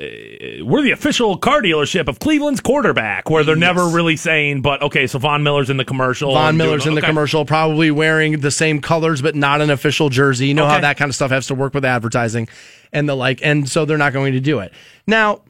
[0.62, 5.06] we're the official car dealership of Cleveland's quarterback, where they're never really saying, but okay,
[5.06, 6.32] so Von Miller's in the commercial.
[6.32, 7.06] Von and doing- Miller's in the okay.
[7.08, 10.48] commercial, probably wearing the same colors, but not an official jersey.
[10.48, 12.48] You know how that kind of stuff has to work with advertising
[12.92, 13.40] and the like.
[13.42, 14.72] And so they're not going to do it.
[15.06, 15.42] Now,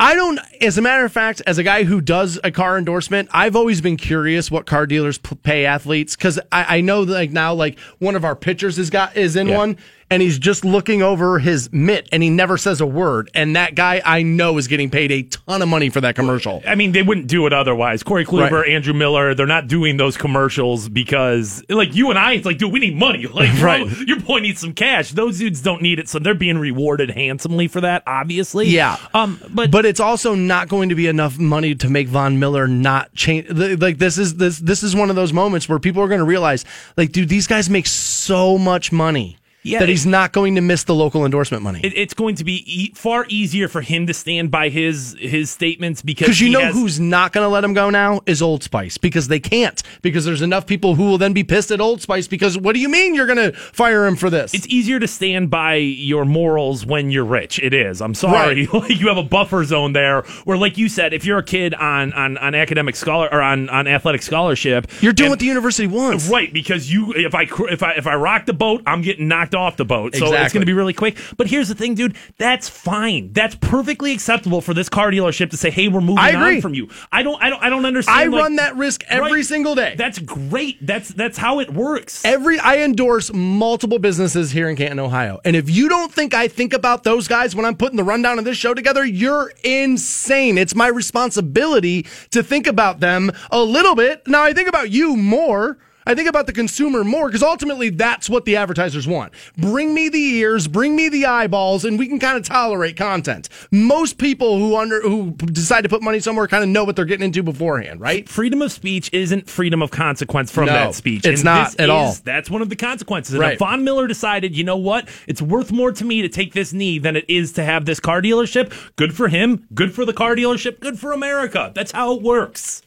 [0.00, 3.28] I don't, as a matter of fact, as a guy who does a car endorsement,
[3.32, 7.52] I've always been curious what car dealers pay athletes because I, I know like now,
[7.52, 9.56] like one of our pitchers has got is in Yeah.
[9.58, 9.76] one,
[10.10, 13.30] and he's just looking over his mitt and he never says a word.
[13.34, 16.62] And that guy I know is getting paid a ton of money for that commercial.
[16.66, 18.02] I mean, they wouldn't do it otherwise.
[18.02, 18.70] Corey Kluber, Right.
[18.70, 22.72] Andrew Miller, they're not doing those commercials because, like, you and I, it's like, dude,
[22.72, 23.26] we need money.
[23.38, 25.12] Like, bro, your boy needs some cash.
[25.12, 28.66] Those dudes don't need it, so they're being rewarded handsomely for that, obviously.
[28.66, 28.96] Yeah.
[29.14, 32.66] Um, but but it's also not going to be enough money to make Von Miller
[32.66, 33.48] not change.
[33.50, 36.24] Like this is this this is one of those moments where people are going to
[36.24, 36.64] realize,
[36.96, 40.84] like, dude, these guys make so much money Yeah, that he's not going to miss
[40.84, 41.80] the local endorsement money.
[41.82, 45.50] it, it's going to be e- far easier for him to stand by his his
[45.50, 48.40] statements because Because you know has- who's not going to let him go now is
[48.40, 51.80] Old Spice because they can't because there's enough people who will then be pissed at
[51.80, 54.54] Old Spice because what do you mean you're going to fire him for this?
[54.54, 57.58] It's easier to stand by your morals when you're rich.
[57.58, 58.00] It is.
[58.00, 58.66] I'm sorry.
[58.66, 58.90] Right.
[58.98, 62.12] You have a buffer zone there where, like you said, if you're a kid on
[62.12, 65.86] on, on academic scholar or on, on athletic scholarship, you're doing and- what the university
[65.88, 66.28] wants.
[66.30, 69.47] Right, because you if I if I if I rock the boat, I'm getting knocked
[69.54, 70.14] off the boat.
[70.14, 71.16] So it's going to be really quick.
[71.36, 72.16] But here's the thing, dude.
[72.38, 73.32] That's fine.
[73.32, 76.88] That's perfectly acceptable for this car dealership to say, "Hey, we're moving on from you."
[77.12, 78.18] I don't I don't I don't understand.
[78.18, 79.44] I like- run that risk every Right.
[79.46, 79.94] single day.
[79.96, 80.84] That's great.
[80.86, 82.24] That's that's how it works.
[82.24, 85.40] Every I endorse multiple businesses here in Canton, Ohio.
[85.44, 88.38] And if you don't think I think about those guys when I'm putting the rundown
[88.38, 90.58] of this show together, you're insane.
[90.58, 94.26] It's my responsibility to think about them a little bit.
[94.26, 95.78] Now I think about you more.
[96.08, 99.34] I think about the consumer more because ultimately that's what the advertisers want.
[99.58, 103.50] Bring me the ears, bring me the eyeballs, and we can kind of tolerate content.
[103.70, 107.04] Most people who under who decide to put money somewhere kind of know what they're
[107.04, 108.26] getting into beforehand, right?
[108.26, 111.26] freedom of speech isn't freedom of consequence from No, that speech.
[111.26, 112.16] it's And not at all.
[112.24, 113.34] That's one of the consequences.
[113.34, 113.52] And Right.
[113.52, 116.72] if Von Miller decided, you know what, it's worth more to me to take this
[116.72, 118.72] knee than it is to have this car dealership.
[118.96, 119.66] Good for him.
[119.74, 120.80] Good for the car dealership.
[120.80, 121.70] Good for America.
[121.74, 122.80] That's how it works.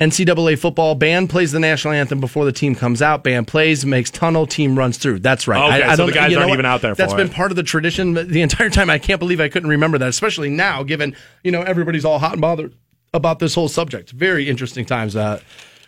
[0.00, 3.22] NCAA football band plays the national anthem before the team comes out.
[3.22, 5.18] Band plays, makes tunnel, team runs through.
[5.18, 5.82] That's right.
[5.82, 6.54] Okay, so the guys you know aren't what?
[6.54, 7.34] even out there for That's been it.
[7.34, 8.88] part of the tradition the entire time.
[8.88, 11.14] I can't believe I couldn't remember that, especially now, given
[11.44, 12.74] you know everybody's all hot and bothered
[13.12, 14.10] about this whole subject.
[14.10, 15.40] Very interesting times, uh,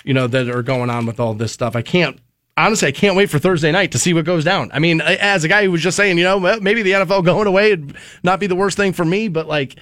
[0.05, 1.75] you know, that are going on with all this stuff.
[1.75, 2.19] I can't.
[2.55, 4.71] Honestly, I can't wait for Thursday night to see what goes down.
[4.75, 7.47] I mean, as a guy who was just saying, you know, maybe the NFL going
[7.47, 9.77] away would not be the worst thing for me, but like,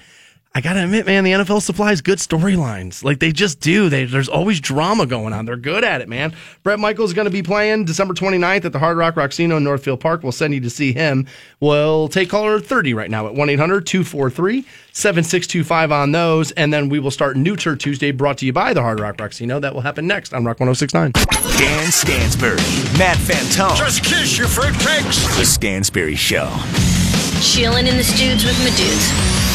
[0.53, 3.05] I gotta admit, man, the NFL supplies good storylines.
[3.05, 3.87] Like they just do.
[3.87, 5.45] They, there's always drama going on.
[5.45, 6.35] They're good at it, man.
[6.61, 9.63] Bret Michaels is going to be playing December 29th at the Hard Rock Rocksino in
[9.63, 10.23] Northfield Park.
[10.23, 11.25] We'll send you to see him.
[11.61, 16.51] We'll take caller 30 right now at 1 800 243 7625 on those.
[16.51, 19.17] And then we will start New Tour Tuesday brought to you by the Hard Rock
[19.17, 19.61] Rocksino.
[19.61, 21.13] That will happen next on Rock 1069.
[21.57, 22.57] Dan Stansbury,
[22.99, 23.77] Matt Fantone.
[23.77, 25.37] Just kiss your fruitcakes.
[25.37, 26.49] The Stansbury Show
[27.39, 29.50] Chilling in the studs with my dudes.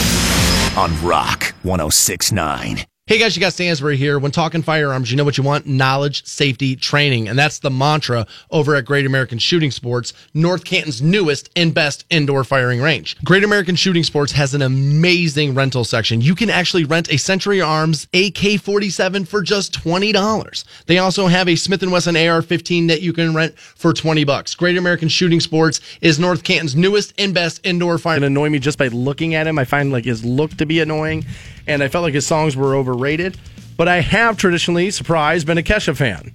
[0.76, 2.86] On Rock 1069.
[3.08, 4.18] Hey guys, you got Stansbury here.
[4.18, 5.64] When talking firearms, you know what you want?
[5.64, 7.28] Knowledge, safety, training.
[7.28, 12.04] And that's the mantra over at Great American Shooting Sports, North Canton's newest and best
[12.10, 13.16] indoor firing range.
[13.22, 16.20] Great American Shooting Sports has an amazing rental section.
[16.20, 20.64] You can actually rent a Century Arms AK-47 for just $20.
[20.86, 24.56] They also have a Smith & Wesson AR-15 that you can rent for 20 bucks.
[24.56, 28.24] Great American Shooting Sports is North Canton's newest and best indoor fire.
[28.24, 29.60] Annoy me just by looking at him.
[29.60, 31.24] I find like his look to be annoying
[31.66, 33.36] and I felt like his songs were overrated.
[33.76, 36.32] But I have traditionally, surprise, been a Kesha fan.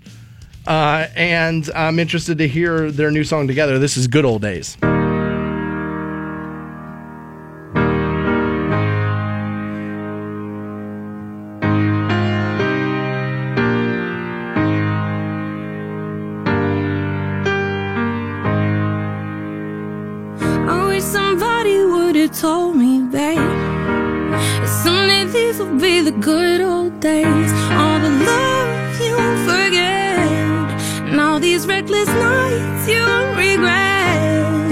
[0.68, 3.80] Uh, and I'm interested to hear their new song together.
[3.80, 4.78] This is Good Old Days.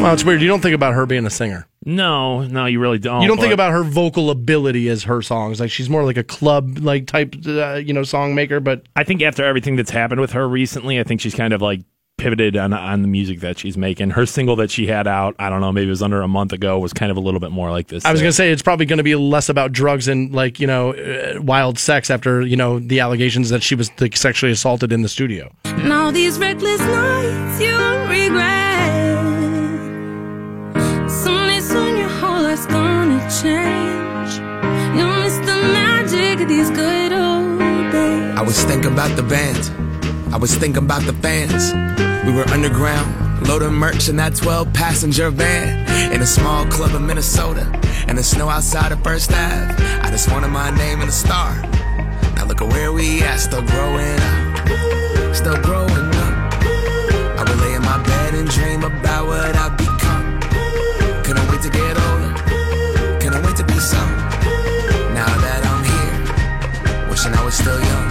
[0.10, 0.42] Well, it's weird.
[0.42, 1.68] You don't think about her being a singer.
[1.86, 3.22] No, no, you really don't.
[3.22, 5.60] You don't think about her vocal ability as her songs.
[5.60, 8.60] Like she's more like a club like type, uh, you know, song maker.
[8.60, 11.62] But I think after everything that's happened with her recently, I think she's kind of
[11.62, 11.82] like
[12.18, 14.10] pivoted on on the music that she's making.
[14.10, 16.54] Her single that she had out, I don't know, maybe it was under a month
[16.54, 18.04] ago, was kind of a little bit more like this.
[18.04, 20.66] I was uh, gonna say it's probably gonna be less about drugs and like you
[20.66, 24.92] know uh, wild sex after you know the allegations that she was like, sexually assaulted
[24.92, 25.54] in the studio.
[25.66, 27.78] And all these reckless nights you
[28.10, 28.69] regret.
[33.42, 34.32] Change.
[34.96, 37.60] You'll miss the magic of these good old
[37.92, 38.38] days.
[38.38, 39.64] I was thinking about the band.
[40.34, 41.74] I was thinking about the fans.
[42.26, 47.06] We were underground, loading merch in that 12 passenger van in a small club in
[47.06, 47.66] Minnesota.
[48.08, 49.74] And the snow outside of First Ave.
[50.02, 51.56] I just wanted my name and a star.
[52.36, 55.36] Now look at where we at, still growing up.
[55.36, 56.36] Still growing up.
[57.40, 59.56] I would lay in my bed and dream about what
[67.26, 67.52] I've become.
[67.52, 68.08] still young.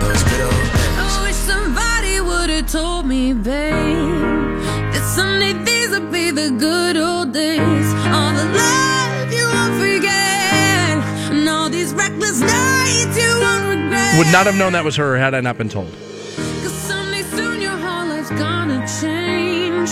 [0.00, 0.98] Those good old days.
[0.98, 4.62] I wish somebody would have told me, babe,
[4.92, 7.88] that someday these would be the good old days.
[8.16, 10.96] All the love you won't forget,
[11.32, 14.18] and all these reckless nights you won't regret.
[14.18, 15.90] Would not have known that was her had I not been told.
[16.62, 19.90] Cause someday soon your whole life's gonna change.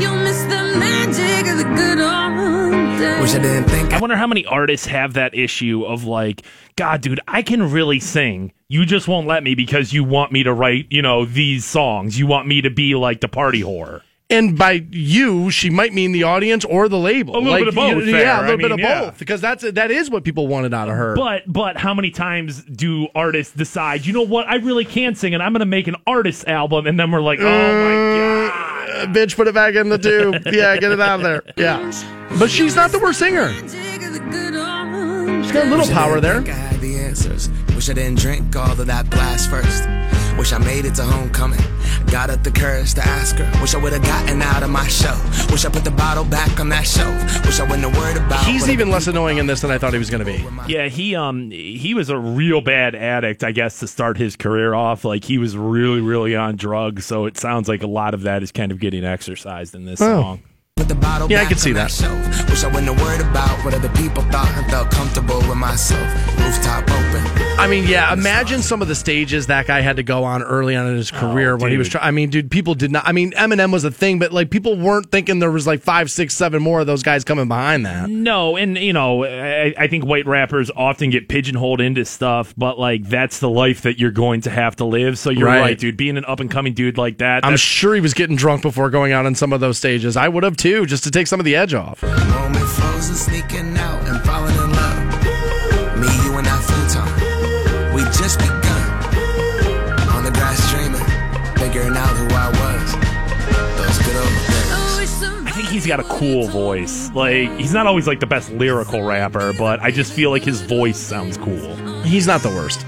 [0.00, 3.20] You'll miss the magic of the good old days.
[3.20, 6.42] Wish I didn't think I wonder how many artists have that issue of like,
[6.76, 8.52] God, dude, I can really sing.
[8.68, 12.18] You just won't let me because you want me to write, you know, these songs.
[12.18, 14.02] You want me to be like the party whore.
[14.28, 17.34] And by you, she might mean the audience or the label.
[17.34, 18.16] A little Like, bit of both you-.
[18.16, 19.04] Yeah, a little bit mean, of yeah.
[19.06, 19.18] both.
[19.18, 21.14] Because that's that is what people wanted out of her.
[21.14, 25.32] But but how many times do artists decide, you know what, I really can sing
[25.32, 28.90] and I'm gonna make an artist album and then we're like, oh my god.
[28.90, 30.42] Uh, bitch, put it back in the tube.
[30.52, 31.42] yeah, get it out of there.
[31.56, 31.90] Yeah.
[32.38, 33.54] But she's not the worst singer.
[35.46, 36.40] Old She's got a little power there.
[36.40, 37.48] I had the answers.
[37.74, 39.88] Wish I didn't drink all of that blast first.
[40.38, 41.60] Wish I made it to homecoming.
[42.10, 43.60] Got up the courage to ask her.
[43.60, 45.14] Wish I would have gotten out of my show.
[45.50, 47.46] Wish I put the bottle back on that shelf.
[47.46, 48.44] Wish I wouldn't have worried about.
[48.44, 50.44] He's even less annoying in this than I thought he was going to be.
[50.72, 54.74] Yeah, he um he was a real bad addict, I guess, to start his career
[54.74, 55.04] off.
[55.04, 58.42] Like he was really, really on drugs, so it sounds like a lot of that
[58.42, 60.20] is kind of getting exercised in this Oh.
[60.22, 60.42] song.
[60.76, 61.90] Put the bottle Yeah, I back could see that.
[61.90, 62.50] shelf.
[62.50, 66.02] Wish I wouldn't have worried about what other people thought and felt comfortable with myself.
[66.38, 67.24] Rooftop open.
[67.58, 70.76] I mean, yeah, imagine some of the stages that guy had to go on early
[70.76, 72.04] on in his oh, career when he was trying.
[72.04, 73.08] I mean, dude, people did not.
[73.08, 76.10] I mean, Eminem was a thing, but like people weren't thinking there was like five,
[76.10, 78.10] six, seven more of those guys coming behind that.
[78.10, 82.78] No, and you know, I, I think white rappers often get pigeonholed into stuff, but
[82.78, 85.18] like that's the life that you're going to have to live.
[85.18, 85.60] So you're Right.
[85.60, 85.96] right, dude.
[85.96, 88.90] Being an up and coming dude like that, I'm sure he was getting drunk before
[88.90, 90.18] going out on some of those stages.
[90.18, 92.02] I would have too, just to take some of the edge off.
[92.02, 94.98] Moment frozen, sneaking out and falling in love.
[96.00, 97.94] Me, you, and that futon.
[97.94, 98.86] We just begun.
[100.10, 101.06] On the grass dreaming,
[101.56, 102.92] figuring out who I was.
[103.78, 104.26] Those good old.
[104.26, 107.12] I wish I somebody think he's got a cool voice.
[107.12, 110.62] Like he's not always like the best lyrical rapper, but I just feel like his
[110.62, 111.76] voice sounds cool.
[112.02, 112.84] He's not the worst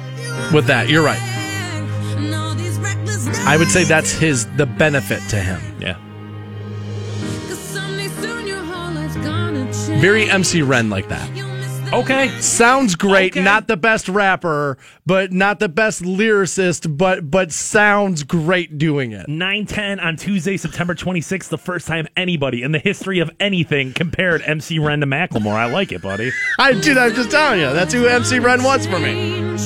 [0.53, 0.89] with that.
[0.89, 1.21] You're right.
[1.21, 5.61] and all these reckless I would say that's his the benefit to him.
[5.79, 5.97] Yeah.
[10.01, 11.35] Very MC Ren like that.
[11.37, 12.29] You'll miss the Okay.
[12.41, 13.43] Sounds great, Okay.
[13.43, 19.27] not the best rapper, but not the best lyricist, but but sounds great doing it.
[19.29, 24.43] 910 on Tuesday, September 26th, the first time anybody in the history of anything compared
[24.43, 25.55] MC Ren to Macklemore.
[25.55, 26.31] I like it, buddy.
[26.59, 29.07] I dude, I'm just telling you, that's who MC Ren was for me.
[29.13, 29.61] change.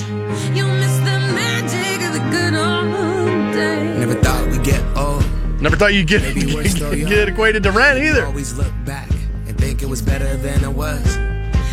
[0.56, 3.98] You'll miss the magic of the good old days.
[3.98, 5.24] Never thought we'd get old.
[5.60, 7.08] Never thought you'd get Maybe we're still young.
[7.10, 8.26] get equated to Ren either.
[8.26, 9.21] Always look back and
[9.62, 11.18] think it was better than it was.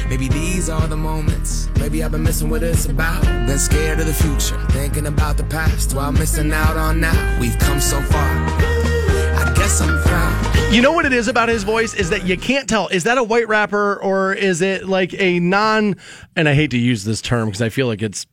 [0.10, 1.68] Maybe these are the moments.
[1.80, 3.24] Maybe I've been missing what it's about.
[3.24, 7.40] Been scared of the future, thinking about the past while missing out on now.
[7.40, 8.80] We've come so far.
[10.72, 13.18] You know what it is about his voice is that you can't tell is that
[13.18, 15.95] a white rapper or is it like a non
[16.36, 18.28] and I hate to use this term because I feel like it's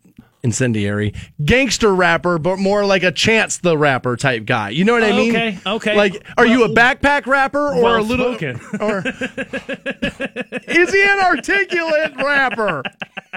[0.46, 1.12] incendiary
[1.44, 4.70] gangster rapper but more like a chance the rapper type guy.
[4.70, 5.36] You know what I oh, mean?
[5.36, 5.96] Okay, okay.
[5.96, 8.60] Like are you a backpack rapper or well a little spoken.
[8.80, 8.98] or
[10.68, 12.82] is he an articulate rapper?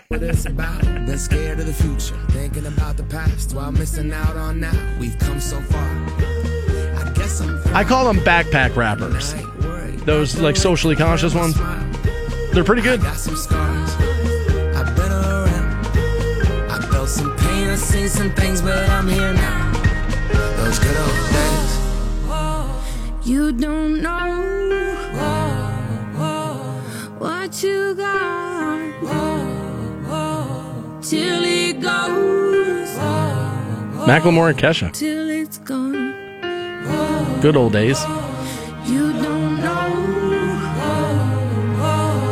[0.10, 0.82] What it's about.
[0.82, 4.98] Been scared of the future, thinking about the past while missing out on now.
[5.00, 5.82] We've come so far.
[5.82, 7.60] I guess I'm.
[7.76, 9.34] I call them backpack rappers.
[9.34, 10.00] I ain't worried.
[10.02, 11.56] Those like socially conscious ones.
[12.54, 13.02] They're pretty good.
[17.78, 18.04] Some pain.
[18.04, 19.72] I've seen some things, but I'm here now.
[20.58, 21.80] Those good old days.
[23.26, 24.26] You don't know
[27.20, 28.80] what you got
[31.02, 32.90] till it goes,
[34.08, 34.92] Macklemore and Kesha.
[34.92, 36.14] till it's gone.
[37.42, 38.04] Good old days.
[38.86, 39.96] You don't know.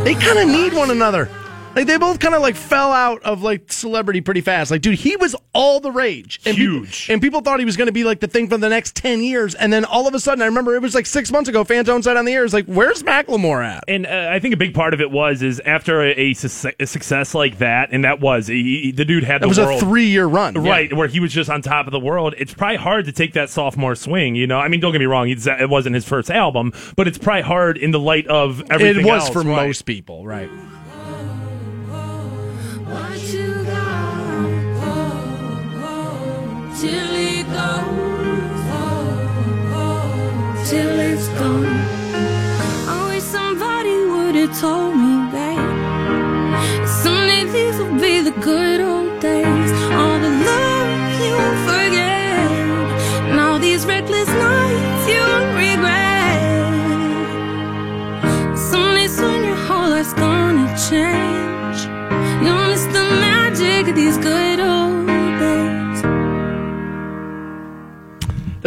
[0.04, 1.30] They kind of need one another.
[1.78, 4.72] Like they both kind of like fell out of like celebrity pretty fast.
[4.72, 7.08] Like, dude, he was all the rage, and people- Huge.
[7.10, 9.22] and people thought he was going to be like the thing for the next ten
[9.22, 9.54] years.
[9.54, 11.64] And then all of a sudden, I remember it was like six months ago.
[11.64, 14.58] Fantone said on the air, "Is like, where's Macklemore at?" And uh, I think a
[14.58, 18.04] big part of it was is after a, a, suc- a success like that, and
[18.04, 20.72] that was he, he- the dude had the It was world a three-year run, Yeah.
[20.72, 22.34] right where he was just on top of the world.
[22.40, 24.34] It's probably hard to take that sophomore swing.
[24.36, 27.20] You know, I mean, don't get me wrong, it wasn't his first album, but it's
[27.20, 29.06] probably hard in the light of everything.
[29.06, 29.68] It was else, for right?
[29.68, 30.49] most people, right?
[40.69, 41.65] Till it's gone.
[42.91, 45.07] I wish somebody would have told me,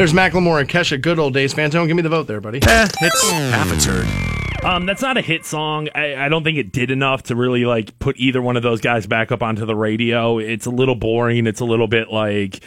[0.01, 1.53] There's Macklemore and Kesha, good old days.
[1.53, 2.59] Fantone, give me the vote there, buddy.
[2.63, 4.65] Eh, it's half a turd.
[4.65, 5.91] Um, that's not a hit song.
[5.95, 8.81] I, I don't think it did enough to really like put either one of those
[8.81, 10.39] guys back up onto the radio.
[10.39, 11.47] It's a little boring.
[11.47, 12.61] It's a little bit like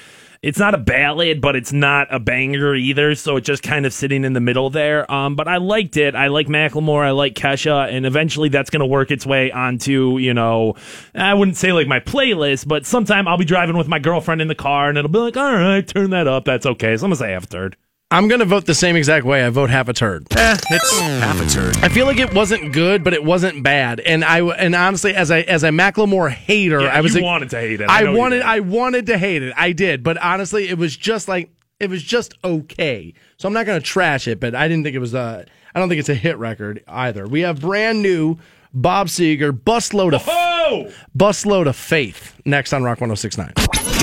[0.44, 3.16] it's not a ballad, but it's not a banger either.
[3.16, 5.10] So it's just kind of sitting in the middle there.
[5.12, 6.16] Um, but I liked it.
[6.16, 7.04] I like Macklemore.
[7.06, 10.76] I like Kesha, and eventually that's going to work its way onto you know
[11.16, 14.50] I wouldn't say like my playlist, but sometime I'll be driving with my girlfriend in
[14.50, 16.46] the car, and it'll be like, all right, turn that up.
[16.46, 16.98] That's okay.
[16.98, 17.78] So I'm gonna say half a third.
[18.14, 19.44] I'm going to vote the same exact way.
[19.44, 20.28] I vote half a turd.
[20.38, 21.76] Eh, it's half a turd.
[21.78, 24.00] I feel like it wasn't good, but it wasn't bad.
[24.02, 27.50] And I and honestly, as I as a Macklemore hater, Yeah, I was you wanted
[27.50, 27.90] to hate it.
[27.90, 28.44] I I, wanted.
[28.44, 29.52] I wanted to hate it.
[29.58, 31.50] I did, but honestly, it was just like
[31.80, 33.16] it was just okay.
[33.38, 35.48] So I'm not going to trash it, but I didn't think it was a.
[35.74, 37.26] I don't think it's a hit record either.
[37.28, 38.38] We have brand new
[38.76, 43.54] Bob Seger busload of Oh, busload of faith next on Rock 1069.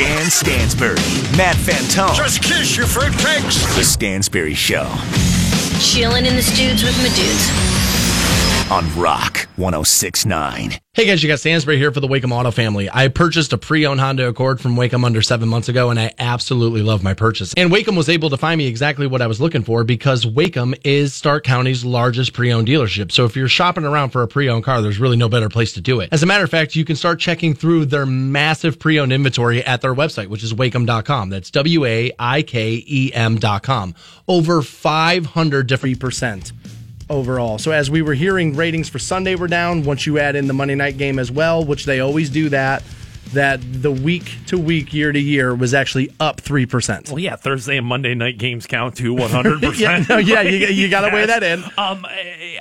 [0.01, 0.95] Dan Stansbury,
[1.37, 2.17] Matt Fantone.
[2.17, 3.77] Just kiss your fruitcakes.
[3.77, 4.89] The Stansbury Show
[5.79, 7.80] Chilling in the studs with my dudes.
[8.71, 10.79] On Rock 1069.
[10.93, 12.89] Hey guys, you got Stansbury here for the Waikem Auto family.
[12.93, 16.83] I purchased a pre-owned Honda Accord from Waikem under seven months ago, and I absolutely
[16.83, 17.53] love my purchase.
[17.57, 20.79] And Waikem was able to find me exactly what I was looking for because Waikem
[20.85, 23.11] is Stark County's largest pre-owned dealership.
[23.11, 25.81] So if you're shopping around for a pre-owned car, there's really no better place to
[25.81, 26.09] do it.
[26.13, 29.81] As a matter of fact, you can start checking through their massive pre-owned inventory at
[29.81, 31.31] their website, which is waikem.com.
[31.31, 33.97] That's W-A-I-K-E-M dot com.
[34.29, 36.53] Over 500 different percent
[37.11, 37.59] overall.
[37.59, 39.85] So as we were hearing, ratings for Sunday were down.
[39.85, 42.83] Once you add in the Monday night game as well, which they always do that,
[43.33, 47.09] that the week to week, year to year was actually up three percent.
[47.11, 49.61] Well, yeah, Thursday and Monday night games count to 100%.
[49.81, 51.63] Yeah, no, yeah, you- you gotta weigh that in.
[51.79, 52.05] Um,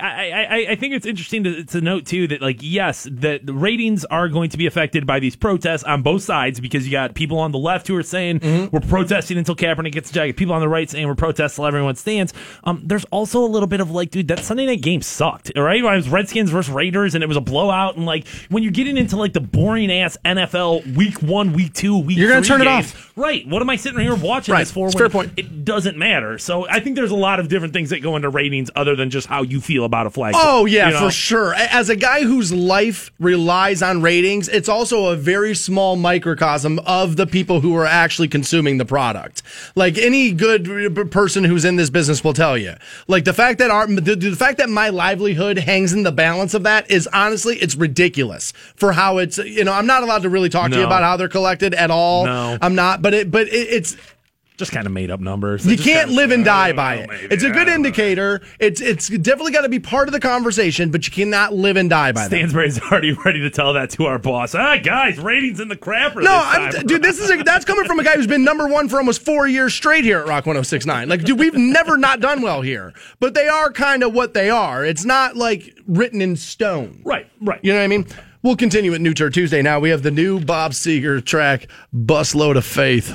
[0.00, 3.52] I, I, I- think it's interesting to, to note, too, that, like, yes, that the
[3.52, 7.14] ratings are going to be affected by these protests on both sides because you got
[7.14, 8.74] people on the left who are saying Mm-hmm.
[8.74, 11.96] we're protesting until Kaepernick gets jacket, people on the right saying we're protesting until everyone
[11.96, 12.32] stands.
[12.64, 15.62] Um, there's also a little bit of, like, dude, that Sunday night game sucked, all
[15.64, 15.80] right?
[15.80, 18.96] It was Redskins versus Raiders, and it was a blowout, and, like, when you're getting
[18.96, 20.59] into, like, the boring ass NFL
[20.94, 23.12] week one, week two, week You're gonna turn it games, off.
[23.16, 23.46] Right.
[23.46, 24.60] What am I sitting here watching Right.
[24.60, 24.86] this for?
[24.86, 25.32] It's fair point.
[25.36, 26.38] It doesn't matter.
[26.38, 29.10] So I think there's a lot of different things that go into ratings other than
[29.10, 30.34] just how you feel about a flag.
[30.36, 31.00] Oh yeah, You know?
[31.06, 31.52] for sure.
[31.52, 36.78] A- As a guy whose life relies on ratings, it's also a very small microcosm
[36.80, 39.42] of the people who are actually consuming the product.
[39.74, 40.68] Like any good
[40.98, 42.74] r- person who's in this business will tell you.
[43.08, 46.54] Like the fact that our the, the fact that my livelihood hangs in the balance
[46.54, 50.28] of that is honestly it's ridiculous for how it's you know I'm not allowed to
[50.28, 52.24] really talk to you about how they're collected at all.
[52.26, 52.58] No.
[52.60, 53.02] I'm not.
[53.02, 53.96] But it but it, it's
[54.56, 55.64] Just kind of made up numbers.
[55.64, 57.08] you can't kinda- live and die by know, it.
[57.08, 57.34] maybe.
[57.34, 57.74] It's a good don't know.
[57.76, 58.42] indicator.
[58.58, 61.88] It's it's definitely got to be part of the conversation, but you cannot live and
[61.88, 62.26] die by that.
[62.28, 64.54] Stansbury's already ready to tell that to our boss.
[64.54, 66.16] Ah, guys, ratings in the crapper.
[66.22, 68.68] No, this I'm, dude, this is a, that's coming from a guy who's been number
[68.68, 71.08] one for almost four years straight here at Rock 1069.
[71.08, 74.50] Like, dude, we've never not done well here, but they are kind of what they
[74.50, 74.84] are.
[74.84, 77.00] It's not like written in stone.
[77.04, 77.60] right, right.
[77.62, 78.06] You know what I mean?
[78.42, 79.60] We'll continue at New Tour Tuesday.
[79.60, 83.14] Now we have the new Bob Seger track, Busload of Faith.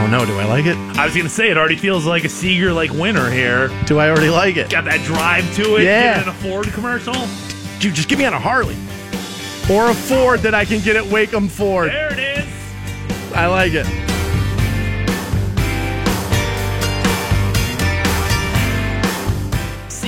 [0.00, 0.76] Oh no, do I like it?
[0.98, 3.68] I was gonna say it already feels like a Seger like winner here.
[3.84, 4.70] Do I already like it?
[4.70, 5.82] Got that drive to it.
[5.82, 6.14] Yeah.
[6.14, 7.12] Get in a Ford commercial.
[7.78, 8.76] Dude, just get me on a Harley.
[9.70, 11.90] Or a Ford that I can get at Waikem Ford.
[11.90, 13.34] There it is.
[13.34, 14.03] I like it.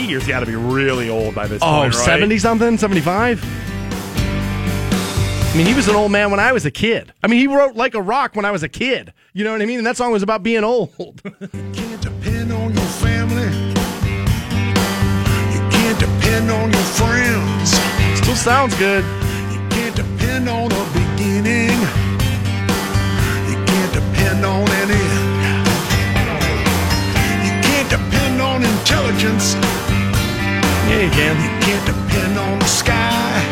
[0.07, 2.05] Seger's got to be really old by this Oh, point, right?
[2.05, 2.79] 70 something?
[2.79, 3.43] 75?
[3.43, 3.47] I
[5.57, 7.13] mean, he was an old man when I was a kid.
[7.23, 9.13] I mean, he wrote Like a Rock when I was a kid.
[9.33, 9.79] You know what I mean?
[9.79, 10.93] And that song was about being old.
[10.99, 11.13] You
[11.73, 13.47] can't depend on your family.
[15.55, 17.71] You can't depend on your friends.
[18.21, 19.03] Still sounds good.
[19.53, 21.71] You can't depend on a beginning.
[23.49, 25.23] You can't depend on an end.
[27.45, 29.57] You can't depend on intelligence.
[30.87, 31.35] Yeah, you can.
[31.43, 33.43] You can't depend on the sky.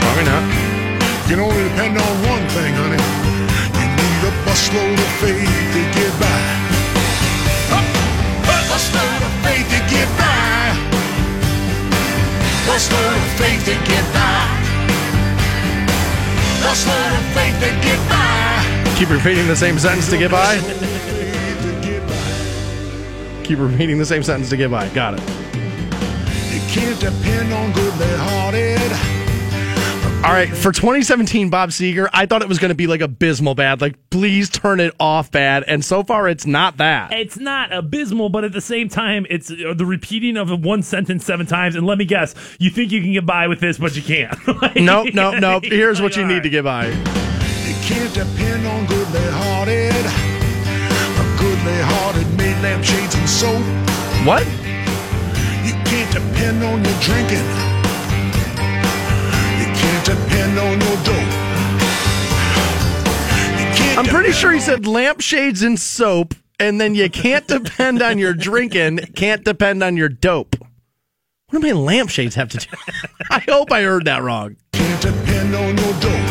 [0.00, 0.44] Probably not.
[1.24, 3.00] You can only depend on one thing, honey.
[3.80, 6.40] You need a busload of faith to get by.
[7.72, 7.80] A
[8.68, 10.76] busload of faith to get by.
[12.68, 14.44] Busload of faith to get by.
[16.60, 18.94] Busload of faith to get by.
[18.98, 20.58] Keep repeating the same sentence to get by.
[20.58, 20.64] To
[21.80, 23.44] get by.
[23.44, 24.88] Keep repeating the same sentence to get by.
[24.90, 25.37] Got it.
[26.52, 28.78] You can't depend on goodly hearted.
[30.24, 33.54] All right, for 2017 Bob Seger, I thought it was going to be like abysmal
[33.54, 33.80] bad.
[33.80, 35.62] Like, please turn it off bad.
[35.68, 37.12] And so far, it's not that.
[37.12, 41.24] It's not abysmal, but at the same time, it's uh, the repeating of one sentence
[41.24, 41.76] seven times.
[41.76, 44.36] And let me guess, you think you can get by with this, but you can't.
[44.60, 45.64] Like- Nope, nope, nope.
[45.64, 46.86] Here's what you Like, need to get by.
[46.88, 49.94] It can't depend on goodly hearted.
[49.94, 53.62] A goodly hearted made lampshades and soap.
[54.26, 54.44] What?
[55.88, 57.46] Can't depend on your drinking.
[59.58, 61.48] You can't depend on your dope.
[63.98, 68.34] I'm pretty sure he said lampshades and soap, and then you can't depend on your
[68.34, 70.56] drinking, can't depend on your dope.
[71.50, 72.66] What do my lampshades have to do?
[73.30, 74.56] I hope I heard that wrong.
[74.72, 76.28] can't depend on your dope.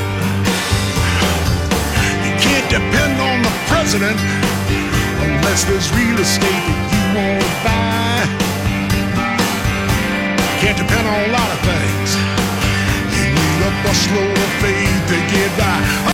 [2.24, 4.20] You can't depend on the president
[5.20, 8.47] unless there's real estate that you want to buy.
[10.60, 12.16] Can't depend on a lot of things.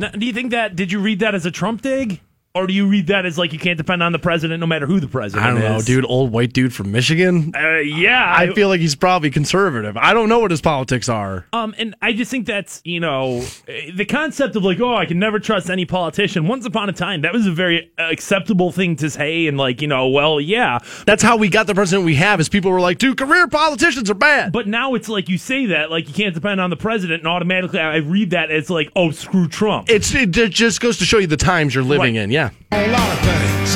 [0.02, 0.76] Now, do you think that?
[0.76, 2.20] Did you read that as a Trump dig,
[2.56, 4.86] or do you read that as like you can't depend on the president no matter
[4.86, 5.48] who the president is?
[5.48, 5.86] I don't know, is?
[5.86, 6.06] dude.
[6.08, 7.52] Old white dude from Michigan.
[7.56, 9.98] Uh, yeah, I feel like he's probably conservative.
[9.98, 11.46] I don't know what his politics are.
[11.52, 15.06] Um, and I just think that's you know eh, the concept of like oh I
[15.06, 16.48] can never trust any politician.
[16.48, 19.88] Once upon a time, that was a very acceptable thing to say, and like you
[19.88, 20.78] know, well, yeah.
[21.06, 22.40] That's how we got the president we have.
[22.40, 24.52] Is people were like, dude, career politicians are bad.
[24.52, 27.28] But now it's like you say that like you can't depend on the president, and
[27.28, 29.90] automatically I read that as like oh screw Trump.
[29.90, 32.24] It's it ju- just goes to show you the times you're living Right.
[32.24, 32.32] in.
[32.32, 32.43] Yeah.
[32.72, 33.76] A lot of things.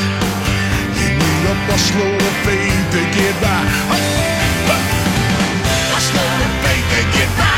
[0.99, 3.61] You need a busload of faith to get by.
[5.93, 7.57] Busload of faith to get by.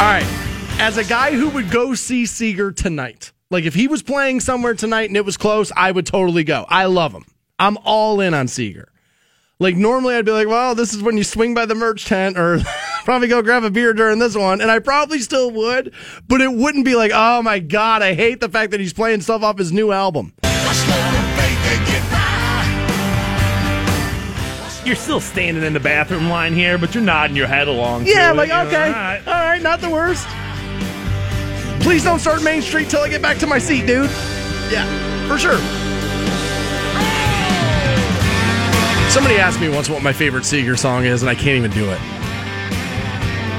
[0.00, 0.26] All right.
[0.80, 4.74] As a guy who would go see Seger tonight, like if he was playing somewhere
[4.74, 6.66] tonight and it was close, I would totally go.
[6.68, 7.24] I love him.
[7.58, 8.86] I'm all in on Seger.
[9.58, 12.36] Like normally I'd be like, well, this is when you swing by the merch tent
[12.36, 12.58] or
[13.04, 14.60] probably go grab a beer during this one.
[14.60, 15.94] And I probably still would,
[16.26, 19.20] but it wouldn't be like, oh my God, I hate the fact that he's playing
[19.20, 20.32] stuff off his new album.
[20.42, 22.24] Busload of faith to get by.
[24.84, 28.06] You're still standing in the bathroom line here, but you're nodding your head along.
[28.06, 28.86] Yeah, like, it, okay.
[28.86, 29.22] all right.
[29.26, 30.26] All right, not the worst.
[31.80, 34.10] Please don't start Main Street till I get back to my seat, dude.
[34.70, 34.86] Yeah,
[35.28, 35.58] for sure.
[39.10, 41.88] Somebody asked me once what my favorite Seger song is, and I can't even do
[41.90, 42.00] it.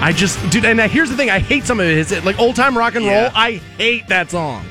[0.01, 2.77] I just, dude, and here's the thing I hate some of his, like old time
[2.77, 3.13] rock and roll.
[3.15, 3.31] Yeah.
[3.33, 4.65] I hate that song.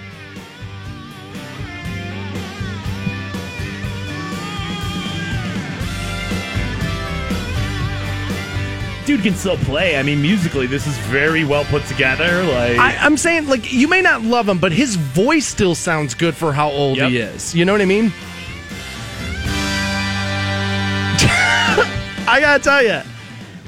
[9.07, 9.99] Dude can still play.
[9.99, 12.43] I mean, musically, this is very well put together.
[12.45, 16.15] Like, I, I'm saying, like, you may not love him, but his voice still sounds
[16.15, 17.11] good for how old Yep.
[17.11, 17.55] he is.
[17.55, 18.07] You know what I mean?
[22.27, 23.03] I gotta tell you,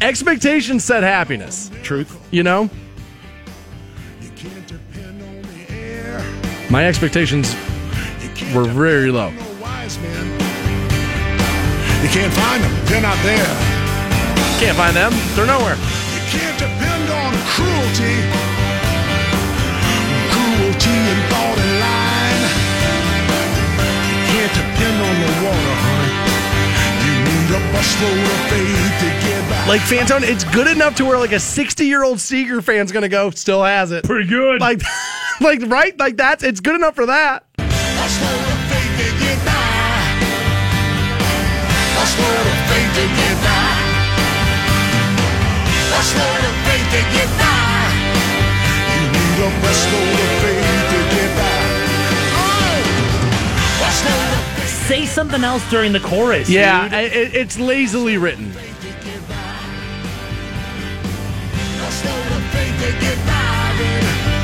[0.01, 1.71] expectations set happiness.
[1.83, 2.17] truth.
[2.31, 2.69] You know,
[4.21, 6.23] You can't depend on the air.
[6.71, 7.55] my expectations
[8.55, 9.31] were very low.
[9.31, 10.27] no wise men.
[12.03, 12.73] You can't find them.
[12.87, 13.47] They're not there.
[14.61, 15.13] Can't find them.
[15.35, 15.77] They're nowhere.
[15.77, 18.17] You can't depend on cruelty.
[20.33, 22.43] Cruelty and thought and line.
[24.07, 26.13] You can't depend on the water, honey.
[27.05, 29.16] You need a busload of faith to get by.
[29.77, 33.09] Like Fantone, it's good enough to where like a 60 year old Seger fan's gonna
[33.09, 34.05] go, still has it.
[34.05, 34.61] Pretty good.
[34.61, 34.81] Like,
[35.41, 35.99] like right?
[35.99, 37.45] Like that's it's good enough for that.
[53.99, 54.63] Oh!
[54.87, 56.49] Say something else during the chorus.
[56.49, 57.13] Yeah, dude.
[57.13, 58.53] it, it's lazily written.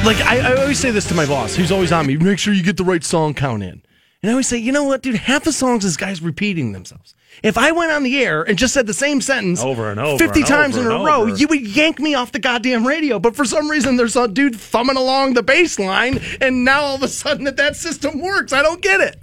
[0.05, 2.17] Like I, I always say this to my boss, who's always on me.
[2.17, 3.83] Make sure you get the right song count in.
[4.23, 5.15] And I always say, you know what, dude?
[5.17, 7.15] Half the songs is guys repeating themselves.
[7.43, 10.19] If I went on the air and just said the same sentence Over and over
[10.19, 11.37] fifty and times over in a row, over.
[11.37, 13.19] you would yank me off the goddamn radio.
[13.19, 16.95] But for some reason, there's a dude thumbing along the bass line, and now all
[16.97, 18.53] of a sudden that that system works.
[18.53, 19.19] I don't get it.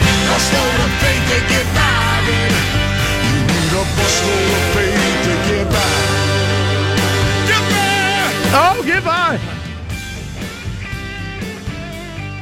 [8.51, 9.39] Oh, by.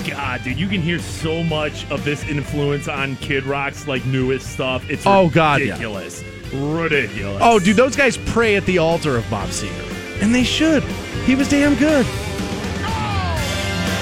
[0.10, 4.52] God, dude, you can hear so much of this influence on Kid Rock's like newest
[4.54, 4.90] stuff.
[4.90, 5.68] It's Oh, God, yeah.
[5.74, 6.24] ridiculous,
[6.54, 7.42] ridiculous.
[7.44, 10.22] Oh, dude, those guys pray at the altar of Bob Seger.
[10.22, 10.84] And they should.
[11.26, 12.06] He was damn good.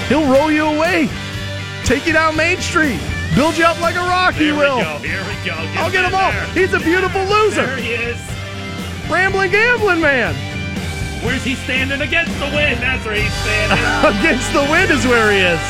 [0.08, 1.10] He'll roll you away,
[1.84, 3.00] take you down Main Street,
[3.34, 4.78] build you up like a rock, he will.
[4.78, 4.98] we go.
[5.00, 5.56] Here we go.
[5.56, 6.32] Get I'll get him all.
[6.54, 7.66] He's a beautiful loser.
[7.66, 8.18] There he is.
[9.10, 10.36] Rambling, gambling man.
[11.24, 12.82] Where's he standing against the wind?
[12.82, 13.78] That's where he's standing.
[14.20, 15.62] Against the wind is where he is.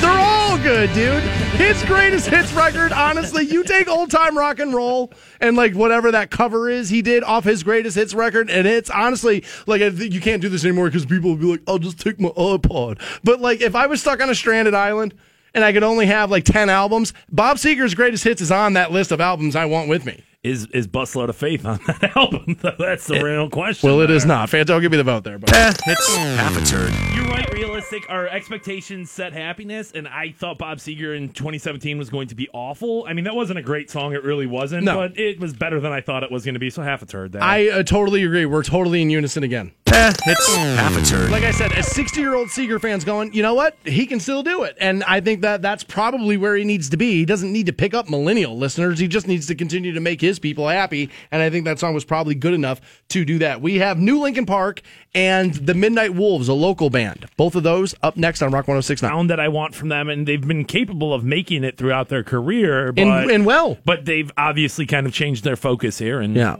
[0.00, 1.22] They're all good, dude.
[1.54, 6.10] His greatest hits record, honestly, you take old time rock and roll and like whatever
[6.10, 10.20] that cover is he did off his greatest hits record, and it's honestly like you
[10.20, 13.00] can't do this anymore because people will be like, I'll just take my iPod.
[13.22, 15.14] But like if I was stuck on a stranded island
[15.54, 18.90] and I could only have like 10 albums, Bob Seger's greatest hits is on that
[18.90, 20.22] list of albums I want with me.
[20.44, 22.58] Is is Busload of Faith on that album?
[22.78, 23.88] That's the real question.
[23.88, 24.28] Well, it is there.
[24.28, 24.50] not.
[24.50, 25.38] Fanto, give me the vote there.
[25.38, 26.92] But Eh, it's half a turn.
[27.14, 27.50] You're right.
[27.52, 28.04] Realistic.
[28.10, 32.48] Our expectations set happiness, and I thought Bob Seger in 2017 was going to be
[32.52, 33.04] awful.
[33.08, 34.12] I mean, that wasn't a great song.
[34.12, 34.84] It really wasn't.
[34.84, 34.96] No.
[34.96, 36.68] but it was better than I thought it was going to be.
[36.68, 37.30] So half a turn.
[37.30, 37.42] there.
[37.42, 38.44] I uh, totally agree.
[38.44, 39.72] We're totally in unison again.
[39.86, 41.30] Eh, it's half a turd.
[41.30, 43.76] Like I said, a 60 year old Seger fans going, you know what?
[43.84, 44.76] He can still do it.
[44.80, 47.12] And I think that that's probably where he needs to be.
[47.12, 48.98] He doesn't need to pick up millennial listeners.
[48.98, 51.10] He just needs to continue to make his people happy.
[51.30, 52.80] And I think that song was probably good enough
[53.10, 53.60] to do that.
[53.60, 54.82] We have New Linkin Park
[55.14, 57.26] and the Midnight Wolves, a local band.
[57.36, 59.10] Both of those up next on Rock 1069.
[59.10, 62.24] sound that I want from them, and they've been capable of making it throughout their
[62.24, 62.92] career.
[62.92, 63.78] But, And, and well.
[63.84, 66.20] but they've obviously kind of changed their focus here.
[66.20, 66.56] And Yeah.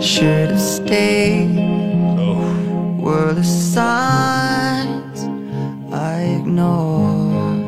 [0.00, 1.58] Should have stayed.
[2.18, 2.96] Oh.
[2.98, 5.20] Were the signs
[5.92, 7.60] I ignored?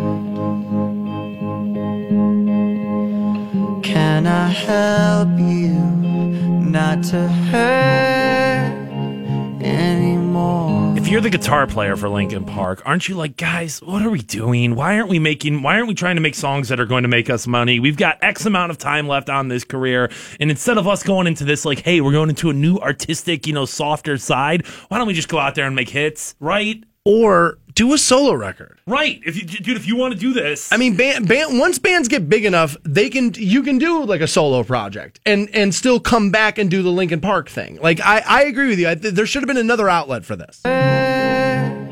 [3.84, 5.74] Can I help you
[6.58, 8.81] not to hurt
[11.12, 14.74] you're the guitar player for Linkin Park, aren't you like, guys, what are we doing?
[14.74, 17.08] Why aren't we making why aren't we trying to make songs that are going to
[17.08, 17.78] make us money?
[17.78, 20.10] We've got X amount of time left on this career.
[20.40, 23.46] And instead of us going into this like, hey, we're going into a new artistic,
[23.46, 26.34] you know, softer side, why don't we just go out there and make hits?
[26.40, 26.82] Right?
[27.04, 28.78] Or do a solo record.
[28.86, 29.20] Right.
[29.26, 30.72] If you dude, if you want to do this.
[30.72, 34.20] I mean, band, band, once bands get big enough, they can you can do like
[34.20, 37.78] a solo project and and still come back and do the Linkin Park thing.
[37.82, 38.88] Like I, I agree with you.
[38.88, 40.60] I, there should have been another outlet for this.
[40.64, 41.88] and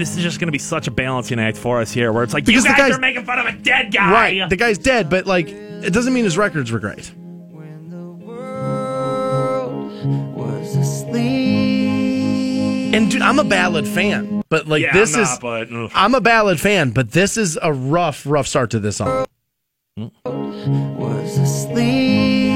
[0.00, 2.32] this is just going to be such a balancing act for us here, where it's
[2.34, 4.12] like Because the you guys guy's- are making fun of a dead guy.
[4.12, 7.12] Right, the guy's dead, but like it doesn't mean his records were great.
[10.34, 11.45] Was asleep.
[12.94, 15.90] And dude, I'm a ballad fan, but like Yeah, this I'm is not, but, ugh.
[15.94, 19.26] I'm a ballad fan, but this is a rough, rough start to this song.
[19.96, 22.52] Was asleep.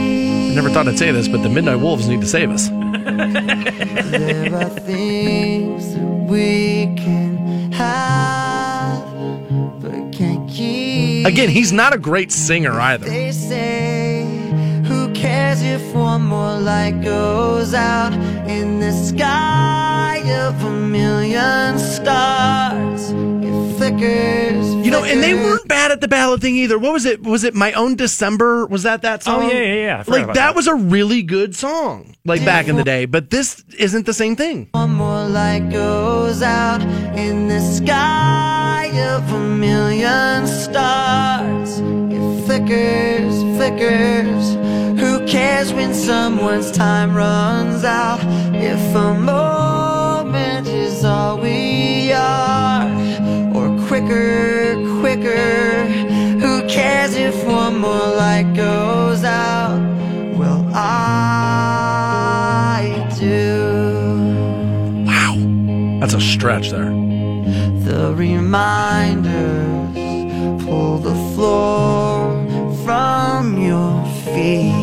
[0.50, 2.68] I never thought I'd say this, but the Midnight Wolves need to save us.
[2.68, 9.04] There are things that we can have,
[9.80, 11.26] but can't keep.
[11.26, 13.06] Again, he's not a great singer either.
[13.06, 14.19] They say, who
[15.20, 18.14] cares if one more light goes out
[18.48, 20.16] in the sky
[20.46, 23.10] of a million stars?
[23.10, 24.74] It flickers.
[24.76, 26.78] You know, and they weren't bad at the ballad thing either.
[26.78, 27.22] What was it?
[27.22, 28.64] Was it My Own December?
[28.66, 29.42] Was that that song?
[29.42, 30.04] Oh, yeah, yeah, yeah.
[30.06, 30.54] Like that, that.
[30.54, 33.04] was a really good song, like back in the day.
[33.04, 34.68] But this isn't the same thing.
[34.72, 36.80] One more light goes out
[37.14, 41.78] in the sky of a million stars.
[41.78, 44.59] It flickers, flickers.
[45.30, 48.18] Who cares when someone's time runs out?
[48.52, 52.82] If a moment is all we are,
[53.54, 55.84] or quicker, quicker.
[56.40, 59.78] Who cares if one more light goes out?
[60.36, 62.00] Well, I
[63.16, 64.26] do.
[65.06, 65.36] Wow,
[66.00, 66.90] that's a stretch there.
[67.86, 69.94] The reminders
[70.64, 72.34] pull the floor
[72.84, 74.04] from your
[74.34, 74.79] feet.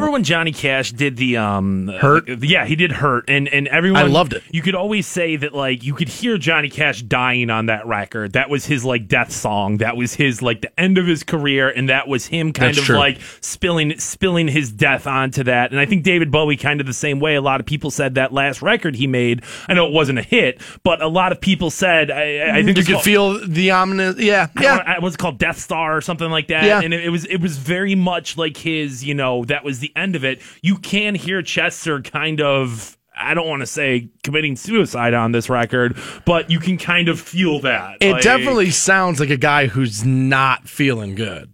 [0.00, 2.28] Remember when Johnny Cash did the um Hurt?
[2.28, 4.42] uh, yeah, he did hurt, and and everyone I loved it.
[4.50, 8.32] You could always say that like you could hear Johnny Cash dying on that record.
[8.32, 9.78] That was his like death song.
[9.78, 12.78] That was his like the end of his career, and that was him kind That's
[12.78, 12.96] of true.
[12.96, 15.70] like spilling spilling his death onto that.
[15.70, 17.34] And I think David Bowie kind of the same way.
[17.34, 19.42] A lot of people said that last record he made.
[19.68, 22.78] I know it wasn't a hit, but a lot of people said I, I think
[22.78, 24.18] you could called- feel the ominous.
[24.18, 24.76] Yeah, yeah.
[24.78, 26.64] don't know, it was called Death Star or something like that.
[26.64, 26.80] Yeah.
[26.80, 29.89] And it, it was it was very much like his, you know, that was the
[29.96, 30.40] end of it.
[30.62, 35.50] You can hear Chester kind of I don't want to say committing suicide on this
[35.50, 37.98] record, but you can kind of feel that.
[38.00, 41.50] It Like- definitely sounds like a guy who's not feeling good.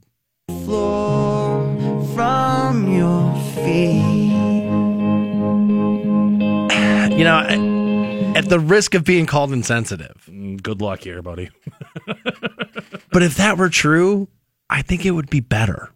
[0.48, 3.96] Floor from your feet.
[7.18, 10.28] You know, I- at the risk of being called insensitive.
[10.30, 11.48] Mm, Good luck here, buddy.
[13.12, 14.28] But if that were true,
[14.68, 15.90] I think it would be better.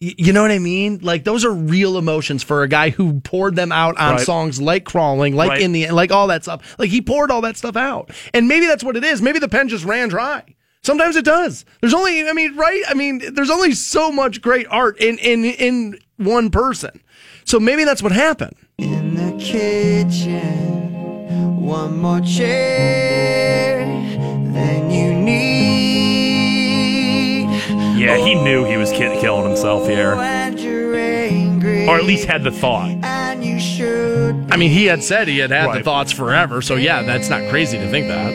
[0.00, 0.98] Y- You know what I mean?
[1.02, 4.20] Like those are real emotions for a guy who poured them out on Right.
[4.24, 5.60] songs like "Crawling," like Right.
[5.62, 6.76] "In the," like all that stuff.
[6.78, 9.22] Like he poured all that stuff out, and maybe that's what it is.
[9.22, 10.42] Maybe the pen just ran dry.
[10.82, 11.64] Sometimes it does.
[11.80, 12.82] There's only, I mean, right?
[12.88, 17.00] I mean, there's only so much great art in in in one person.
[17.44, 18.54] So maybe that's what happened.
[18.78, 23.86] In the kitchen, one more chair
[24.52, 25.05] than you
[28.06, 31.86] Yeah, he knew he was kid- killing himself here, And you're angry.
[31.88, 32.90] or at least had the thought.
[33.02, 36.62] And you should I mean, he had said he had had the thoughts forever.
[36.62, 38.32] So yeah, that's not crazy to think that.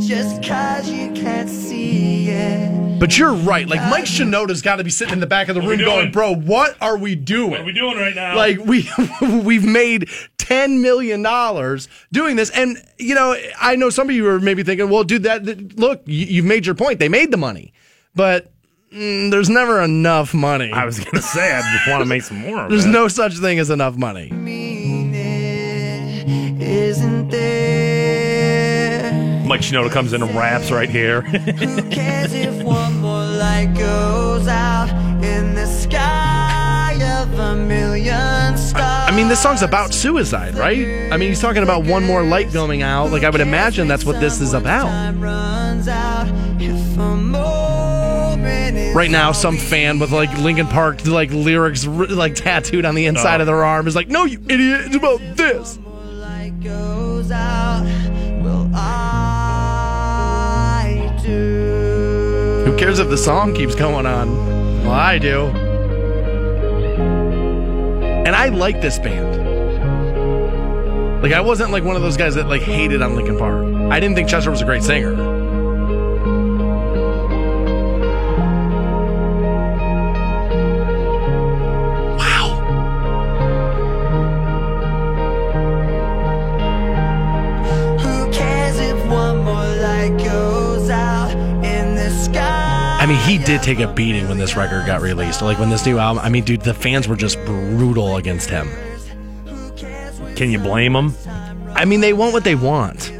[0.00, 2.77] just cause you can't see it.
[2.98, 3.66] But you're right.
[3.68, 6.10] Like Mike Shinoda's got to be sitting in the back of the we room going,
[6.10, 7.50] "Bro, what are we doing?
[7.52, 8.36] What are we doing right now?
[8.36, 8.88] like we
[9.42, 10.08] we've made
[10.38, 14.62] 10 million dollars doing this and you know i know some of you are maybe
[14.62, 17.70] thinking well dude that, that- look you, you've made your point they made the money
[18.14, 18.50] but
[18.94, 22.38] mm, there's never enough money I was gonna say I just want to make some
[22.38, 22.64] more.
[22.64, 22.90] Of there's it.
[22.90, 27.67] no such thing as enough money Mean it isn't there.
[29.48, 31.22] Mike Shinoda comes in and raps right here.
[31.22, 34.90] Who cares if one more light goes out
[35.24, 39.10] in the sky of a million stars?
[39.10, 42.52] i mean this song's about suicide right i mean he's talking about one more light
[42.52, 46.26] going out like i would imagine that's what this is about Time runs out
[46.60, 52.34] if a moment is right now some fan with like Linkin park like lyrics like
[52.34, 53.42] tattooed on the inside Oh.
[53.42, 57.82] of their arm is like no you idiot it's about this light goes out,
[58.42, 59.37] will I
[62.98, 64.28] cares if the song keeps going on?
[64.82, 65.46] Well, I do.
[68.26, 69.36] And I like this band.
[71.22, 73.64] Like I wasn't like one of those guys that like hated on Linkin Park.
[73.90, 75.37] I didn't think Chester was a great singer.
[93.08, 95.40] Mean, he did take a beating when this record got released.
[95.40, 98.68] Like when this new album, I mean, dude, the fans were just brutal against him.
[100.36, 101.14] Can you blame him?
[101.74, 103.10] I mean, they want what they want.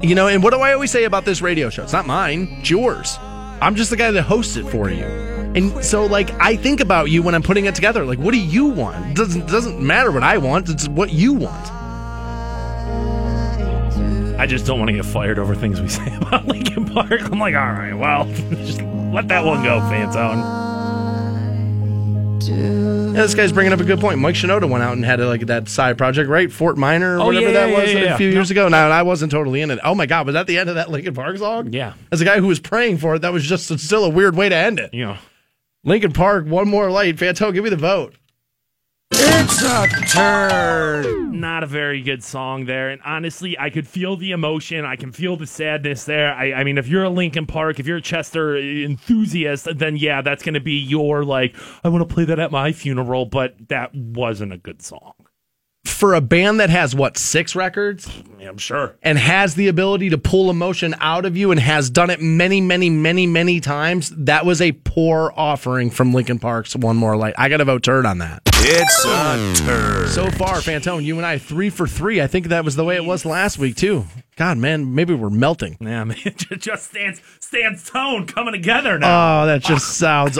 [0.00, 1.82] You know, and what do I always say about this radio show?
[1.82, 3.18] It's not mine, it's yours.
[3.60, 5.02] I'm just the guy that hosts it for you.
[5.02, 8.04] And so, like, I think about you when I'm putting it together.
[8.04, 9.04] Like, what do you want?
[9.10, 10.68] It doesn't doesn't matter what I want.
[10.68, 11.72] It's what you want.
[14.38, 17.20] I just don't want to get fired over things we say about Linkin Park.
[17.32, 18.26] I'm like, all right, well,
[18.64, 18.80] just
[19.14, 20.64] let that one go, Fanzone.
[22.46, 24.18] Yeah, this guy's bringing up a good point.
[24.18, 26.50] Mike Shinoda went out and had like that side project, right?
[26.52, 28.68] Fort Minor or Oh, whatever yeah, that yeah, was yeah, a few years ago.
[28.68, 29.78] Now, and I wasn't totally in it.
[29.84, 31.72] Oh my god, was that the end of that Linkin Park song?
[31.72, 31.94] Yeah.
[32.10, 34.48] As a guy who was praying for it, that was just still a weird way
[34.48, 34.92] to end it.
[34.92, 35.16] Know,
[35.84, 37.16] Linkin Park, one more light.
[37.16, 38.14] Fanto, give me the vote.
[39.10, 41.40] It's a turn.
[41.40, 42.90] Not a very good song there.
[42.90, 44.84] And honestly, I could feel the emotion.
[44.84, 46.32] I can feel the sadness there.
[46.34, 50.22] I, I mean, if you're a Linkin Park, if you're a Chester enthusiast, then yeah,
[50.22, 51.54] that's going to be your, like,
[51.84, 55.12] I want to play that at my funeral, but that wasn't a good song.
[55.84, 58.10] For a band that has what six records
[58.40, 58.96] Yeah, I'm sure.
[59.02, 62.60] and has the ability to pull emotion out of you and has done it many,
[62.62, 67.34] many, many, many times, that was a poor offering from Linkin Park's One More Light.
[67.36, 68.40] I got to vote turd on that.
[68.66, 70.08] It's a turd.
[70.08, 72.22] So far, Fantone, you and I three for three.
[72.22, 74.06] I think that was the way it was last week too.
[74.36, 75.76] God, man, maybe we're melting.
[75.80, 79.42] Yeah, man, it just stands stands tone coming together now.
[79.42, 80.38] Oh, that just sounds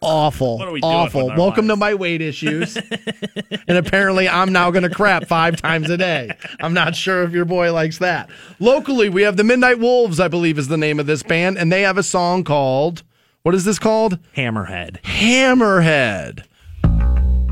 [0.00, 0.58] awful.
[0.58, 1.22] What are we doing awful.
[1.26, 2.76] with our Welcome to my weight issues.
[2.76, 6.36] and apparently, I'm now going to crap five times a day.
[6.58, 8.28] I'm not sure if your boy likes that.
[8.58, 11.70] Locally, we have the Midnight Wolves, I believe is the name of this band, and
[11.70, 13.04] they have a song called.
[13.44, 14.18] What is this called?
[14.36, 15.00] Hammerhead.
[15.02, 16.42] Hammerhead.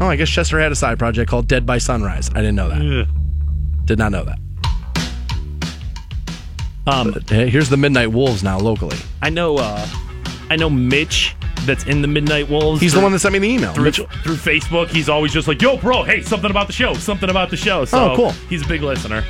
[0.01, 2.31] Oh, I guess Chester had a side project called Dead by Sunrise.
[2.31, 3.07] I didn't know that.
[3.85, 4.39] Did not know that.
[6.87, 8.97] Um, But, hey, here's the Midnight Wolves now locally.
[9.23, 9.59] I know.
[9.59, 9.87] uh
[10.49, 11.37] I know Mitch.
[11.67, 12.81] That's in the Midnight Wolves.
[12.81, 13.75] He's the one that sent me the email.
[13.75, 14.89] through, through Facebook.
[14.89, 17.85] He's always just like, "Yo, bro, hey, something about the show, something about the show."
[17.85, 18.31] So Oh, cool.
[18.49, 19.23] He's a big listener.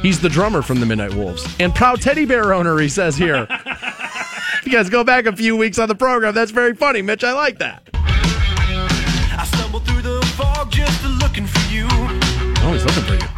[0.00, 2.78] He's the drummer from the Midnight Wolves and proud teddy bear owner.
[2.78, 3.46] He says here.
[3.50, 7.22] if you guys go back a few weeks on the program, that's very funny, Mitch.
[7.22, 7.82] I like that.
[12.66, 13.28] Oh, he's looking for you.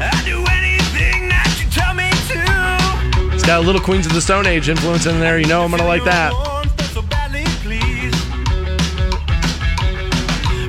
[0.00, 3.34] I do anything that you tell me to.
[3.34, 5.38] It's got a little Queens of the Stone Age influence in there.
[5.38, 6.32] You know I'm gonna like that.
[6.92, 8.12] So badly, please.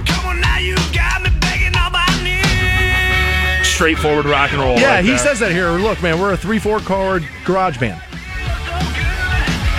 [0.08, 3.68] Come on now, you got me begging on my knees.
[3.68, 4.80] Straightforward rock and roll.
[4.80, 5.20] Yeah, right he there.
[5.20, 5.72] says that here.
[5.72, 8.02] Look, man, we're a three-four chord garage band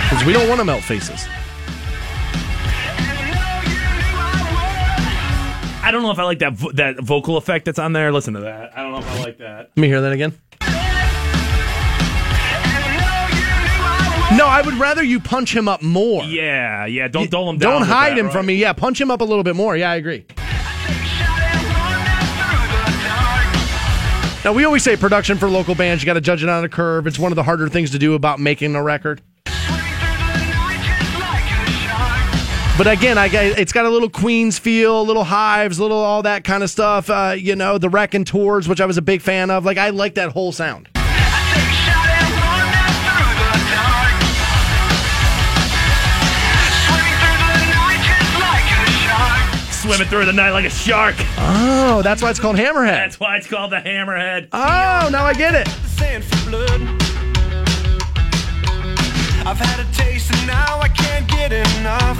[0.09, 1.25] because we don't want to melt faces.
[5.91, 8.13] I don't know if I like that vo- that vocal effect that's on there.
[8.13, 8.71] Listen to that.
[8.77, 9.71] I don't know if I like that.
[9.75, 10.31] Let me hear that again.
[14.37, 16.23] No, I would rather you punch him up more.
[16.23, 17.09] Yeah, yeah.
[17.09, 17.71] Don't dull him down.
[17.73, 18.31] Don't with hide that, him right?
[18.33, 18.53] from me.
[18.55, 19.75] Yeah, punch him up a little bit more.
[19.75, 20.25] Yeah, I agree.
[24.45, 26.69] Now, we always say production for local bands, you got to judge it on a
[26.69, 27.05] curve.
[27.05, 29.21] It's one of the harder things to do about making a record.
[32.83, 35.99] But again, I got, it's got a little Queens feel, a little Hives, a little
[35.99, 37.11] all that kind of stuff.
[37.11, 39.63] Uh, you know, the Wrecking Tours, which I was a big fan of.
[39.65, 40.89] Like, I like that whole sound.
[49.71, 51.13] Swimming through the night like a shark.
[51.37, 52.87] Oh, that's why it's called Hammerhead.
[52.87, 54.47] That's why it's called the Hammerhead.
[54.53, 57.00] Oh, now I get it.
[59.51, 62.17] I've had a taste and now I can't get enough.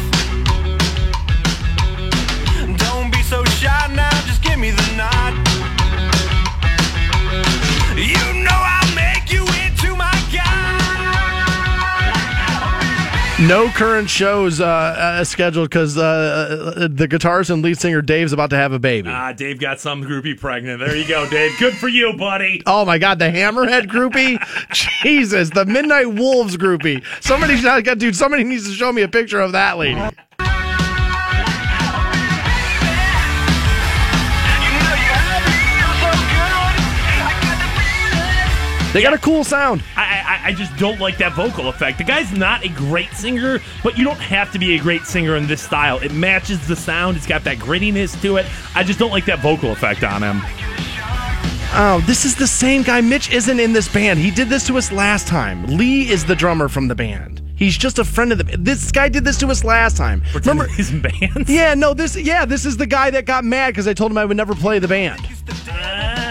[2.77, 5.33] Don't be so shy now, just give me the nod.
[7.95, 8.80] You know I'll
[13.47, 18.51] No current shows uh, uh, scheduled because uh, the guitarist and lead singer Dave's about
[18.51, 19.09] to have a baby.
[19.09, 20.79] Ah, Dave got some groupie pregnant.
[20.79, 21.57] There you go, Dave.
[21.57, 22.61] Good for you, buddy.
[22.67, 24.39] Oh my God, the Hammerhead groupie!
[25.01, 27.03] Jesus, the Midnight Wolves groupie.
[27.19, 27.59] Somebody,
[27.95, 29.99] dude, somebody needs to show me a picture of that lady.
[38.93, 39.83] They got a cool sound.
[39.95, 41.97] I, I, I just don't like that vocal effect.
[41.97, 45.37] The guy's not a great singer, but you don't have to be a great singer
[45.37, 45.99] in this style.
[45.99, 47.15] It matches the sound.
[47.15, 48.45] It's got that grittiness to it.
[48.75, 50.41] I just don't like that vocal effect on him.
[51.73, 52.99] Oh, this is the same guy.
[52.99, 54.19] Mitch isn't in this band.
[54.19, 55.65] He did this to us last time.
[55.67, 57.41] Lee is the drummer from the band.
[57.55, 58.57] He's just a friend of the.
[58.57, 60.21] This guy did this to us last time.
[60.33, 61.47] Remember his band?
[61.47, 62.17] Yeah, no, this.
[62.17, 64.53] Yeah, this is the guy that got mad because I told him I would never
[64.53, 65.21] play the band.
[65.69, 66.30] Oh.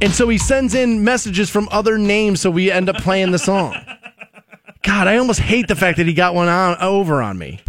[0.00, 3.38] And so he sends in messages from other names, so we end up playing the
[3.38, 3.74] song.
[4.82, 7.60] God, I almost hate the fact that he got one on over on me.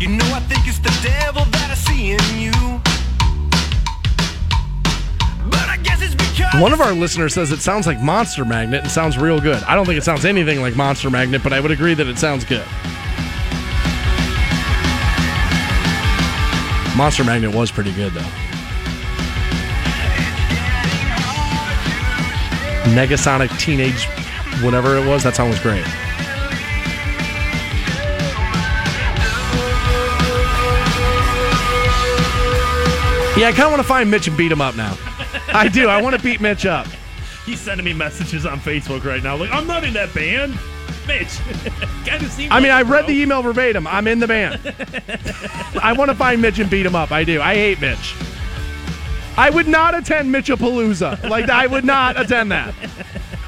[0.00, 2.52] You know I think it's the devil that I see in you.
[5.50, 8.82] But I guess it's because One of our listeners says it sounds like Monster Magnet
[8.82, 9.62] and sounds real good.
[9.62, 12.18] I don't think it sounds anything like Monster Magnet, but I would agree that it
[12.18, 12.66] sounds good.
[16.96, 18.53] Monster Magnet was pretty good though.
[22.92, 24.06] Negasonic Teenage,
[24.62, 25.84] whatever it was, that song was great.
[33.36, 34.96] Yeah, I kind of want to find Mitch and beat him up now.
[35.48, 35.88] I do.
[35.88, 36.86] I want to beat Mitch up.
[37.44, 39.36] He's sending me messages on Facebook right now.
[39.36, 40.56] Like, I'm not in that band.
[41.08, 41.38] Mitch,
[42.06, 43.06] kind of I mean, like I read bro.
[43.08, 43.88] the email verbatim.
[43.88, 44.60] I'm in the band.
[45.82, 47.10] I want to find Mitch and beat him up.
[47.10, 47.42] I do.
[47.42, 48.14] I hate Mitch.
[49.36, 51.28] I would not attend Mitchapalooza.
[51.28, 52.74] Like, I would not attend that.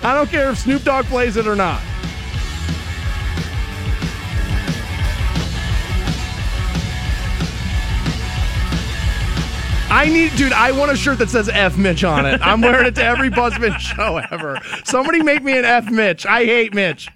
[0.02, 1.80] I don't care if Snoop Dogg plays it or not.
[9.88, 10.52] I need, dude.
[10.52, 12.40] I want a shirt that says F Mitch on it.
[12.42, 14.58] I'm wearing it to every Buzzman show ever.
[14.84, 16.26] Somebody make me an F Mitch.
[16.26, 17.08] I hate Mitch.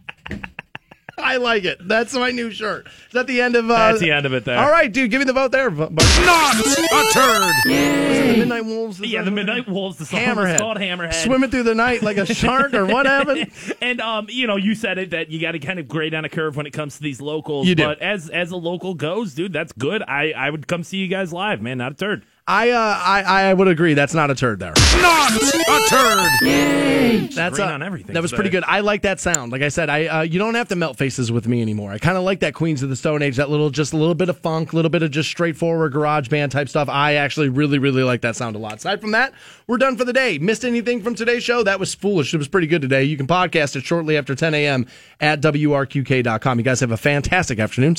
[1.21, 1.87] I like it.
[1.87, 2.87] That's my new shirt.
[2.87, 3.71] Is that the end of?
[3.71, 4.59] Uh, That's the end of it there.
[4.59, 5.11] All right, dude.
[5.11, 5.71] Give me the vote there.
[5.71, 7.41] But, not a turd.
[7.41, 9.01] Was it the Midnight Wolves?
[9.01, 9.99] Yeah, the Midnight Wolves.
[9.99, 10.53] The song Hammerhead.
[10.53, 11.15] was called Hammerhead.
[11.15, 13.51] Swimming through the night like a shark, or what happened?
[13.81, 16.25] and um, you know, you said it that you got to kind of grade on
[16.25, 17.67] a curve when it comes to these locals.
[17.67, 17.85] You do.
[17.85, 20.03] But as as a local goes, dude, that's good.
[20.03, 21.79] I I would come see you guys live, man.
[21.79, 22.25] Not a turd.
[22.51, 23.95] I uh, I I would agree.
[23.95, 24.73] That's not a turd there.
[25.01, 27.31] Not a turd.
[27.33, 28.39] That's Green uh, on everything That was today.
[28.39, 28.65] pretty good.
[28.67, 29.53] I like that sound.
[29.53, 31.93] Like I said, I uh, you don't have to melt faces with me anymore.
[31.93, 33.37] I kind of like that Queens of the Stone Age.
[33.37, 36.29] That little, just a little bit of funk, a little bit of just straightforward garage
[36.29, 36.89] band type stuff.
[36.89, 38.75] I actually really, really like that sound a lot.
[38.79, 39.33] Aside from that,
[39.69, 40.39] we're done for the day.
[40.39, 41.63] Missed anything from today's show?
[41.63, 42.35] That was foolish.
[42.35, 43.05] It was pretty good today.
[43.05, 44.87] You can podcast it shortly after 10 a.m.
[45.21, 46.59] at wrqk.com.
[46.59, 47.89] You guys have a fantastic afternoon.